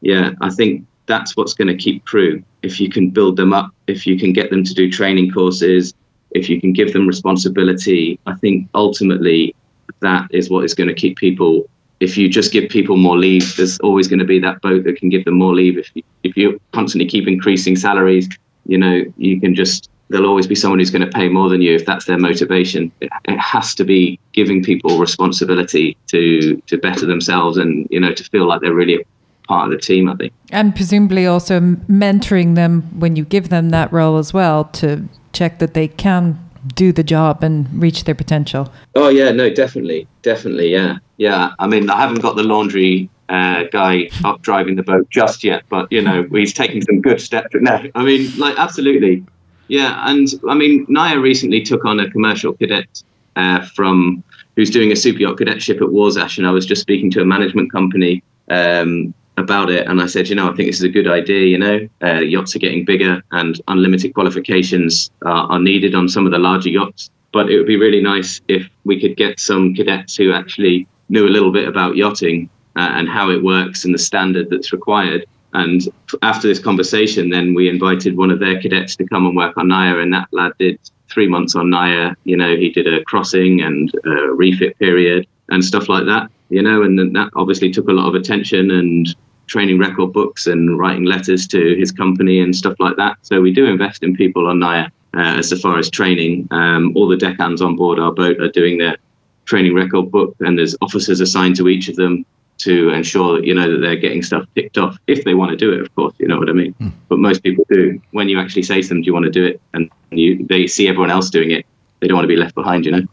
yeah, 0.02 0.34
I 0.42 0.50
think 0.50 0.86
that's 1.06 1.36
what's 1.36 1.54
going 1.54 1.68
to 1.68 1.76
keep 1.76 2.06
crew. 2.06 2.44
If 2.62 2.80
you 2.80 2.90
can 2.90 3.10
build 3.10 3.38
them 3.38 3.54
up, 3.54 3.72
if 3.88 4.06
you 4.06 4.18
can 4.18 4.34
get 4.34 4.50
them 4.50 4.64
to 4.64 4.74
do 4.74 4.92
training 4.92 5.32
courses, 5.32 5.94
if 6.32 6.50
you 6.50 6.62
can 6.62 6.74
give 6.74 6.94
them 6.94 7.08
responsibility, 7.08 8.20
I 8.26 8.36
think 8.36 8.70
ultimately 8.76 9.56
that 10.02 10.28
is 10.32 10.50
what 10.50 10.64
is 10.66 10.74
going 10.74 10.88
to 10.88 10.94
keep 10.94 11.18
people. 11.18 11.68
If 12.00 12.18
you 12.18 12.30
just 12.30 12.52
give 12.52 12.70
people 12.70 12.98
more 12.98 13.18
leave, 13.18 13.56
there's 13.58 13.80
always 13.80 14.08
going 14.08 14.20
to 14.20 14.26
be 14.26 14.40
that 14.40 14.62
boat 14.62 14.86
that 14.86 14.98
can 14.98 15.10
give 15.10 15.26
them 15.26 15.38
more 15.38 15.54
leave. 15.54 15.78
If 15.78 15.92
you, 15.94 16.04
if 16.24 16.38
you 16.38 16.60
constantly 16.72 17.10
keep 17.10 17.28
increasing 17.28 17.76
salaries, 17.76 18.30
you 18.66 18.78
know 18.78 19.04
you 19.18 19.40
can 19.40 19.56
just 19.56 19.90
there'll 20.10 20.28
always 20.28 20.48
be 20.48 20.56
someone 20.56 20.80
who's 20.80 20.90
going 20.90 21.06
to 21.06 21.12
pay 21.12 21.30
more 21.30 21.50
than 21.50 21.62
you 21.62 21.76
if 21.76 21.86
that's 21.86 22.06
their 22.06 22.18
motivation. 22.18 22.92
It, 23.00 23.10
it 23.26 23.40
has 23.40 23.76
to 23.76 23.84
be 23.84 24.20
giving 24.34 24.64
people 24.64 24.98
responsibility 24.98 25.98
to 26.08 26.62
to 26.68 26.78
better 26.78 27.06
themselves 27.06 27.58
and 27.58 27.88
you 27.90 28.00
know 28.00 28.14
to 28.14 28.24
feel 28.24 28.48
like 28.48 28.62
they're 28.62 28.74
really 28.74 29.06
part 29.48 29.66
of 29.66 29.72
the 29.72 29.78
team. 29.78 30.10
I 30.10 30.16
think. 30.16 30.34
And 30.52 30.76
presumably 30.76 31.26
also 31.26 31.60
mentoring 31.60 32.56
them 32.56 32.84
when 33.00 33.16
you 33.16 33.26
give 33.26 33.50
them 33.50 33.70
that 33.70 33.92
role 33.92 34.18
as 34.18 34.34
well 34.34 34.66
to 34.66 35.08
check 35.34 35.60
that 35.60 35.74
they 35.74 35.88
can 35.88 36.49
do 36.76 36.92
the 36.92 37.04
job 37.04 37.44
and 37.44 37.68
reach 37.82 38.04
their 38.04 38.16
potential. 38.16 38.72
Oh 38.96 39.10
yeah, 39.10 39.32
no, 39.32 39.50
definitely, 39.50 40.08
definitely, 40.22 40.72
yeah, 40.72 40.98
yeah. 41.18 41.52
I 41.60 41.68
mean, 41.68 41.90
I 41.90 42.00
haven't 42.00 42.22
got 42.22 42.36
the 42.36 42.44
laundry 42.44 43.10
uh, 43.30 43.64
guy 43.72 44.10
up 44.24 44.42
driving 44.42 44.76
the 44.76 44.84
boat 44.84 45.10
just 45.10 45.44
yet, 45.44 45.64
but 45.70 45.92
you 45.92 46.02
know, 46.02 46.24
he's 46.32 46.54
taking 46.54 46.82
some 46.82 47.02
good 47.02 47.22
steps. 47.22 47.50
No, 47.54 47.84
I 47.96 48.04
mean, 48.04 48.32
like 48.38 48.58
absolutely, 48.58 49.26
yeah. 49.68 50.04
And 50.10 50.28
I 50.48 50.56
mean, 50.56 50.86
Naya 50.90 51.20
recently 51.20 51.62
took 51.62 51.86
on 51.86 52.00
a 52.00 52.10
commercial 52.10 52.54
cadet 52.54 53.04
uh, 53.36 53.66
from 53.76 54.24
who's 54.56 54.70
doing 54.70 54.92
a 54.92 54.96
super 54.96 55.20
yacht 55.20 55.38
cadetship 55.38 55.82
at 55.82 55.92
Warsash, 55.92 56.38
and 56.38 56.48
I 56.48 56.52
was 56.52 56.66
just 56.66 56.82
speaking 56.82 57.12
to 57.12 57.22
a 57.22 57.26
management 57.26 57.72
company 57.72 58.24
um, 58.50 59.14
about 59.40 59.70
it, 59.70 59.88
and 59.88 60.02
I 60.02 60.08
said, 60.08 60.30
you 60.30 60.36
know, 60.36 60.50
I 60.50 60.56
think 60.56 60.70
this 60.70 60.78
is 60.78 60.84
a 60.84 60.90
good 60.90 61.08
idea. 61.08 61.46
You 61.46 61.58
know, 61.58 61.90
uh, 62.04 62.20
yachts 62.20 62.56
are 62.56 62.60
getting 62.60 62.86
bigger, 62.86 63.22
and 63.32 63.60
unlimited 63.68 64.14
qualifications 64.14 65.10
are, 65.24 65.52
are 65.52 65.60
needed 65.60 65.96
on 65.96 66.10
some 66.10 66.26
of 66.26 66.32
the 66.32 66.40
larger 66.40 66.70
yachts. 66.70 67.10
But 67.32 67.50
it 67.50 67.58
would 67.58 67.68
be 67.68 67.78
really 67.78 68.02
nice 68.02 68.42
if 68.48 68.68
we 68.86 69.00
could 69.00 69.16
get 69.16 69.40
some 69.40 69.74
cadets 69.76 70.16
who 70.16 70.34
actually 70.34 70.88
knew 71.10 71.28
a 71.28 71.30
little 71.30 71.52
bit 71.52 71.68
about 71.68 71.96
yachting 71.96 72.50
uh, 72.76 72.90
and 72.94 73.08
how 73.08 73.30
it 73.30 73.44
works 73.44 73.86
and 73.86 73.94
the 73.94 74.00
standard 74.00 74.50
that's 74.50 74.72
required. 74.72 75.26
And 75.54 75.82
after 76.22 76.48
this 76.48 76.60
conversation, 76.60 77.30
then 77.30 77.54
we 77.54 77.70
invited 77.70 78.16
one 78.16 78.32
of 78.32 78.40
their 78.40 78.62
cadets 78.62 78.96
to 78.98 79.08
come 79.08 79.26
and 79.26 79.36
work 79.36 79.58
on 79.58 79.68
Naya, 79.68 79.98
and 79.98 80.14
that 80.14 80.28
lad 80.32 80.54
did 80.60 80.80
three 81.10 81.28
months 81.28 81.56
on 81.56 81.70
Naya. 81.70 82.14
You 82.24 82.38
know, 82.38 82.56
he 82.56 82.70
did 82.70 82.92
a 82.92 83.04
crossing 83.04 83.62
and 83.62 83.92
a 84.06 84.32
refit 84.32 84.78
period 84.78 85.28
and 85.50 85.64
stuff 85.64 85.90
like 85.90 86.06
that. 86.06 86.30
You 86.50 86.62
know, 86.62 86.84
and 86.84 86.98
that 87.16 87.30
obviously 87.36 87.72
took 87.72 87.90
a 87.90 87.94
lot 87.94 88.08
of 88.08 88.16
attention 88.16 88.72
and 88.72 89.16
training 89.50 89.80
record 89.80 90.14
books 90.14 90.48
and 90.48 90.80
writing 90.80 91.04
letters 91.04 91.48
to 91.48 91.76
his 91.76 91.92
company 91.92 92.40
and 92.40 92.56
stuff 92.56 92.76
like 92.80 92.96
that. 92.96 93.18
So 93.24 93.42
we 93.42 93.52
do 93.52 93.66
invest 93.66 94.04
in 94.04 94.16
people 94.16 94.48
on 94.48 94.60
Naya 94.60 94.88
uh, 95.16 95.38
as 95.40 95.52
far 95.62 95.78
as 95.78 95.90
training. 95.90 96.48
Um, 96.52 96.94
all 96.96 97.08
the 97.08 97.18
deckhands 97.18 97.62
on 97.62 97.76
board 97.76 98.00
our 98.00 98.14
boat 98.14 98.40
are 98.40 98.50
doing 98.50 98.78
their 98.78 98.98
training 99.46 99.74
record 99.74 100.12
book, 100.12 100.36
and 100.40 100.58
there's 100.58 100.76
officers 100.82 101.20
assigned 101.20 101.56
to 101.58 101.68
each 101.68 101.90
of 101.90 101.96
them 101.96 102.26
to 102.60 102.90
ensure 102.90 103.38
that 103.38 103.46
you 103.46 103.54
know 103.54 103.72
that 103.72 103.80
they're 103.80 103.96
getting 103.96 104.22
stuff 104.22 104.46
ticked 104.54 104.78
off 104.78 104.98
if 105.08 105.24
they 105.24 105.34
want 105.34 105.50
to 105.50 105.58
do 105.58 105.74
it. 105.74 105.82
Of 105.82 105.94
course, 105.96 106.14
you 106.20 106.28
know 106.28 106.38
what 106.38 106.50
I 106.50 106.54
mean. 106.54 106.76
But 107.10 107.20
most 107.20 107.42
people 107.42 107.66
do. 107.70 108.00
When 108.12 108.30
you 108.30 108.40
actually 108.40 108.64
say 108.64 108.82
to 108.82 108.88
them, 108.88 109.02
"Do 109.02 109.08
you 109.08 109.14
want 109.14 109.26
to 109.26 109.32
do 109.32 109.44
it?" 109.44 109.60
and 109.74 109.90
you 110.12 110.46
they 110.46 110.68
see 110.68 110.88
everyone 110.88 111.10
else 111.10 111.30
doing 111.30 111.52
it, 111.52 111.66
they 112.00 112.08
don't 112.08 112.16
want 112.16 112.26
to 112.26 112.36
be 112.36 112.36
left 112.36 112.56
behind. 112.56 112.86
You 112.86 112.92
know. 112.92 113.08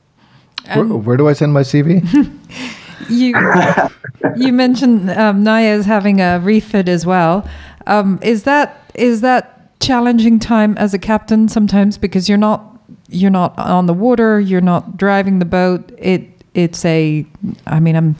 Where, 0.74 0.84
where 0.84 1.16
do 1.16 1.28
I 1.28 1.32
send 1.32 1.52
my 1.52 1.62
CV? 1.62 2.02
You 3.08 3.34
you 4.36 4.52
mentioned 4.52 5.10
um, 5.10 5.42
Naya 5.42 5.74
is 5.74 5.86
having 5.86 6.20
a 6.20 6.38
refit 6.40 6.88
as 6.88 7.06
well. 7.06 7.48
Um, 7.86 8.18
is 8.22 8.44
that 8.44 8.90
is 8.94 9.20
that 9.20 9.78
challenging 9.80 10.38
time 10.38 10.76
as 10.78 10.94
a 10.94 10.98
captain 10.98 11.48
sometimes 11.48 11.98
because 11.98 12.28
you're 12.28 12.38
not 12.38 12.80
you're 13.08 13.30
not 13.30 13.56
on 13.58 13.86
the 13.86 13.94
water, 13.94 14.40
you're 14.40 14.60
not 14.60 14.96
driving 14.96 15.38
the 15.38 15.44
boat. 15.44 15.92
It 15.98 16.28
it's 16.54 16.84
a 16.84 17.26
I 17.66 17.80
mean 17.80 17.96
I'm 17.96 18.16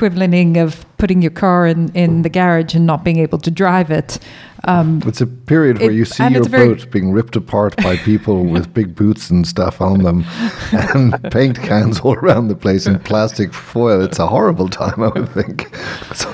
equivalenting 0.00 0.56
of 0.62 0.84
putting 0.96 1.22
your 1.22 1.30
car 1.30 1.66
in, 1.66 1.90
in 1.94 2.22
the 2.22 2.28
garage 2.28 2.74
and 2.74 2.86
not 2.86 3.04
being 3.04 3.18
able 3.18 3.38
to 3.38 3.50
drive 3.50 3.90
it. 3.90 4.18
Um, 4.64 5.02
It's 5.06 5.20
a 5.20 5.26
period 5.26 5.78
where 5.78 5.90
It- 5.90 5.94
you 5.94 6.04
see 6.04 6.26
your 6.28 6.44
boat 6.48 6.90
being 6.90 7.12
ripped 7.12 7.36
apart 7.36 7.76
by 7.78 7.96
people 7.96 8.44
with 8.52 8.72
big 8.74 8.94
boots 8.94 9.30
and 9.30 9.46
stuff 9.46 9.80
on 9.80 10.02
them 10.02 10.24
and 10.72 11.14
paint 11.32 11.56
cans 11.62 12.00
all 12.00 12.14
around 12.14 12.48
the 12.48 12.54
place 12.54 12.86
and 12.86 13.02
plastic 13.10 13.52
foil. 13.54 14.02
It's 14.02 14.18
a 14.18 14.26
horrible 14.26 14.68
time, 14.68 15.02
I 15.02 15.08
would 15.08 15.28
think. 15.30 15.74
So, 16.14 16.32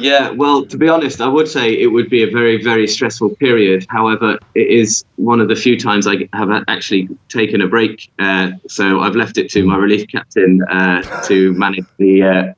Yeah, 0.00 0.30
well, 0.30 0.64
to 0.66 0.76
be 0.76 0.88
honest, 0.88 1.20
I 1.20 1.28
would 1.28 1.48
say 1.48 1.72
it 1.72 1.88
would 1.88 2.08
be 2.08 2.22
a 2.22 2.30
very, 2.30 2.62
very 2.62 2.86
stressful 2.86 3.36
period. 3.36 3.84
However, 3.88 4.38
it 4.54 4.68
is 4.68 5.04
one 5.16 5.40
of 5.40 5.48
the 5.48 5.56
few 5.56 5.78
times 5.78 6.06
I 6.06 6.28
have 6.32 6.50
actually 6.68 7.08
taken 7.28 7.60
a 7.60 7.66
break. 7.66 8.10
Uh, 8.18 8.52
so 8.68 9.00
I've 9.00 9.16
left 9.16 9.38
it 9.38 9.50
to 9.50 9.64
my 9.64 9.76
relief 9.76 10.06
captain 10.08 10.62
uh, 10.70 11.02
to 11.24 11.52
manage 11.54 11.86
the 11.98 12.22
uh, 12.22 12.52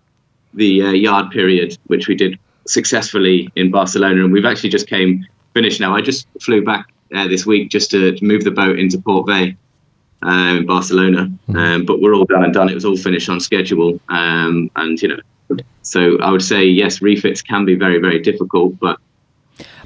the 0.55 0.83
uh, 0.83 0.91
yard 0.91 1.31
period, 1.31 1.79
which 1.87 2.09
we 2.09 2.15
did 2.15 2.39
successfully 2.67 3.51
in 3.57 3.71
Barcelona, 3.71 4.25
and 4.25 4.33
we've 4.33 4.45
actually 4.45 4.71
just 4.71 4.87
came 4.87 5.27
finished 5.55 5.81
now. 5.81 5.95
I 5.95 6.01
just 6.01 6.27
flew 6.41 6.63
back 6.65 6.93
uh, 7.15 7.27
this 7.29 7.47
week 7.47 7.71
just 7.71 7.91
to 7.93 8.17
move 8.23 8.45
the 8.45 8.51
boat 8.51 8.79
into 8.79 8.99
Port 8.99 9.27
Vell 9.27 9.51
um, 10.23 10.59
in 10.59 10.67
Barcelona, 10.67 11.31
um, 11.55 11.85
but 11.85 12.01
we're 12.01 12.15
all 12.15 12.25
done 12.25 12.45
and 12.45 12.53
done. 12.53 12.69
It 12.69 12.75
was 12.75 12.85
all 12.85 12.97
finished 12.97 13.29
on 13.29 13.41
schedule, 13.41 14.01
um, 14.09 14.71
and 14.77 15.01
you 15.01 15.09
know. 15.09 15.21
So 15.83 16.19
I 16.21 16.31
would 16.31 16.43
say 16.43 16.65
yes, 16.65 17.03
refits 17.03 17.43
can 17.43 17.65
be 17.65 17.75
very, 17.75 17.99
very 17.99 18.21
difficult, 18.21 18.79
but 18.79 18.99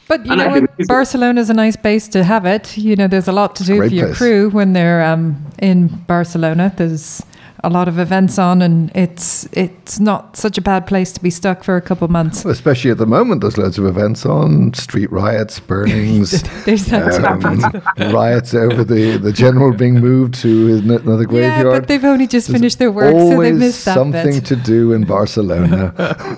But 0.06 0.26
you 0.26 0.36
know, 0.36 0.52
think 0.52 0.70
what? 0.78 0.88
Barcelona 0.88 1.40
is 1.40 1.50
a 1.50 1.54
nice 1.54 1.76
base 1.76 2.08
to 2.08 2.24
have 2.24 2.44
it. 2.44 2.76
You 2.76 2.94
know, 2.96 3.08
there's 3.08 3.28
a 3.28 3.32
lot 3.32 3.56
to 3.56 3.64
do 3.64 3.76
Great 3.78 3.88
for 3.88 3.94
your 3.94 4.06
place. 4.08 4.18
crew 4.18 4.50
when 4.50 4.72
they're 4.74 5.02
um, 5.02 5.36
in 5.58 5.88
Barcelona. 6.06 6.72
There's 6.76 7.22
a 7.64 7.70
lot 7.70 7.88
of 7.88 7.98
events 7.98 8.38
on, 8.38 8.62
and 8.62 8.92
it's 8.94 9.48
it's 9.52 9.98
not 9.98 10.36
such 10.36 10.58
a 10.58 10.60
bad 10.60 10.86
place 10.86 11.10
to 11.12 11.20
be 11.20 11.30
stuck 11.30 11.64
for 11.64 11.76
a 11.76 11.80
couple 11.80 12.04
of 12.04 12.10
months. 12.10 12.44
Especially 12.44 12.90
at 12.90 12.98
the 12.98 13.06
moment, 13.06 13.40
there's 13.40 13.56
loads 13.58 13.78
of 13.78 13.86
events 13.86 14.26
on 14.26 14.74
street 14.74 15.10
riots, 15.10 15.58
burnings, 15.58 16.42
There's 16.64 16.86
that 16.86 17.24
um, 17.24 18.12
riots 18.12 18.54
over 18.54 18.84
the, 18.84 19.16
the 19.16 19.32
general 19.32 19.72
being 19.72 19.94
moved 19.94 20.34
to 20.42 20.76
another 20.76 21.26
Yeah, 21.30 21.62
but 21.62 21.88
they've 21.88 22.04
only 22.04 22.26
just 22.26 22.48
There's 22.48 22.58
finished 22.58 22.78
their 22.78 22.92
work, 22.92 23.12
so 23.12 23.18
they 23.18 23.34
always 23.34 23.58
missed 23.58 23.84
that 23.86 23.94
something 23.94 24.34
bit. 24.34 24.46
to 24.46 24.56
do 24.56 24.92
in 24.92 25.04
Barcelona. 25.04 25.94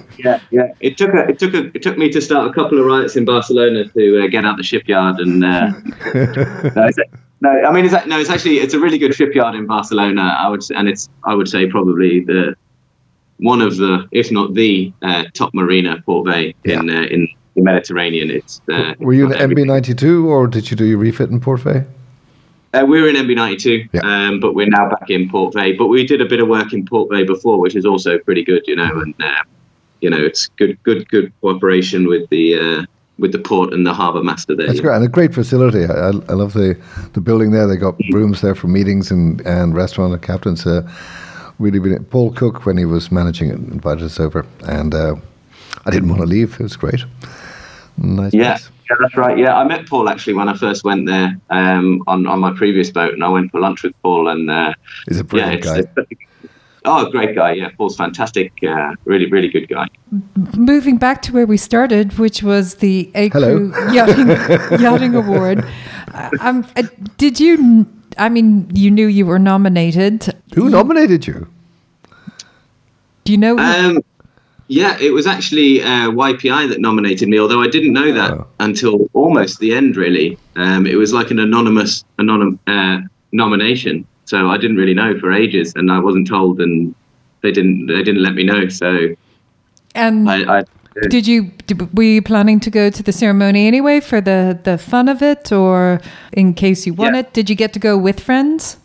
Yeah, 0.19 0.41
yeah. 0.51 0.73
It 0.81 0.97
took 0.97 1.13
a, 1.13 1.29
it 1.29 1.39
took 1.39 1.53
a, 1.55 1.67
it 1.75 1.83
took 1.83 1.99
me 1.99 2.09
to 2.11 2.21
start 2.23 2.49
a 2.49 2.53
couple 2.53 2.79
of 2.79 2.87
riots 2.87 3.17
in 3.17 3.25
Barcelona 3.25 3.85
to 3.85 4.25
uh, 4.25 4.29
get 4.29 4.45
out 4.45 4.57
the 4.57 4.63
shipyard 4.63 5.21
and. 5.21 5.45
Uh, 5.45 5.73
no, 7.41 7.51
I 7.51 7.73
mean 7.73 7.85
it's 7.85 8.07
no, 8.07 8.19
it's 8.19 8.31
actually 8.31 8.59
it's 8.59 8.75
a 8.75 8.81
really 8.81 8.99
good 8.99 9.15
shipyard 9.15 9.55
in 9.55 9.67
Barcelona. 9.67 10.37
I 10.39 10.49
would 10.49 10.63
and 10.75 10.89
it's 10.89 11.09
I 11.25 11.35
would 11.35 11.49
say 11.49 11.67
probably 11.69 12.21
the 12.21 12.55
one 13.39 13.61
of 13.61 13.77
the 13.77 14.09
if 14.13 14.31
not 14.33 14.55
the 14.55 14.93
uh, 15.03 15.25
top 15.35 15.53
marina 15.55 16.03
Port 16.07 16.27
Vell 16.27 16.53
in 16.65 16.91
uh, 16.91 17.03
in 17.03 17.29
the 17.55 17.63
Mediterranean. 17.63 18.31
It's 18.31 18.61
uh, 18.71 18.95
Were 18.99 19.13
you 19.15 19.33
in. 19.33 19.51
MB92 19.51 20.25
or 20.27 20.47
did 20.47 20.71
you 20.71 20.77
do 20.77 20.85
your 20.85 20.99
refit 20.99 21.31
in 21.31 21.41
Port 21.41 21.61
Vell? 21.61 21.85
Uh, 22.75 22.85
we 22.85 23.01
were 23.01 23.09
in 23.09 23.17
MB92, 23.17 23.89
Yeah. 23.95 24.01
um, 24.03 24.39
but 24.41 24.55
we're 24.55 24.67
now 24.69 24.89
back 24.91 25.09
in 25.09 25.31
Port 25.31 25.55
Vell. 25.55 25.73
But 25.79 25.87
we 25.87 26.07
did 26.07 26.21
a 26.21 26.27
bit 26.27 26.41
of 26.41 26.49
work 26.49 26.75
in 26.75 26.85
Port 26.85 27.09
Vell 27.11 27.25
before, 27.25 27.59
which 27.59 27.75
is 27.75 27.87
also 27.87 28.19
pretty 28.19 28.45
good, 28.45 28.65
you 28.67 28.77
know. 28.77 29.01
And 29.01 29.15
uh, 29.23 29.43
you 30.03 30.11
know, 30.11 30.19
it's 30.19 30.49
good, 30.59 30.83
good, 30.83 31.09
good 31.09 31.33
cooperation 31.41 32.07
with 32.07 32.29
the 32.29 32.55
uh, 32.59 32.87
with 33.19 33.33
the 33.33 33.39
port 33.39 33.73
and 33.73 33.87
the 33.87 33.95
harbour 33.95 34.23
master 34.23 34.55
there. 34.55 34.67
That's 34.67 34.81
great. 34.81 34.95
And 34.95 35.05
a 35.05 35.09
great 35.09 35.35
facility. 35.35 35.85
I, 35.85 35.93
I, 35.93 36.09
I 36.09 36.33
love 36.33 36.53
the, 36.53 36.79
the 37.15 37.21
building 37.21 37.51
there. 37.51 37.67
They 37.67 37.77
got 37.77 37.95
rooms 38.13 38.41
there 38.41 38.55
for 38.55 38.69
meetings 38.69 39.11
and, 39.11 39.41
and 39.47 39.75
restaurant 39.75 40.13
and 40.13 40.23
captains. 40.23 40.67
Uh, 40.67 40.83
really, 41.59 41.79
really, 41.79 41.99
Paul 41.99 42.33
Cook, 42.33 42.67
when 42.67 42.77
he 42.77 42.85
was 42.85 43.11
managing 43.11 43.49
it, 43.49 43.57
invited 43.57 44.05
us 44.05 44.21
over. 44.21 44.45
And 44.65 44.95
uh, 44.95 45.17
I 45.87 45.91
didn't 45.91 46.09
want 46.09 46.21
to 46.21 46.27
leave. 46.27 46.55
It 46.55 46.65
was 46.65 46.77
great. 46.77 47.05
Nice 47.99 48.35
Yeah, 48.35 48.59
yeah, 48.91 48.97
that's 49.01 49.17
right. 49.17 49.39
Yeah, 49.39 49.57
I 49.57 49.65
met 49.65 49.89
Paul 49.89 50.09
actually 50.11 50.35
when 50.35 50.49
I 50.51 50.55
first 50.55 50.85
went 50.85 51.07
there 51.07 51.35
um, 51.49 52.03
on 52.07 52.27
on 52.27 52.41
my 52.41 52.53
previous 52.53 52.91
boat, 52.91 53.15
and 53.15 53.25
I 53.25 53.29
went 53.29 53.51
for 53.51 53.59
lunch 53.59 53.83
with 53.83 53.95
Paul. 54.03 54.29
And 54.29 54.51
uh, 54.51 54.75
He's 55.09 55.17
a 55.17 55.21
yeah, 55.21 55.23
brilliant 55.23 55.65
it's, 55.65 55.87
guy. 55.87 56.05
It's- 56.87 57.05
oh, 57.07 57.11
great 57.11 57.35
guy. 57.35 57.53
Yeah, 57.53 57.71
Paul's 57.77 57.97
fantastic. 57.97 58.53
Uh, 58.67 58.93
really, 59.05 59.27
really 59.27 59.49
good 59.49 59.69
guy. 59.69 59.87
Moving 60.57 60.97
back 60.97 61.23
to 61.23 61.33
where 61.33 61.47
we 61.47 61.57
started, 61.57 62.19
which 62.19 62.43
was 62.43 62.77
the 62.77 63.11
ACREW 63.15 63.73
Yachting, 63.93 64.29
Yachting 64.81 65.15
Award. 65.15 65.65
Uh, 66.15 66.31
um, 66.41 66.67
uh, 66.77 66.83
did 67.19 67.41
you? 67.41 67.55
n- 67.55 68.03
I 68.19 68.29
mean, 68.29 68.69
you 68.73 68.91
knew 68.91 69.07
you 69.09 69.27
were 69.27 69.39
nominated. 69.39 70.35
Who 70.55 70.71
nominated 70.71 71.27
you? 71.27 71.47
Do 73.25 73.33
you 73.33 73.39
know? 73.39 73.57
who- 73.57 73.63
Um, 73.63 74.01
yeah, 74.69 74.97
it 75.01 75.13
was 75.13 75.27
actually 75.27 75.83
uh, 75.83 76.11
YPI 76.11 76.69
that 76.71 76.81
nominated 76.81 77.29
me, 77.29 77.39
although 77.39 77.63
I 77.63 77.69
didn't 77.69 77.93
know 77.93 78.13
that 78.13 78.31
Oh. 78.33 78.47
until 78.61 79.09
almost 79.13 79.59
the 79.61 79.75
end. 79.75 79.97
Really, 79.97 80.39
um, 80.57 80.87
it 80.87 80.97
was 80.97 81.13
like 81.13 81.31
an 81.31 81.39
anonymous 81.39 82.05
anonym 82.19 82.59
uh, 82.67 83.01
nomination, 83.33 84.07
so 84.27 84.51
I 84.51 84.59
didn't 84.59 84.77
really 84.77 84.95
know 84.95 85.19
for 85.19 85.33
ages, 85.33 85.73
and 85.77 85.91
I 85.91 85.99
wasn't 85.99 86.27
told, 86.29 86.61
and 86.61 86.95
they 87.43 87.51
didn't 87.51 87.87
they 87.87 88.03
didn't 88.03 88.23
let 88.23 88.35
me 88.35 88.45
know. 88.45 88.69
So 88.69 89.15
and 89.95 90.29
I, 90.29 90.59
I 90.59 90.65
did 91.09 91.27
you? 91.27 91.51
Did, 91.67 91.97
were 91.97 92.05
you 92.05 92.23
planning 92.23 92.61
to 92.61 92.71
go 92.71 92.91
to 92.91 93.03
the 93.03 93.13
ceremony 93.13 93.67
anyway 93.67 94.01
for 94.01 94.21
the 94.21 94.59
the 94.63 94.79
fun 94.79 95.09
of 95.09 95.23
it, 95.23 95.53
or 95.53 96.01
in 96.33 96.55
case 96.55 96.87
you 96.87 96.95
won 96.95 97.15
Yeah. 97.15 97.21
it? 97.21 97.33
Did 97.33 97.49
you 97.49 97.57
get 97.57 97.73
to 97.75 97.79
go 97.79 97.97
with 97.97 98.21
friends? 98.21 98.77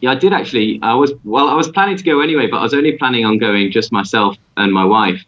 Yeah, 0.00 0.12
I 0.12 0.14
did 0.14 0.32
actually. 0.32 0.78
I 0.82 0.94
was 0.94 1.12
well. 1.24 1.48
I 1.48 1.54
was 1.54 1.68
planning 1.68 1.96
to 1.96 2.04
go 2.04 2.20
anyway, 2.20 2.46
but 2.46 2.58
I 2.58 2.62
was 2.62 2.74
only 2.74 2.92
planning 2.92 3.24
on 3.24 3.38
going 3.38 3.70
just 3.70 3.92
myself 3.92 4.36
and 4.56 4.72
my 4.72 4.84
wife 4.84 5.22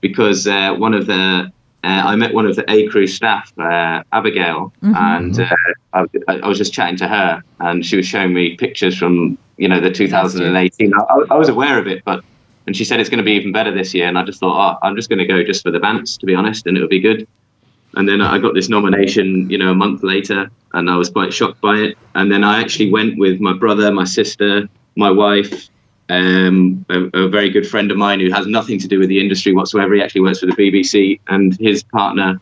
because 0.00 0.46
uh, 0.46 0.74
one 0.74 0.94
of 0.94 1.06
the 1.06 1.50
uh, 1.84 2.02
I 2.06 2.16
met 2.16 2.32
one 2.32 2.46
of 2.46 2.54
the 2.54 2.62
ACREW 2.70 3.08
staff, 3.08 3.52
uh, 3.58 4.02
Abigail, 4.12 4.72
and 4.82 5.40
uh, 5.40 5.48
I, 5.92 6.06
I 6.28 6.48
was 6.48 6.58
just 6.58 6.72
chatting 6.72 6.96
to 6.98 7.08
her, 7.08 7.42
and 7.60 7.84
she 7.84 7.96
was 7.96 8.06
showing 8.06 8.32
me 8.32 8.56
pictures 8.56 8.96
from 8.96 9.36
you 9.56 9.68
know 9.68 9.80
the 9.80 9.90
2018. 9.90 10.92
I, 10.94 11.14
I 11.30 11.36
was 11.36 11.48
aware 11.48 11.78
of 11.78 11.86
it, 11.88 12.04
but 12.04 12.24
and 12.66 12.76
she 12.76 12.84
said 12.84 13.00
it's 13.00 13.10
going 13.10 13.18
to 13.18 13.24
be 13.24 13.32
even 13.32 13.52
better 13.52 13.72
this 13.74 13.92
year, 13.94 14.06
and 14.06 14.16
I 14.16 14.22
just 14.22 14.38
thought, 14.38 14.76
oh, 14.82 14.86
I'm 14.86 14.94
just 14.94 15.08
going 15.08 15.18
to 15.18 15.26
go 15.26 15.42
just 15.42 15.62
for 15.62 15.70
the 15.70 15.80
Vance, 15.80 16.16
to 16.18 16.26
be 16.26 16.34
honest, 16.34 16.66
and 16.66 16.76
it'll 16.76 16.88
be 16.88 17.00
good. 17.00 17.26
And 17.94 18.08
then 18.08 18.20
I 18.20 18.38
got 18.38 18.54
this 18.54 18.68
nomination, 18.68 19.50
you 19.50 19.58
know, 19.58 19.72
a 19.72 19.74
month 19.74 20.02
later, 20.02 20.50
and 20.72 20.88
I 20.88 20.96
was 20.96 21.10
quite 21.10 21.32
shocked 21.34 21.60
by 21.60 21.76
it. 21.76 21.98
And 22.14 22.30
then 22.30 22.44
I 22.44 22.60
actually 22.60 22.90
went 22.90 23.18
with 23.18 23.40
my 23.40 23.52
brother, 23.52 23.92
my 23.92 24.04
sister, 24.04 24.68
my 24.96 25.10
wife, 25.10 25.68
um, 26.12 26.84
a, 26.90 27.24
a 27.24 27.28
very 27.28 27.48
good 27.48 27.66
friend 27.66 27.90
of 27.90 27.96
mine 27.96 28.20
who 28.20 28.30
has 28.30 28.46
nothing 28.46 28.78
to 28.80 28.88
do 28.88 28.98
with 28.98 29.08
the 29.08 29.18
industry 29.18 29.52
whatsoever. 29.54 29.94
He 29.94 30.02
actually 30.02 30.20
works 30.20 30.40
for 30.40 30.46
the 30.46 30.52
BBC, 30.52 31.20
and 31.28 31.58
his 31.58 31.82
partner. 31.82 32.38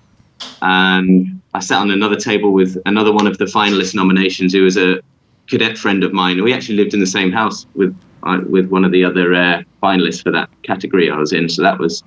And 0.61 1.41
I 1.55 1.61
sat 1.61 1.79
on 1.79 1.91
another 1.91 2.16
table 2.16 2.53
with 2.53 2.77
another 2.87 3.12
one 3.12 3.27
of 3.27 3.39
the 3.39 3.45
finalist 3.45 3.95
nominations, 3.95 4.53
who 4.53 4.62
was 4.62 4.77
a 4.77 5.01
cadet 5.49 5.79
friend 5.79 6.03
of 6.03 6.12
mine. 6.12 6.43
We 6.43 6.53
actually 6.53 6.77
lived 6.77 6.95
in 6.95 7.01
the 7.01 7.07
same 7.07 7.31
house 7.31 7.66
with 7.75 7.97
uh, 8.25 8.41
with 8.49 8.68
one 8.68 8.85
of 8.85 8.93
the 8.93 9.05
other 9.05 9.33
uh, 9.35 9.62
finalists 9.83 10.23
for 10.23 10.33
that 10.33 10.51
category 10.62 11.11
I 11.11 11.16
was 11.16 11.33
in. 11.33 11.49
So 11.49 11.62
that 11.62 11.79
was 11.79 12.03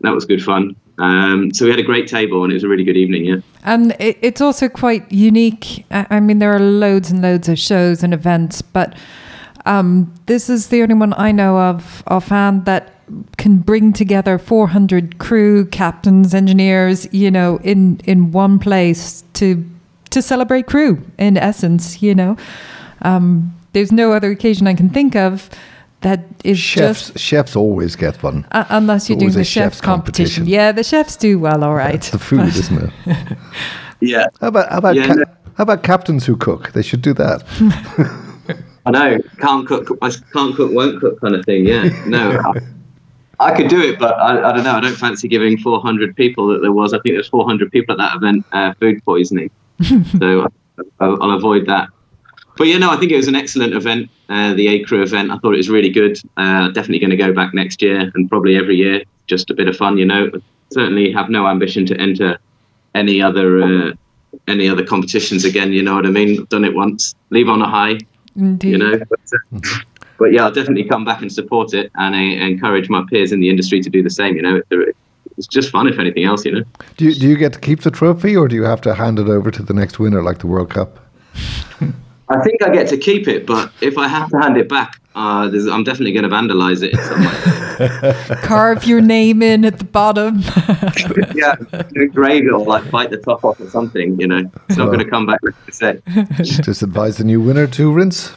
that 0.00 0.14
was 0.14 0.24
good 0.24 0.42
fun. 0.42 0.74
Um, 0.98 1.52
so 1.52 1.64
we 1.66 1.70
had 1.70 1.80
a 1.80 1.84
great 1.84 2.06
table, 2.06 2.44
and 2.44 2.52
it 2.52 2.54
was 2.54 2.64
a 2.64 2.68
really 2.68 2.84
good 2.84 2.96
evening. 2.96 3.26
Yeah. 3.26 3.36
And 3.64 3.94
it, 3.98 4.16
it's 4.22 4.40
also 4.40 4.68
quite 4.68 5.10
unique. 5.12 5.84
I 5.90 6.20
mean, 6.20 6.38
there 6.38 6.52
are 6.54 6.60
loads 6.60 7.10
and 7.10 7.20
loads 7.20 7.48
of 7.48 7.58
shows 7.58 8.02
and 8.02 8.14
events, 8.14 8.62
but 8.62 8.94
um, 9.66 10.12
this 10.26 10.48
is 10.48 10.68
the 10.68 10.82
only 10.82 10.94
one 10.94 11.14
I 11.16 11.32
know 11.32 11.58
of 11.58 12.02
offhand 12.06 12.64
that 12.64 12.88
can 13.36 13.58
bring 13.58 13.92
together 13.92 14.38
400 14.38 15.18
crew, 15.18 15.66
captains, 15.66 16.34
engineers, 16.34 17.06
you 17.12 17.30
know, 17.30 17.58
in 17.62 18.00
in 18.04 18.32
one 18.32 18.58
place 18.58 19.24
to 19.34 19.64
to 20.10 20.22
celebrate 20.22 20.66
crew. 20.66 20.98
In 21.18 21.36
essence, 21.36 22.02
you 22.02 22.14
know, 22.14 22.36
um, 23.02 23.52
there's 23.72 23.92
no 23.92 24.12
other 24.12 24.30
occasion 24.30 24.66
I 24.66 24.74
can 24.74 24.88
think 24.90 25.14
of 25.16 25.48
that 26.00 26.20
is 26.44 26.58
Chefs, 26.58 27.10
just. 27.10 27.18
chefs 27.18 27.54
always 27.56 27.94
get 27.96 28.20
one. 28.24 28.44
Uh, 28.50 28.64
unless 28.70 29.08
you're 29.08 29.16
Always 29.18 29.34
doing 29.34 29.40
a 29.40 29.44
the 29.44 29.44
chef 29.44 29.64
chef's 29.72 29.80
competition. 29.80 30.42
competition. 30.44 30.46
Yeah, 30.52 30.72
the 30.72 30.82
chefs 30.82 31.16
do 31.16 31.38
well, 31.38 31.62
all 31.62 31.74
right. 31.76 31.94
It's 31.94 32.10
the 32.10 32.18
food, 32.18 32.48
isn't 32.56 32.92
it? 33.06 33.38
Yeah. 34.00 34.26
How 34.40 34.48
about 34.48 34.70
how 34.70 34.78
about 34.78 34.94
Yeah, 34.96 35.06
ca- 35.06 35.14
no. 35.14 35.24
how 35.56 35.62
about 35.62 35.82
captains 35.84 36.26
who 36.26 36.36
cook? 36.36 36.72
They 36.72 36.82
should 36.82 37.02
do 37.02 37.12
that. 37.14 37.44
I 38.84 38.90
know. 38.90 39.18
Can't 39.38 39.66
cook. 39.66 39.96
I 40.02 40.10
can't 40.32 40.54
cook. 40.56 40.72
Won't 40.72 41.00
cook. 41.00 41.20
Kind 41.20 41.34
of 41.34 41.44
thing. 41.44 41.66
Yeah. 41.66 41.88
No. 42.06 42.40
I, 42.40 42.52
I 43.38 43.56
could 43.56 43.68
do 43.68 43.80
it, 43.80 43.98
but 43.98 44.16
I, 44.18 44.50
I 44.50 44.52
don't 44.52 44.64
know. 44.64 44.72
I 44.72 44.80
don't 44.80 44.94
fancy 44.94 45.28
giving 45.28 45.58
400 45.58 46.16
people 46.16 46.48
that 46.48 46.62
there 46.62 46.72
was. 46.72 46.92
I 46.92 46.98
think 47.00 47.14
there's 47.14 47.28
400 47.28 47.70
people 47.72 47.92
at 47.94 47.98
that 47.98 48.16
event 48.16 48.44
uh, 48.52 48.72
food 48.74 49.04
poisoning. 49.04 49.50
so 50.18 50.48
I'll, 51.00 51.22
I'll 51.22 51.36
avoid 51.36 51.66
that. 51.66 51.88
But 52.56 52.66
yeah, 52.66 52.78
no, 52.78 52.90
I 52.90 52.96
think 52.96 53.10
it 53.10 53.16
was 53.16 53.28
an 53.28 53.34
excellent 53.34 53.74
event. 53.74 54.10
Uh, 54.28 54.54
the 54.54 54.66
ACREW 54.68 55.02
event. 55.02 55.30
I 55.30 55.38
thought 55.38 55.54
it 55.54 55.58
was 55.58 55.70
really 55.70 55.90
good. 55.90 56.20
Uh, 56.36 56.68
definitely 56.68 56.98
going 56.98 57.10
to 57.10 57.16
go 57.16 57.32
back 57.32 57.54
next 57.54 57.82
year 57.82 58.12
and 58.14 58.28
probably 58.28 58.56
every 58.56 58.76
year. 58.76 59.02
Just 59.26 59.50
a 59.50 59.54
bit 59.54 59.68
of 59.68 59.76
fun, 59.76 59.96
you 59.96 60.04
know. 60.04 60.30
Certainly 60.72 61.12
have 61.12 61.28
no 61.28 61.46
ambition 61.46 61.86
to 61.86 62.00
enter 62.00 62.38
any 62.94 63.22
other 63.22 63.62
uh, 63.62 63.92
any 64.48 64.68
other 64.68 64.84
competitions 64.84 65.44
again. 65.44 65.72
You 65.72 65.82
know 65.82 65.94
what 65.94 66.06
I 66.06 66.10
mean? 66.10 66.40
I've 66.40 66.48
done 66.48 66.64
it 66.64 66.74
once. 66.74 67.14
Leave 67.30 67.48
on 67.48 67.62
a 67.62 67.68
high 67.68 67.98
Indeed. 68.36 68.70
you 68.72 68.78
know. 68.78 68.98
But, 69.08 69.20
uh, 69.32 69.60
but 70.18 70.32
yeah, 70.32 70.44
I'll 70.44 70.52
definitely 70.52 70.84
come 70.84 71.04
back 71.04 71.20
and 71.22 71.32
support 71.32 71.74
it 71.74 71.90
and 71.96 72.14
uh, 72.14 72.44
encourage 72.44 72.88
my 72.88 73.04
peers 73.10 73.32
in 73.32 73.40
the 73.40 73.48
industry 73.50 73.80
to 73.80 73.90
do 73.90 74.02
the 74.02 74.10
same. 74.10 74.36
You 74.36 74.42
know, 74.42 74.56
It's- 74.70 74.94
it's 75.38 75.46
just 75.46 75.70
fun 75.70 75.88
if 75.88 75.98
anything 75.98 76.24
else. 76.24 76.44
You 76.44 76.52
know. 76.52 76.62
Do 76.98 77.06
you, 77.06 77.14
do 77.14 77.26
you 77.26 77.36
get 77.36 77.54
to 77.54 77.58
keep 77.60 77.80
the 77.80 77.90
trophy, 77.90 78.36
or 78.36 78.48
do 78.48 78.54
you 78.54 78.64
have 78.64 78.82
to 78.82 78.94
hand 78.94 79.18
it 79.18 79.28
over 79.28 79.50
to 79.50 79.62
the 79.62 79.72
next 79.72 79.98
winner, 79.98 80.22
like 80.22 80.38
the 80.40 80.46
World 80.46 80.68
Cup? 80.70 80.98
I 82.32 82.40
think 82.42 82.62
I 82.62 82.70
get 82.70 82.88
to 82.88 82.96
keep 82.96 83.28
it, 83.28 83.46
but 83.46 83.70
if 83.80 83.96
I 83.98 84.08
have 84.08 84.30
to 84.30 84.38
hand 84.38 84.56
it 84.56 84.68
back, 84.68 84.98
uh, 85.14 85.48
there's- 85.48 85.66
I'm 85.66 85.84
definitely 85.84 86.12
going 86.12 86.28
to 86.28 86.30
vandalize 86.30 86.82
it 86.82 86.92
in 86.92 86.98
some 87.00 87.20
way. 87.20 88.14
Carve 88.42 88.84
your 88.84 89.00
name 89.00 89.42
in 89.42 89.64
at 89.64 89.78
the 89.78 89.84
bottom. 89.84 90.40
yeah, 91.34 91.54
engrave 91.94 92.46
it 92.46 92.52
or 92.52 92.64
like 92.64 92.90
bite 92.90 93.10
the 93.10 93.18
top 93.18 93.44
off 93.44 93.60
or 93.60 93.68
something. 93.68 94.18
You 94.20 94.26
know, 94.28 94.50
it's 94.68 94.78
not 94.78 94.86
going 94.86 95.00
to 95.00 95.08
come 95.10 95.26
back 95.26 95.40
like 95.42 95.54
I. 95.82 96.00
Just 96.42 96.82
advise 96.82 97.16
the 97.18 97.24
new 97.24 97.40
winner 97.40 97.66
to 97.66 97.92
rinse. 97.92 98.34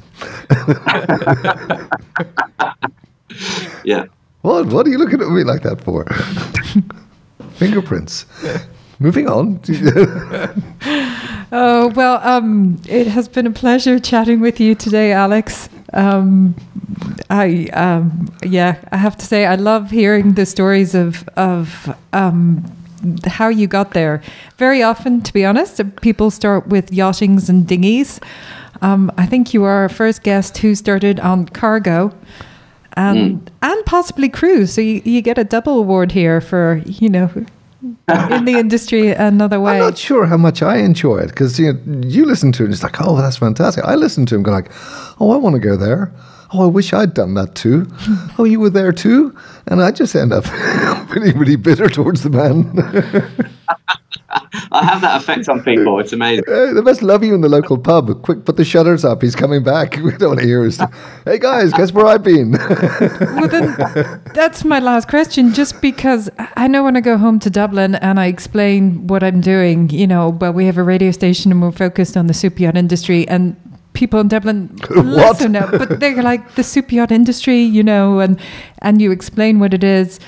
Yeah. 3.84 4.06
What? 4.41 4.68
What 4.68 4.88
are 4.88 4.89
you 4.89 4.98
looking 4.98 5.22
at 5.22 5.28
me 5.30 5.43
like 5.43 5.62
that 5.64 5.82
for? 5.82 6.06
Fingerprints. 7.54 8.26
Moving 9.00 9.28
on. 9.28 9.60
oh 11.52 11.89
well, 11.96 12.20
um, 12.24 12.82
it 12.88 13.08
has 13.08 13.28
been 13.28 13.46
a 13.46 13.52
pleasure 13.52 14.00
chatting 14.00 14.39
with 14.39 14.60
you 14.60 14.74
today, 14.76 15.12
Alex. 15.12 15.68
Um, 15.93 16.56
I 17.30 17.66
um, 17.74 18.28
yeah, 18.43 18.78
I 18.91 18.98
have 18.98 19.18
to 19.18 19.26
say 19.26 19.46
I 19.46 19.56
love 19.56 19.91
hearing 19.91 20.34
the 20.34 20.46
stories 20.46 20.96
of 20.96 21.28
of 21.36 21.93
um, 22.14 22.64
how 23.26 23.50
you 23.50 23.68
got 23.68 23.91
there. 23.91 24.22
Very 24.58 24.82
often, 24.82 25.22
to 25.22 25.34
be 25.34 25.46
honest, 25.46 25.82
people 26.02 26.32
start 26.32 26.68
with 26.68 26.89
yachtings 26.91 27.50
and 27.50 27.68
dinghies. 27.68 28.20
Um, 28.82 29.12
I 29.18 29.26
think 29.26 29.54
you 29.54 29.64
are 29.64 29.82
our 29.84 29.89
first 29.89 30.24
guest 30.24 30.58
who 30.60 30.74
started 30.76 31.20
on 31.20 31.48
cargo 31.48 32.14
and 32.96 33.39
Hmm. 33.39 33.56
and 33.74 33.86
possibly 33.86 34.30
cruise. 34.30 34.74
So 34.74 34.82
you, 34.82 35.02
you 35.04 35.22
get 35.22 35.38
a 35.38 35.43
double 35.43 35.80
award 35.80 36.14
here 36.14 36.39
for 36.39 36.82
you 36.86 37.10
know 37.10 37.30
in 38.08 38.46
the 38.46 38.56
industry 38.58 39.10
another 39.10 39.60
way. 39.60 39.74
I'm 39.74 39.80
not 39.80 39.98
sure 39.98 40.26
how 40.26 40.38
much 40.38 40.62
I 40.62 40.78
enjoy 40.78 41.18
it 41.20 41.28
because 41.28 41.60
you 41.60 41.74
know, 41.74 42.08
you 42.08 42.26
listen 42.26 42.52
to 42.54 42.64
it 42.64 42.66
and 42.66 42.74
it's 42.74 42.84
like, 42.84 43.02
oh, 43.02 43.16
that's 43.18 43.38
fantastic. 43.38 43.84
I 43.84 43.96
listen 43.96 44.26
to 44.28 44.36
him 44.36 44.44
going 44.44 44.56
like, 44.56 44.72
oh, 45.20 45.32
I 45.32 45.38
want 45.38 45.56
to 45.56 45.60
go 45.60 45.76
there. 45.76 46.12
Oh, 46.54 46.64
I 46.64 46.68
wish 46.68 46.94
I'd 46.94 47.14
done 47.14 47.34
that 47.34 47.56
too. 47.56 47.88
oh, 48.38 48.44
you 48.44 48.60
were 48.60 48.70
there 48.70 48.92
too, 48.92 49.36
and 49.68 49.82
I 49.82 49.92
just 49.92 50.16
end 50.16 50.32
up 50.32 50.46
really, 51.10 51.34
really 51.34 51.56
bitter 51.56 51.90
towards 51.90 52.24
the 52.24 52.30
man. 52.30 53.50
I 54.72 54.84
have 54.86 55.01
that 55.01 55.22
effect 55.22 55.49
on 55.49 55.63
people. 55.63 55.99
It's 55.99 56.13
amazing. 56.13 56.45
Uh, 56.47 56.74
they 56.74 56.82
must 56.82 57.01
love 57.01 57.24
you 57.24 57.36
in 57.36 57.41
the 57.41 57.49
local 57.49 57.78
pub. 57.78 58.22
Quick, 58.24 58.45
put 58.45 58.57
the 58.57 58.66
shutters 58.66 59.03
up. 59.05 59.22
He's 59.22 59.36
coming 59.36 59.63
back. 59.63 59.97
We 60.05 60.11
don't 60.11 60.30
want 60.30 60.39
to 60.41 60.45
hear 60.45 60.63
his. 60.63 60.80
Hey 61.26 61.39
guys, 61.39 61.74
guess 61.74 61.91
where 61.91 62.05
I've 62.05 62.24
been? 62.24 62.51
well, 63.20 63.47
then 63.47 63.76
that's 64.34 64.63
my 64.63 64.80
last 64.80 65.07
question. 65.07 65.51
Just 65.53 65.82
because 65.82 66.30
I 66.55 66.68
know 66.68 66.84
when 66.84 66.95
I 66.95 67.01
go 67.01 67.18
home 67.18 67.39
to 67.39 67.49
Dublin 67.49 67.95
and 67.95 68.20
I 68.20 68.28
explain 68.28 69.07
what 69.07 69.24
I'm 69.24 69.41
doing, 69.41 69.89
you 69.89 70.05
know, 70.05 70.32
but 70.32 70.53
we 70.53 70.66
have 70.66 70.78
a 70.78 70.84
radio 70.84 71.11
station 71.11 71.51
and 71.51 71.61
we're 71.61 71.72
focused 71.72 72.16
on 72.16 72.28
the 72.28 72.34
super 72.34 72.61
yacht 72.61 72.78
industry, 72.78 73.28
and 73.28 73.55
people 73.93 74.20
in 74.20 74.28
Dublin 74.28 74.78
What? 74.89 75.26
also 75.26 75.47
know, 75.47 75.68
but 75.72 75.99
they're 75.99 76.22
like 76.22 76.55
the 76.55 76.63
super 76.63 76.93
yacht 76.95 77.11
industry, 77.11 77.61
you 77.61 77.82
know, 77.84 78.20
and 78.20 78.39
and 78.80 79.01
you 79.01 79.11
explain 79.11 79.59
what 79.59 79.74
it 79.74 79.84
is. 79.84 80.20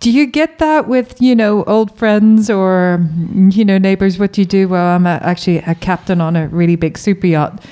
Do 0.00 0.12
you 0.12 0.26
get 0.26 0.58
that 0.58 0.86
with 0.86 1.20
you 1.20 1.34
know 1.34 1.64
old 1.64 1.96
friends 1.96 2.48
or 2.48 3.04
you 3.34 3.64
know 3.64 3.78
neighbors? 3.78 4.18
What 4.18 4.32
do 4.32 4.40
you 4.42 4.46
do? 4.46 4.68
Well, 4.68 4.94
I'm 4.94 5.06
a, 5.06 5.18
actually 5.22 5.58
a 5.58 5.74
captain 5.74 6.20
on 6.20 6.36
a 6.36 6.48
really 6.48 6.76
big 6.76 6.96
super 6.96 7.26
yacht. 7.26 7.64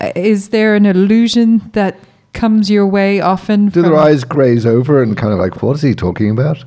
Uh, 0.00 0.12
Is 0.16 0.48
there 0.48 0.74
an 0.74 0.86
illusion 0.86 1.70
that 1.72 1.98
comes 2.32 2.70
your 2.70 2.86
way 2.86 3.20
often? 3.20 3.68
Do 3.68 3.82
their 3.82 3.96
eyes 3.96 4.24
graze 4.24 4.66
over 4.66 5.02
and 5.02 5.16
kind 5.16 5.32
of 5.32 5.38
like, 5.38 5.62
what 5.62 5.76
is 5.76 5.82
he 5.82 5.94
talking 5.94 6.30
about? 6.30 6.64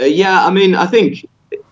Uh, 0.00 0.04
yeah, 0.04 0.46
I 0.46 0.50
mean, 0.50 0.74
I 0.74 0.86
think 0.86 1.26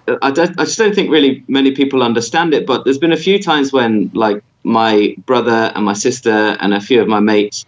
I, 0.09 0.29
I 0.29 0.31
just 0.65 0.79
don't 0.79 0.95
think 0.95 1.11
really 1.11 1.45
many 1.49 1.73
people 1.73 2.03
understand 2.03 2.55
it. 2.55 2.67
But 2.67 2.85
there's 2.85 2.99
been 2.99 3.13
a 3.13 3.17
few 3.17 3.43
times 3.43 3.73
when, 3.73 4.11
like, 4.15 4.43
my 4.65 5.15
brother 5.27 5.73
and 5.75 5.85
my 5.85 5.93
sister 5.93 6.57
and 6.61 6.75
a 6.75 6.81
few 6.81 7.01
of 7.01 7.09
my 7.09 7.21
mates, 7.21 7.67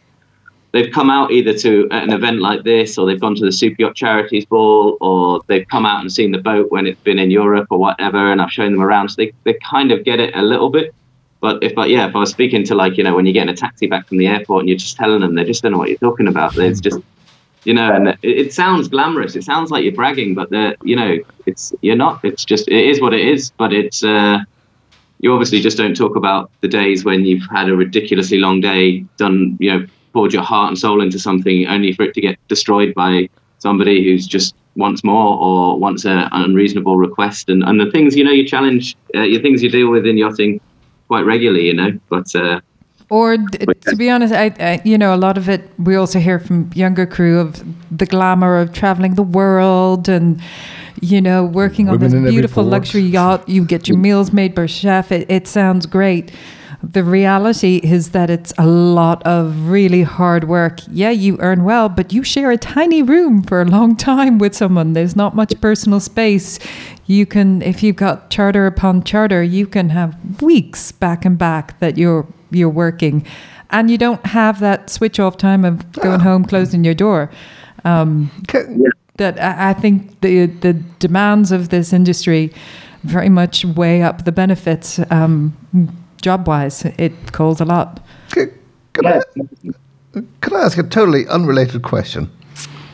they've 0.73 0.93
come 0.93 1.11
out 1.11 1.31
either 1.31 1.53
to 1.55 1.89
an 1.91 2.13
event 2.13 2.41
like 2.41 2.63
this, 2.65 2.99
or 2.99 3.07
they've 3.07 3.21
gone 3.21 3.35
to 3.35 3.45
the 3.45 3.53
Super 3.53 3.83
Yacht 3.83 3.95
Charities 3.95 4.45
Ball, 4.45 4.97
or 5.01 5.41
they've 5.47 5.67
come 5.69 5.87
out 5.87 6.01
and 6.01 6.13
seen 6.13 6.33
the 6.33 6.39
boat 6.39 6.71
when 6.71 6.87
it's 6.87 7.01
been 7.01 7.19
in 7.19 7.31
Europe 7.31 7.69
or 7.71 7.79
whatever, 7.79 8.31
and 8.31 8.41
I've 8.41 8.53
shown 8.53 8.73
them 8.73 8.83
around. 8.83 9.11
So 9.11 9.17
they, 9.19 9.33
they 9.45 9.55
kind 9.69 9.93
of 9.93 10.05
get 10.05 10.21
it 10.21 10.35
a 10.35 10.43
little 10.43 10.71
bit. 10.71 10.95
But 11.41 11.63
if 11.63 11.77
I, 11.79 11.87
yeah, 11.87 12.09
if 12.09 12.15
I 12.15 12.19
was 12.19 12.31
speaking 12.31 12.65
to 12.65 12.75
like 12.75 12.99
you 12.99 13.05
know 13.05 13.15
when 13.15 13.27
you're 13.27 13.33
getting 13.33 13.53
a 13.53 13.57
taxi 13.57 13.87
back 13.87 14.07
from 14.07 14.19
the 14.19 14.27
airport 14.27 14.61
and 14.61 14.69
you're 14.69 14.79
just 14.79 14.97
telling 14.97 15.21
them, 15.21 15.35
they 15.35 15.45
just 15.45 15.63
don't 15.63 15.73
know 15.73 15.79
what 15.79 15.89
you're 15.89 15.99
talking 15.99 16.29
about. 16.29 16.57
It's 16.57 16.81
just 16.81 17.01
you 17.65 17.75
know, 17.75 17.93
and 17.93 18.09
it, 18.09 18.19
it 18.23 18.53
sounds 18.53 18.89
glamorous. 18.89 19.37
It 19.37 19.45
sounds 19.45 19.71
like 19.71 19.85
you're 19.85 19.95
bragging, 19.95 20.35
but 20.35 20.51
the 20.51 20.77
you 20.83 20.97
know, 20.97 21.19
it's 21.47 21.73
you're 21.81 21.97
not. 21.97 22.25
It's 22.25 22.45
just 22.45 22.69
it 22.69 22.89
is 22.89 23.01
what 23.01 23.15
it 23.15 23.27
is. 23.27 23.51
But 23.53 23.73
it's 23.73 24.05
uh, 24.05 24.41
you 25.21 25.33
obviously 25.33 25.61
just 25.61 25.77
don't 25.79 25.97
talk 25.97 26.17
about 26.17 26.51
the 26.61 26.69
days 26.69 27.05
when 27.05 27.25
you've 27.25 27.49
had 27.51 27.69
a 27.69 27.77
ridiculously 27.77 28.39
long 28.39 28.61
day, 28.61 29.01
done 29.17 29.57
you 29.61 29.71
know, 29.71 29.87
poured 30.13 30.33
your 30.33 30.43
heart 30.43 30.69
and 30.69 30.79
soul 30.79 31.01
into 31.01 31.19
something, 31.19 31.67
only 31.67 31.93
for 31.93 32.05
it 32.05 32.15
to 32.15 32.21
get 32.21 32.39
destroyed 32.49 32.95
by 32.95 33.29
somebody 33.59 34.03
who's 34.05 34.27
just 34.27 34.55
wants 34.77 35.05
more 35.05 35.37
or 35.39 35.79
wants 35.79 36.05
a, 36.05 36.29
an 36.33 36.43
unreasonable 36.43 36.97
request. 36.97 37.49
And 37.49 37.63
and 37.63 37.81
the 37.81 37.91
things 37.91 38.17
you 38.17 38.25
know 38.25 38.31
you 38.31 38.47
challenge, 38.47 38.97
uh, 39.15 39.23
your 39.23 39.43
things 39.43 39.63
you 39.63 39.71
deal 39.71 39.91
with 39.91 40.07
in 40.07 40.17
yachting 40.17 40.61
quite 41.09 41.23
regularly, 41.23 41.67
you 41.67 41.75
know. 41.75 41.99
But 42.09 42.35
uh, 42.35 42.61
Or 43.11 43.37
d- 43.37 43.67
to 43.89 43.97
be 43.97 44.11
honest, 44.11 44.33
I, 44.33 44.55
I 44.61 44.83
you 44.85 44.97
know 44.97 45.15
a 45.15 45.21
lot 45.27 45.37
of 45.37 45.49
it 45.49 45.63
we 45.79 45.97
also 45.97 46.19
hear 46.19 46.39
from 46.39 46.71
younger 46.75 47.07
crew 47.07 47.39
of 47.41 47.63
the 47.97 48.07
glamour 48.07 48.59
of 48.59 48.73
traveling 48.73 49.15
the 49.15 49.23
world 49.23 50.09
and 50.09 50.41
you 51.01 51.21
know 51.21 51.45
working 51.45 51.89
on 51.89 51.99
Women 51.99 52.23
this 52.23 52.33
beautiful 52.33 52.65
luxury 52.65 53.03
yacht. 53.03 53.49
You 53.49 53.65
get 53.65 53.89
your 53.89 53.99
meals 53.99 54.33
made 54.33 54.55
by 54.55 54.67
chef. 54.67 55.13
It, 55.13 55.31
it 55.31 55.47
sounds 55.49 55.87
great. 55.87 56.33
The 56.83 57.05
reality 57.05 57.77
is 57.83 58.11
that 58.11 58.31
it's 58.31 58.55
a 58.57 58.67
lot 58.67 59.23
of 59.27 59.69
really 59.69 60.03
hard 60.03 60.45
work. 60.45 60.81
Yeah, 60.91 61.11
you 61.11 61.37
earn 61.41 61.65
well, 61.65 61.91
but 61.91 62.13
you 62.13 62.25
share 62.25 62.51
a 62.51 62.57
tiny 62.57 63.03
room 63.03 63.43
for 63.43 63.61
a 63.61 63.67
long 63.67 63.97
time 63.97 64.39
with 64.39 64.55
someone. 64.55 64.95
There's 64.95 65.15
not 65.15 65.37
much 65.37 65.53
personal 65.61 66.01
space. 66.01 66.59
You 67.07 67.27
can, 67.27 67.61
if 67.61 67.83
you've 67.83 67.97
got 67.97 68.31
charter 68.31 68.67
upon 68.67 69.05
charter, 69.05 69.43
you 69.43 69.67
can 69.67 69.91
have 69.91 70.17
weeks 70.41 70.91
back 70.91 71.25
and 71.25 71.37
back 71.37 71.79
that 71.81 71.99
you're 71.99 72.27
you're 72.51 72.69
working, 72.71 73.27
and 73.71 73.91
you 73.91 73.99
don't 73.99 74.25
have 74.27 74.59
that 74.61 74.91
switch 74.91 75.21
off 75.21 75.37
time 75.37 75.65
of 75.65 75.93
going 75.93 76.21
home, 76.21 76.45
closing 76.45 76.83
your 76.83 76.95
door. 76.95 77.31
Um, 77.85 78.31
that 79.17 79.39
I 79.39 79.71
I 79.71 79.73
think 79.75 80.21
the 80.23 80.47
the 80.47 80.73
demands 80.99 81.53
of 81.53 81.69
this 81.69 81.93
industry 81.93 82.53
very 83.03 83.29
much 83.29 83.65
weigh 83.65 84.03
up 84.03 84.25
the 84.25 84.33
benefits. 84.33 84.99
Um, 85.11 85.57
job 86.21 86.47
wise, 86.49 86.85
it 86.99 87.33
calls 87.33 87.61
a 87.61 87.65
lot. 87.65 88.01
can- 88.31 88.51
can 88.93 89.07
I- 89.07 89.23
Can 90.41 90.55
I 90.57 90.63
ask 90.65 90.77
a 90.79 90.83
totally 90.83 91.27
unrelated 91.29 91.83
question? 91.83 92.29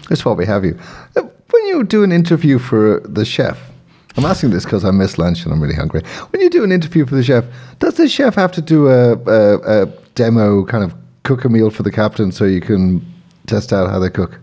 That's 0.09 0.25
why 0.25 0.33
we 0.33 0.45
have 0.47 0.65
you. 0.65 0.77
Uh, 1.17 1.23
When 1.51 1.65
you 1.69 1.85
do 1.85 2.03
an 2.03 2.13
interview 2.13 2.59
for 2.59 3.01
the 3.05 3.25
chef, 3.25 3.59
I'm 4.17 4.25
asking 4.27 4.51
this 4.51 4.65
because 4.65 4.85
I 4.85 4.91
missed 4.91 5.17
lunch 5.19 5.45
and 5.45 5.53
I'm 5.55 5.61
really 5.63 5.75
hungry. 5.77 6.03
When 6.31 6.43
you 6.43 6.51
do 6.51 6.63
an 6.65 6.73
interview 6.73 7.07
for 7.07 7.15
the 7.15 7.23
chef, 7.23 7.45
does 7.79 7.95
the 7.95 8.09
chef 8.09 8.35
have 8.35 8.53
to 8.53 8.61
do 8.61 8.89
a, 8.89 9.13
a, 9.27 9.83
a 9.83 9.87
demo, 10.15 10.65
kind 10.65 10.85
of 10.85 10.93
cook 11.23 11.45
a 11.45 11.49
meal 11.49 11.71
for 11.71 11.83
the 11.83 11.91
captain 11.91 12.31
so 12.33 12.45
you 12.45 12.61
can 12.61 13.01
test 13.47 13.73
out 13.73 13.89
how 13.91 13.99
they 13.99 14.11
cook? 14.11 14.39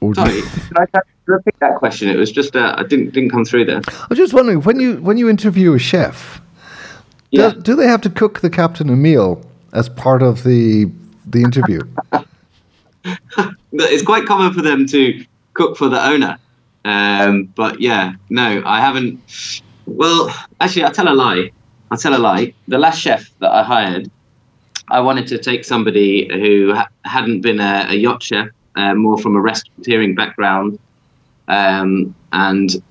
Or 0.00 0.12
do- 0.14 0.20
sorry, 0.20 0.42
can 0.68 0.76
I 0.94 1.00
repeat 1.26 1.54
that 1.60 1.76
question? 1.76 2.08
It 2.08 2.16
was 2.16 2.30
just 2.30 2.54
uh, 2.54 2.74
I 2.78 2.82
didn't 2.84 3.12
didn't 3.12 3.30
come 3.30 3.44
through 3.44 3.64
there. 3.64 3.80
I 3.88 4.06
was 4.08 4.18
just 4.18 4.32
wondering 4.34 4.60
when 4.62 4.78
you 4.78 4.96
when 5.02 5.16
you 5.18 5.28
interview 5.28 5.72
a 5.74 5.78
chef, 5.78 6.40
Yeah. 7.36 7.50
do, 7.50 7.60
do 7.60 7.76
they 7.76 7.86
have 7.86 8.00
to 8.02 8.10
cook 8.10 8.40
the 8.40 8.50
captain 8.50 8.90
a 8.90 8.96
meal 8.96 9.44
as 9.72 9.88
part 9.88 10.22
of 10.22 10.44
the 10.44 10.90
the 11.26 11.42
interview? 11.42 11.80
it's 13.72 14.02
quite 14.02 14.26
common 14.26 14.52
for 14.52 14.62
them 14.62 14.86
to 14.86 15.24
cook 15.54 15.76
for 15.76 15.88
the 15.88 16.04
owner. 16.04 16.38
Um, 16.84 17.44
but 17.56 17.80
yeah, 17.80 18.14
no, 18.30 18.62
I 18.64 18.80
haven't. 18.80 19.62
Well, 19.86 20.32
actually, 20.60 20.84
I'll 20.84 20.92
tell 20.92 21.08
a 21.08 21.14
lie. 21.14 21.50
I'll 21.90 21.98
tell 21.98 22.14
a 22.14 22.18
lie. 22.18 22.54
The 22.68 22.78
last 22.78 23.00
chef 23.00 23.30
that 23.40 23.50
I 23.50 23.62
hired, 23.62 24.10
I 24.88 25.00
wanted 25.00 25.26
to 25.28 25.38
take 25.38 25.64
somebody 25.64 26.28
who 26.32 26.74
ha- 26.74 26.88
hadn't 27.04 27.40
been 27.40 27.60
a, 27.60 27.86
a 27.88 27.94
yacht 27.94 28.22
chef, 28.22 28.48
uh, 28.76 28.94
more 28.94 29.18
from 29.18 29.36
a 29.36 29.40
restaurateuring 29.40 30.16
background. 30.16 30.78
Um, 31.48 32.14
and 32.32 32.82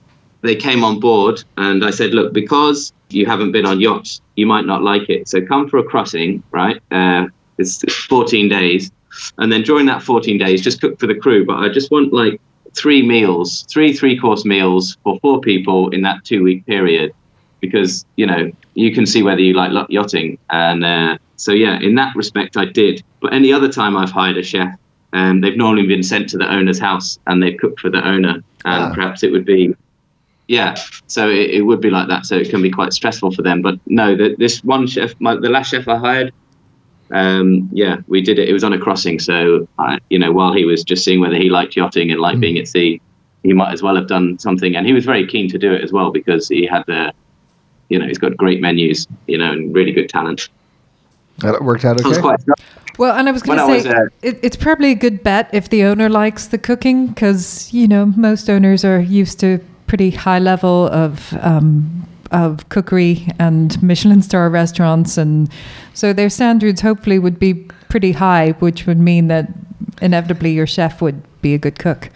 they 0.45 0.55
came 0.55 0.83
on 0.83 0.99
board, 0.99 1.43
and 1.57 1.83
I 1.83 1.91
said, 1.91 2.13
look, 2.13 2.33
because 2.33 2.93
you 3.09 3.25
haven't 3.25 3.51
been 3.51 3.65
on 3.65 3.79
yachts, 3.79 4.21
you 4.35 4.45
might 4.45 4.65
not 4.65 4.81
like 4.83 5.09
it. 5.09 5.27
So 5.27 5.45
come 5.45 5.69
for 5.69 5.77
a 5.79 5.83
crossing, 5.83 6.41
right? 6.51 6.81
Uh, 6.91 7.27
it's, 7.57 7.83
it's 7.83 7.95
14 7.95 8.49
days 8.49 8.91
and 9.37 9.49
then 9.49 9.61
during 9.61 9.85
that 9.85 10.03
14 10.03 10.37
days 10.37 10.61
just 10.61 10.81
cook 10.81 10.99
for 10.99 11.07
the 11.07 11.15
crew 11.15 11.45
but 11.45 11.55
i 11.59 11.69
just 11.69 11.89
want 11.89 12.11
like 12.11 12.41
three 12.73 13.01
meals 13.01 13.65
three 13.69 13.93
three 13.93 14.19
course 14.19 14.43
meals 14.43 14.97
for 15.03 15.17
four 15.21 15.39
people 15.39 15.87
in 15.91 16.01
that 16.01 16.21
two 16.25 16.43
week 16.43 16.65
period 16.65 17.13
because 17.61 18.05
you 18.17 18.25
know 18.25 18.51
you 18.73 18.93
can 18.93 19.05
see 19.05 19.23
whether 19.23 19.39
you 19.39 19.53
like 19.53 19.71
yachting 19.89 20.37
and 20.49 20.83
uh, 20.83 21.17
so 21.37 21.53
yeah 21.53 21.79
in 21.79 21.95
that 21.95 22.13
respect 22.13 22.57
i 22.57 22.65
did 22.65 23.01
but 23.21 23.33
any 23.33 23.53
other 23.53 23.69
time 23.71 23.95
i've 23.95 24.11
hired 24.11 24.35
a 24.37 24.43
chef 24.43 24.77
um, 25.13 25.39
they've 25.39 25.55
normally 25.55 25.87
been 25.87 26.03
sent 26.03 26.27
to 26.27 26.37
the 26.37 26.51
owner's 26.51 26.77
house 26.79 27.17
and 27.27 27.41
they've 27.41 27.57
cooked 27.57 27.79
for 27.79 27.89
the 27.89 28.05
owner 28.05 28.33
and 28.65 28.83
Ah. 28.83 28.93
perhaps 28.93 29.23
it 29.23 29.31
would 29.31 29.45
be 29.45 29.73
yeah 30.47 30.75
so 31.07 31.29
it, 31.29 31.49
it 31.49 31.61
would 31.61 31.81
be 31.81 31.89
like 31.89 32.07
that 32.07 32.25
so 32.25 32.35
it 32.35 32.49
can 32.49 32.61
be 32.61 32.69
quite 32.69 32.93
stressful 32.93 33.31
for 33.31 33.41
them 33.41 33.61
but 33.61 33.79
no 33.87 34.15
the, 34.15 34.35
this 34.37 34.63
one 34.63 34.85
chef 34.85 35.13
my, 35.19 35.35
the 35.35 35.49
last 35.49 35.71
chef 35.71 35.87
i 35.87 35.97
hired 35.97 36.33
um, 37.11 37.69
yeah, 37.71 37.97
we 38.07 38.21
did 38.21 38.39
it. 38.39 38.49
It 38.49 38.53
was 38.53 38.63
on 38.63 38.73
a 38.73 38.79
crossing, 38.79 39.19
so 39.19 39.67
I, 39.77 39.99
you 40.09 40.17
know, 40.17 40.31
while 40.31 40.53
he 40.53 40.65
was 40.65 40.83
just 40.83 41.03
seeing 41.03 41.19
whether 41.19 41.35
he 41.35 41.49
liked 41.49 41.75
yachting 41.75 42.11
and 42.11 42.19
liked 42.19 42.39
being 42.39 42.57
at 42.57 42.67
sea, 42.67 43.01
he 43.43 43.53
might 43.53 43.73
as 43.73 43.83
well 43.83 43.95
have 43.95 44.07
done 44.07 44.39
something. 44.39 44.75
And 44.75 44.87
he 44.87 44.93
was 44.93 45.05
very 45.05 45.27
keen 45.27 45.49
to 45.51 45.57
do 45.57 45.71
it 45.71 45.83
as 45.83 45.91
well 45.91 46.11
because 46.11 46.47
he 46.49 46.65
had 46.65 46.83
the, 46.87 47.13
you 47.89 47.99
know, 47.99 48.07
he's 48.07 48.17
got 48.17 48.35
great 48.37 48.59
menus, 48.59 49.07
you 49.27 49.37
know, 49.37 49.51
and 49.51 49.73
really 49.73 49.91
good 49.91 50.09
talent. 50.09 50.49
That 51.39 51.61
worked 51.61 51.85
out 51.85 52.03
I 52.03 52.07
was 52.07 52.17
okay. 52.17 52.27
quite 52.27 52.39
Well, 52.97 53.15
and 53.15 53.29
I 53.29 53.31
was 53.31 53.43
going 53.43 53.59
to 53.59 53.65
say, 53.65 53.75
was, 53.77 53.85
uh, 53.85 54.05
it, 54.21 54.39
it's 54.41 54.55
probably 54.55 54.91
a 54.91 54.95
good 54.95 55.21
bet 55.21 55.49
if 55.53 55.69
the 55.69 55.83
owner 55.83 56.09
likes 56.09 56.47
the 56.47 56.57
cooking, 56.57 57.07
because 57.07 57.71
you 57.73 57.87
know 57.87 58.05
most 58.05 58.49
owners 58.49 58.83
are 58.83 58.99
used 58.99 59.39
to 59.41 59.59
pretty 59.87 60.11
high 60.11 60.39
level 60.39 60.87
of 60.87 61.33
um, 61.41 62.07
of 62.31 62.67
cookery 62.69 63.27
and 63.39 63.81
Michelin 63.83 64.21
star 64.21 64.49
restaurants, 64.49 65.17
and 65.17 65.49
so 65.93 66.13
their 66.13 66.29
standards 66.29 66.81
hopefully 66.81 67.19
would 67.19 67.39
be 67.39 67.53
pretty 67.89 68.11
high, 68.11 68.51
which 68.59 68.85
would 68.87 68.99
mean 68.99 69.27
that 69.27 69.49
inevitably 70.01 70.51
your 70.51 70.67
chef 70.67 71.01
would 71.01 71.21
be 71.41 71.53
a 71.53 71.57
good 71.57 71.79
cook. 71.79 72.09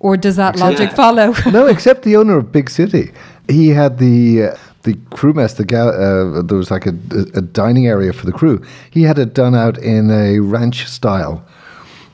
Or 0.00 0.16
does 0.16 0.36
that 0.36 0.56
logic 0.56 0.90
Yeah. 0.90 0.94
follow? 1.04 1.34
no, 1.52 1.66
except 1.66 2.02
the 2.02 2.16
owner 2.16 2.38
of 2.38 2.50
Big 2.50 2.70
City. 2.70 3.12
He 3.48 3.68
had 3.68 3.98
the 3.98 4.44
uh, 4.52 4.56
the 4.82 4.96
crew 5.10 5.32
mess, 5.34 5.54
the 5.54 5.64
gal, 5.64 5.88
uh, 5.88 6.42
there 6.42 6.56
was 6.56 6.70
like 6.70 6.86
a, 6.86 6.94
a 7.34 7.42
dining 7.42 7.86
area 7.86 8.12
for 8.12 8.24
the 8.26 8.32
crew. 8.32 8.62
He 8.90 9.02
had 9.02 9.18
it 9.18 9.34
done 9.34 9.54
out 9.54 9.76
in 9.78 10.10
a 10.10 10.40
ranch 10.40 10.86
style, 10.86 11.44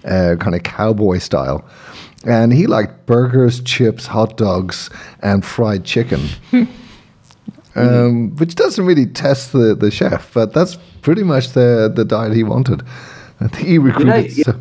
uh, 0.04 0.34
kind 0.40 0.54
of 0.56 0.62
cowboy 0.64 1.18
style. 1.18 1.64
And 2.26 2.52
he 2.52 2.66
liked 2.66 3.06
burgers, 3.06 3.60
chips, 3.60 4.06
hot 4.06 4.36
dogs, 4.36 4.90
and 5.22 5.44
fried 5.44 5.84
chicken, 5.84 6.28
um, 7.76 8.34
which 8.36 8.56
doesn't 8.56 8.84
really 8.84 9.06
test 9.06 9.52
the, 9.52 9.74
the 9.74 9.90
chef, 9.90 10.34
but 10.34 10.52
that's 10.52 10.76
pretty 11.02 11.22
much 11.22 11.50
the, 11.50 11.92
the 11.94 12.04
diet 12.04 12.34
he 12.34 12.42
wanted. 12.42 12.82
I 13.40 13.48
think 13.48 13.68
he 13.68 13.78
recruited. 13.78 14.36
yeah. 14.36 14.44
so- 14.44 14.60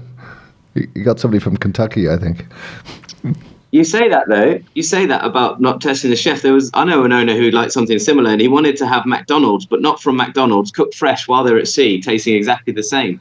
he 0.75 0.87
he 0.93 1.03
got 1.03 1.19
somebody 1.19 1.39
from 1.39 1.57
Kentucky, 1.57 2.09
I 2.09 2.17
think. 2.17 2.45
You 3.71 3.83
say 3.83 4.07
that 4.09 4.27
though. 4.29 4.59
You 4.73 4.83
say 4.83 5.05
that 5.05 5.25
about 5.25 5.59
not 5.59 5.81
testing 5.81 6.09
the 6.09 6.15
chef. 6.15 6.41
There 6.41 6.53
was 6.53 6.69
I 6.73 6.83
know 6.83 7.03
an 7.03 7.11
owner 7.11 7.35
who 7.35 7.49
liked 7.49 7.71
something 7.71 7.97
similar, 7.97 8.29
and 8.29 8.39
he 8.39 8.47
wanted 8.47 8.77
to 8.77 8.87
have 8.87 9.05
McDonald's, 9.05 9.65
but 9.65 9.81
not 9.81 10.01
from 10.01 10.17
McDonald's, 10.17 10.71
cooked 10.71 10.93
fresh 10.95 11.27
while 11.27 11.43
they're 11.43 11.57
at 11.57 11.67
sea, 11.67 12.01
tasting 12.01 12.35
exactly 12.35 12.73
the 12.73 12.83
same. 12.83 13.19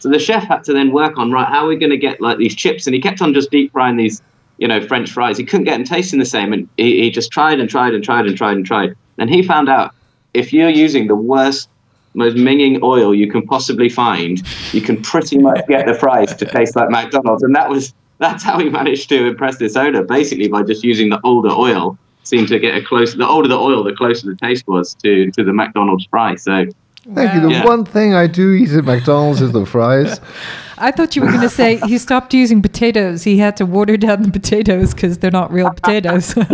So 0.00 0.08
the 0.08 0.18
chef 0.18 0.44
had 0.44 0.64
to 0.64 0.72
then 0.72 0.92
work 0.92 1.18
on 1.18 1.30
right. 1.30 1.46
How 1.46 1.64
are 1.64 1.68
we 1.68 1.76
going 1.76 1.90
to 1.90 1.98
get 1.98 2.20
like 2.20 2.38
these 2.38 2.54
chips? 2.54 2.86
And 2.86 2.94
he 2.94 3.00
kept 3.00 3.20
on 3.20 3.34
just 3.34 3.50
deep 3.50 3.70
frying 3.70 3.96
these, 3.96 4.22
you 4.56 4.66
know, 4.66 4.80
French 4.86 5.12
fries. 5.12 5.36
He 5.36 5.44
couldn't 5.44 5.64
get 5.64 5.76
them 5.76 5.84
tasting 5.84 6.18
the 6.18 6.24
same, 6.24 6.52
and 6.52 6.68
he, 6.76 7.02
he 7.02 7.10
just 7.10 7.30
tried 7.30 7.60
and 7.60 7.68
tried 7.68 7.94
and 7.94 8.02
tried 8.02 8.26
and 8.26 8.36
tried 8.36 8.56
and 8.56 8.66
tried. 8.66 8.94
And 9.18 9.28
he 9.28 9.42
found 9.42 9.68
out 9.68 9.94
if 10.32 10.52
you're 10.52 10.70
using 10.70 11.06
the 11.06 11.14
worst, 11.14 11.68
most 12.14 12.36
minging 12.36 12.82
oil 12.82 13.14
you 13.14 13.30
can 13.30 13.46
possibly 13.46 13.88
find, 13.88 14.42
you 14.72 14.80
can 14.80 15.00
pretty 15.02 15.38
much 15.38 15.66
get 15.68 15.86
the 15.86 15.94
fries 15.94 16.34
to 16.34 16.46
taste 16.46 16.74
like 16.76 16.90
McDonald's. 16.90 17.42
And 17.42 17.54
that 17.54 17.68
was 17.68 17.94
that's 18.18 18.42
how 18.42 18.58
he 18.58 18.68
managed 18.68 19.08
to 19.10 19.26
impress 19.26 19.58
this 19.58 19.76
owner, 19.76 20.02
basically 20.02 20.48
by 20.48 20.62
just 20.62 20.82
using 20.82 21.10
the 21.10 21.20
older 21.24 21.50
oil. 21.50 21.98
Seemed 22.22 22.48
to 22.48 22.58
get 22.58 22.76
a 22.76 22.84
close. 22.84 23.14
The 23.14 23.26
older 23.26 23.48
the 23.48 23.58
oil, 23.58 23.82
the 23.82 23.94
closer 23.94 24.26
the 24.26 24.36
taste 24.36 24.66
was 24.68 24.94
to 24.96 25.30
to 25.32 25.42
the 25.42 25.52
McDonald's 25.52 26.06
fry. 26.06 26.36
So 26.36 26.66
Thank 27.14 27.34
you. 27.34 27.40
The 27.40 27.50
Yeah. 27.50 27.64
one 27.64 27.84
thing 27.84 28.14
I 28.14 28.26
do 28.26 28.52
eat 28.52 28.70
at 28.70 28.84
McDonald's 28.84 29.40
is 29.40 29.52
the 29.52 29.64
fries. 29.66 30.20
I 30.78 30.90
thought 30.90 31.14
you 31.16 31.22
were 31.22 31.28
going 31.28 31.40
to 31.42 31.48
say 31.50 31.76
he 31.86 31.98
stopped 31.98 32.32
using 32.32 32.62
potatoes. 32.62 33.22
He 33.22 33.36
had 33.38 33.56
to 33.58 33.66
water 33.66 33.96
down 33.98 34.22
the 34.22 34.30
potatoes 34.30 34.94
because 34.94 35.18
they're 35.18 35.30
not 35.30 35.52
real 35.52 35.70
potatoes. 35.70 36.34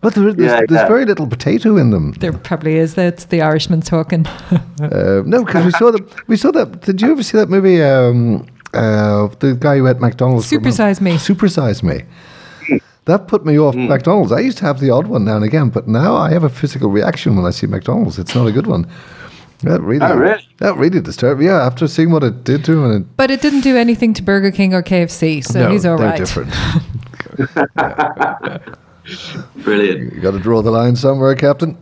But 0.00 0.14
there, 0.14 0.32
there's, 0.32 0.36
Yeah, 0.38 0.60
there's 0.66 0.70
yeah. 0.70 0.88
very 0.88 1.04
little 1.04 1.26
potato 1.26 1.76
in 1.76 1.90
them. 1.90 2.12
there 2.20 2.32
probably 2.32 2.76
is. 2.76 2.94
That's 2.94 3.26
the 3.26 3.42
Irishman 3.42 3.80
talking. 3.82 4.26
Uh, 4.80 5.22
no, 5.26 5.44
because 5.44 5.64
we 5.64 5.72
saw 5.72 5.90
that. 5.90 6.28
We 6.28 6.36
saw 6.36 6.52
that. 6.52 6.82
Did 6.82 7.02
you 7.02 7.10
ever 7.10 7.22
see 7.24 7.36
that 7.36 7.48
movie? 7.50 7.82
Um, 7.82 8.46
uh, 8.72 9.26
the 9.40 9.56
guy 9.58 9.76
who 9.76 9.84
had 9.86 10.00
McDonald's. 10.00 10.48
Supersize 10.48 11.00
Me. 11.00 11.12
Supersize 11.14 11.82
me. 11.82 12.04
That 13.06 13.26
put 13.26 13.44
me 13.44 13.58
off 13.58 13.74
McDonald's. 13.74 14.30
I 14.30 14.38
used 14.38 14.58
to 14.58 14.64
have 14.66 14.78
the 14.80 14.90
odd 14.90 15.08
one 15.08 15.24
now 15.24 15.34
and 15.36 15.44
again, 15.44 15.68
but 15.70 15.88
now 15.88 16.14
I 16.14 16.30
have 16.30 16.44
a 16.44 16.48
physical 16.48 16.90
reaction 16.90 17.34
when 17.36 17.44
I 17.44 17.50
see 17.50 17.66
McDonald's. 17.66 18.18
It's 18.20 18.34
not 18.36 18.46
a 18.46 18.52
good 18.52 18.66
one. 18.68 18.86
That 19.62 19.80
really, 19.82 20.06
Oh, 20.06 20.16
really? 20.16 20.46
that 20.58 20.76
really 20.76 21.00
disturbed 21.00 21.40
me. 21.40 21.46
Yeah, 21.46 21.66
after 21.66 21.88
seeing 21.88 22.12
what 22.12 22.22
it 22.22 22.44
did 22.44 22.64
to 22.66 22.84
him, 22.84 22.92
it, 23.02 23.16
But 23.16 23.32
it 23.32 23.42
didn't 23.42 23.62
do 23.62 23.76
anything 23.76 24.14
to 24.14 24.22
Burger 24.22 24.52
King 24.52 24.72
or 24.72 24.84
KFC, 24.84 25.44
so 25.44 25.64
no, 25.64 25.70
he's 25.72 25.84
all 25.84 25.98
they're 25.98 26.10
right. 26.10 26.16
different. 26.18 26.52
brilliant. 29.56 30.12
you 30.14 30.20
got 30.20 30.30
to 30.32 30.38
draw 30.38 30.62
the 30.62 30.70
line 30.70 30.94
somewhere, 30.96 31.34
Captain. 31.34 31.76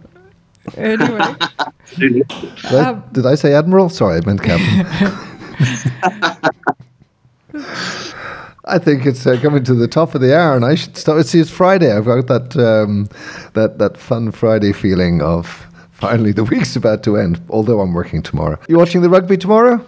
Anyway, 0.76 1.20
Did, 1.98 2.24
I, 2.64 2.76
Um, 2.88 3.04
did 3.12 3.26
I 3.26 3.34
say 3.36 3.54
Admiral? 3.54 3.88
Sorry, 3.88 4.18
I 4.18 4.20
meant 4.26 4.42
Captain. 4.42 4.86
I 8.68 8.78
think 8.78 9.06
it's 9.06 9.24
uh, 9.26 9.38
coming 9.40 9.62
to 9.64 9.74
the 9.74 9.86
top 9.86 10.14
of 10.16 10.20
the 10.20 10.36
hour, 10.36 10.56
and 10.56 10.64
I 10.64 10.74
should 10.74 10.96
start. 10.96 11.24
See, 11.26 11.38
it's 11.38 11.50
Friday. 11.50 11.96
I've 11.96 12.04
got 12.06 12.26
that 12.26 12.56
um, 12.56 13.08
that 13.54 13.78
that 13.78 13.96
fun 13.96 14.32
Friday 14.32 14.72
feeling 14.72 15.22
of 15.22 15.64
finally 15.96 16.32
the 16.32 16.44
week's 16.44 16.76
about 16.76 17.02
to 17.04 17.16
end. 17.16 17.40
Although 17.50 17.80
I'm 17.80 17.92
working 17.92 18.22
tomorrow. 18.22 18.58
You 18.68 18.78
watching 18.78 19.02
the 19.02 19.10
rugby 19.10 19.36
tomorrow? 19.36 19.84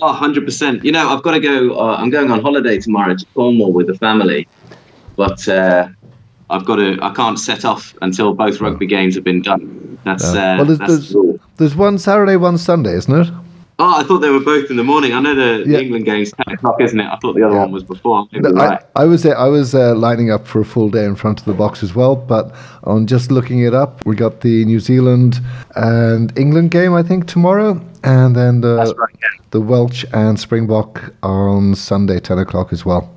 Oh, 0.00 0.18
100%. 0.20 0.82
You 0.82 0.90
know, 0.92 1.08
I've 1.10 1.22
got 1.22 1.32
to 1.32 1.40
go. 1.40 1.78
Uh, 1.78 1.96
I'm 1.96 2.10
going 2.10 2.30
on 2.30 2.40
holiday 2.40 2.78
tomorrow 2.78 3.14
to 3.14 3.26
Cornwall 3.34 3.72
with 3.72 3.86
the 3.86 3.94
family, 3.94 4.48
but 5.16 5.46
uh, 5.48 5.88
I've 6.50 6.64
got 6.64 6.76
to. 6.76 6.98
I 7.02 7.12
can't 7.14 7.38
set 7.38 7.64
off 7.64 7.94
until 8.02 8.34
both 8.34 8.60
rugby 8.60 8.86
games 8.86 9.14
have 9.14 9.24
been 9.24 9.42
done. 9.42 9.98
That's 10.04 10.24
uh, 10.24 10.56
well, 10.58 10.64
there's, 10.64 10.78
that's 10.78 10.92
there's, 10.92 11.08
the 11.10 11.40
there's 11.56 11.76
one 11.76 11.98
Saturday, 11.98 12.36
one 12.36 12.58
Sunday, 12.58 12.94
isn't 12.94 13.14
it? 13.14 13.32
Oh, 13.78 13.98
I 14.00 14.04
thought 14.04 14.18
they 14.18 14.28
were 14.30 14.38
both 14.40 14.70
in 14.70 14.76
the 14.76 14.84
morning. 14.84 15.12
I 15.12 15.20
know 15.20 15.34
the, 15.34 15.64
Yeah. 15.68 15.78
the 15.78 15.82
England 15.82 16.04
game's 16.04 16.30
10 16.32 16.54
o'clock, 16.54 16.80
isn't 16.80 17.00
it? 17.00 17.06
I 17.06 17.16
thought 17.16 17.34
the 17.34 17.42
other 17.44 17.54
Yeah. 17.56 17.60
one 17.62 17.72
was 17.72 17.82
before. 17.82 18.26
No, 18.32 18.50
you're 18.50 18.60
I. 18.60 18.78
I 18.94 19.04
was 19.04 19.24
I 19.26 19.48
was 19.48 19.74
uh, 19.74 19.94
lining 19.94 20.30
up 20.30 20.46
for 20.46 20.60
a 20.60 20.64
full 20.64 20.88
day 20.90 21.04
in 21.04 21.14
front 21.16 21.40
of 21.40 21.46
the 21.46 21.54
box 21.54 21.82
as 21.82 21.94
well, 21.94 22.14
but 22.14 22.54
on 22.84 23.06
just 23.06 23.32
looking 23.32 23.60
it 23.60 23.74
up, 23.74 24.04
we 24.06 24.14
got 24.14 24.42
the 24.42 24.64
New 24.66 24.78
Zealand 24.78 25.40
and 25.74 26.32
England 26.38 26.70
game 26.70 26.92
I 26.92 27.02
think 27.02 27.26
tomorrow, 27.26 27.80
and 28.04 28.36
then 28.36 28.60
the 28.60 28.76
That's 28.76 28.94
right, 28.96 29.14
yeah. 29.20 29.28
the 29.50 29.60
Welsh 29.60 30.04
and 30.12 30.38
Springbok 30.38 31.12
on 31.22 31.74
Sunday 31.74 32.20
ten 32.20 32.38
o'clock 32.38 32.72
as 32.72 32.84
well. 32.84 33.08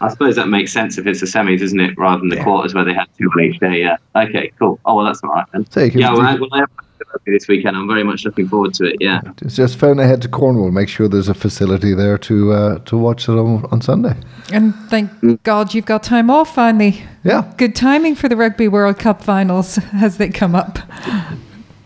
I 0.00 0.08
suppose 0.08 0.36
that 0.36 0.48
makes 0.48 0.72
sense 0.72 0.96
if 0.96 1.06
it's 1.06 1.20
the 1.20 1.26
semis, 1.26 1.60
isn't 1.60 1.80
it? 1.80 1.98
Rather 1.98 2.20
than 2.20 2.28
the 2.30 2.42
quarters 2.42 2.72
where 2.72 2.84
they 2.84 2.94
had 2.94 3.06
two 3.18 3.28
on 3.36 3.42
each 3.44 3.58
day. 3.60 3.80
Yeah. 3.80 3.96
Okay, 4.16 4.50
cool. 4.58 4.78
Oh, 4.86 4.94
well, 4.96 5.04
that's 5.04 5.20
all 5.22 5.30
right 5.30 5.44
then. 5.52 5.66
So 5.70 5.80
you 5.82 5.90
yeah, 6.00 6.12
well, 6.12 6.20
do- 6.20 6.26
I, 6.26 6.34
well, 6.36 6.48
I 6.52 6.58
have 6.60 6.70
rugby 6.70 6.87
this 7.26 7.48
weekend. 7.48 7.76
I'm 7.76 7.88
very 7.88 8.04
much 8.04 8.24
looking 8.24 8.48
forward 8.48 8.74
to 8.74 8.84
it. 8.84 8.96
Yeah. 9.00 9.20
Just, 9.36 9.56
just 9.56 9.78
phone 9.78 9.98
ahead 9.98 10.22
to 10.22 10.28
Cornwall, 10.28 10.70
make 10.70 10.88
sure 10.88 11.08
there's 11.08 11.28
a 11.28 11.34
facility 11.34 11.94
there 11.94 12.18
to 12.18 12.52
uh, 12.52 12.78
to 12.80 12.96
watch 12.96 13.28
it 13.28 13.32
on, 13.32 13.66
on 13.70 13.80
Sunday. 13.80 14.14
and 14.52 14.74
thank 14.88 15.42
God 15.42 15.74
you've 15.74 15.86
got 15.86 16.02
time 16.02 16.30
off 16.30 16.54
finally. 16.54 17.02
Yeah. 17.24 17.52
Good 17.56 17.74
timing 17.74 18.14
for 18.14 18.28
the 18.28 18.36
Rugby 18.36 18.68
World 18.68 18.98
Cup 18.98 19.22
finals 19.22 19.78
as 19.92 20.18
they 20.18 20.28
come 20.28 20.54
up. 20.54 20.78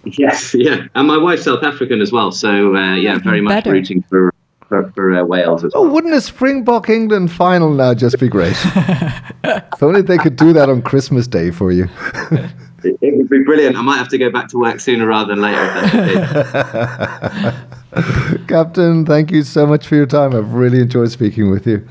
Yes, 0.04 0.54
yeah. 0.54 0.86
And 0.94 1.06
my 1.06 1.16
wife's 1.16 1.44
South 1.44 1.62
African 1.62 2.00
as 2.00 2.12
well. 2.12 2.32
So, 2.32 2.74
uh, 2.76 2.96
yeah, 2.96 3.18
very 3.18 3.40
much 3.40 3.64
Better. 3.64 3.72
rooting 3.72 4.02
for, 4.02 4.32
for, 4.68 4.90
for 4.92 5.14
uh, 5.14 5.24
Wales 5.24 5.64
as 5.64 5.72
well. 5.74 5.84
Oh, 5.84 5.88
wouldn't 5.88 6.14
a 6.14 6.20
Springbok 6.20 6.88
England 6.88 7.30
final 7.30 7.72
now 7.72 7.94
just 7.94 8.18
be 8.18 8.28
great? 8.28 8.56
if 9.44 9.82
only 9.82 10.02
they 10.02 10.18
could 10.18 10.36
do 10.36 10.52
that 10.54 10.68
on 10.68 10.82
Christmas 10.82 11.26
Day 11.28 11.50
for 11.50 11.70
you. 11.70 11.88
It, 12.84 12.98
it 13.00 13.16
would 13.16 13.28
be 13.28 13.42
brilliant. 13.44 13.76
I 13.76 13.82
might 13.82 13.96
have 13.98 14.08
to 14.08 14.18
go 14.18 14.30
back 14.30 14.48
to 14.48 14.58
work 14.58 14.80
sooner 14.80 15.06
rather 15.06 15.34
than 15.34 15.42
later. 15.42 15.62
If 15.62 16.52
that's 16.52 16.52
the 16.52 17.52
case. 18.32 18.46
Captain, 18.48 19.04
thank 19.06 19.30
you 19.30 19.42
so 19.42 19.66
much 19.66 19.86
for 19.86 19.96
your 19.96 20.06
time. 20.06 20.34
I've 20.34 20.52
really 20.54 20.80
enjoyed 20.80 21.10
speaking 21.10 21.50
with 21.50 21.66
you. 21.66 21.86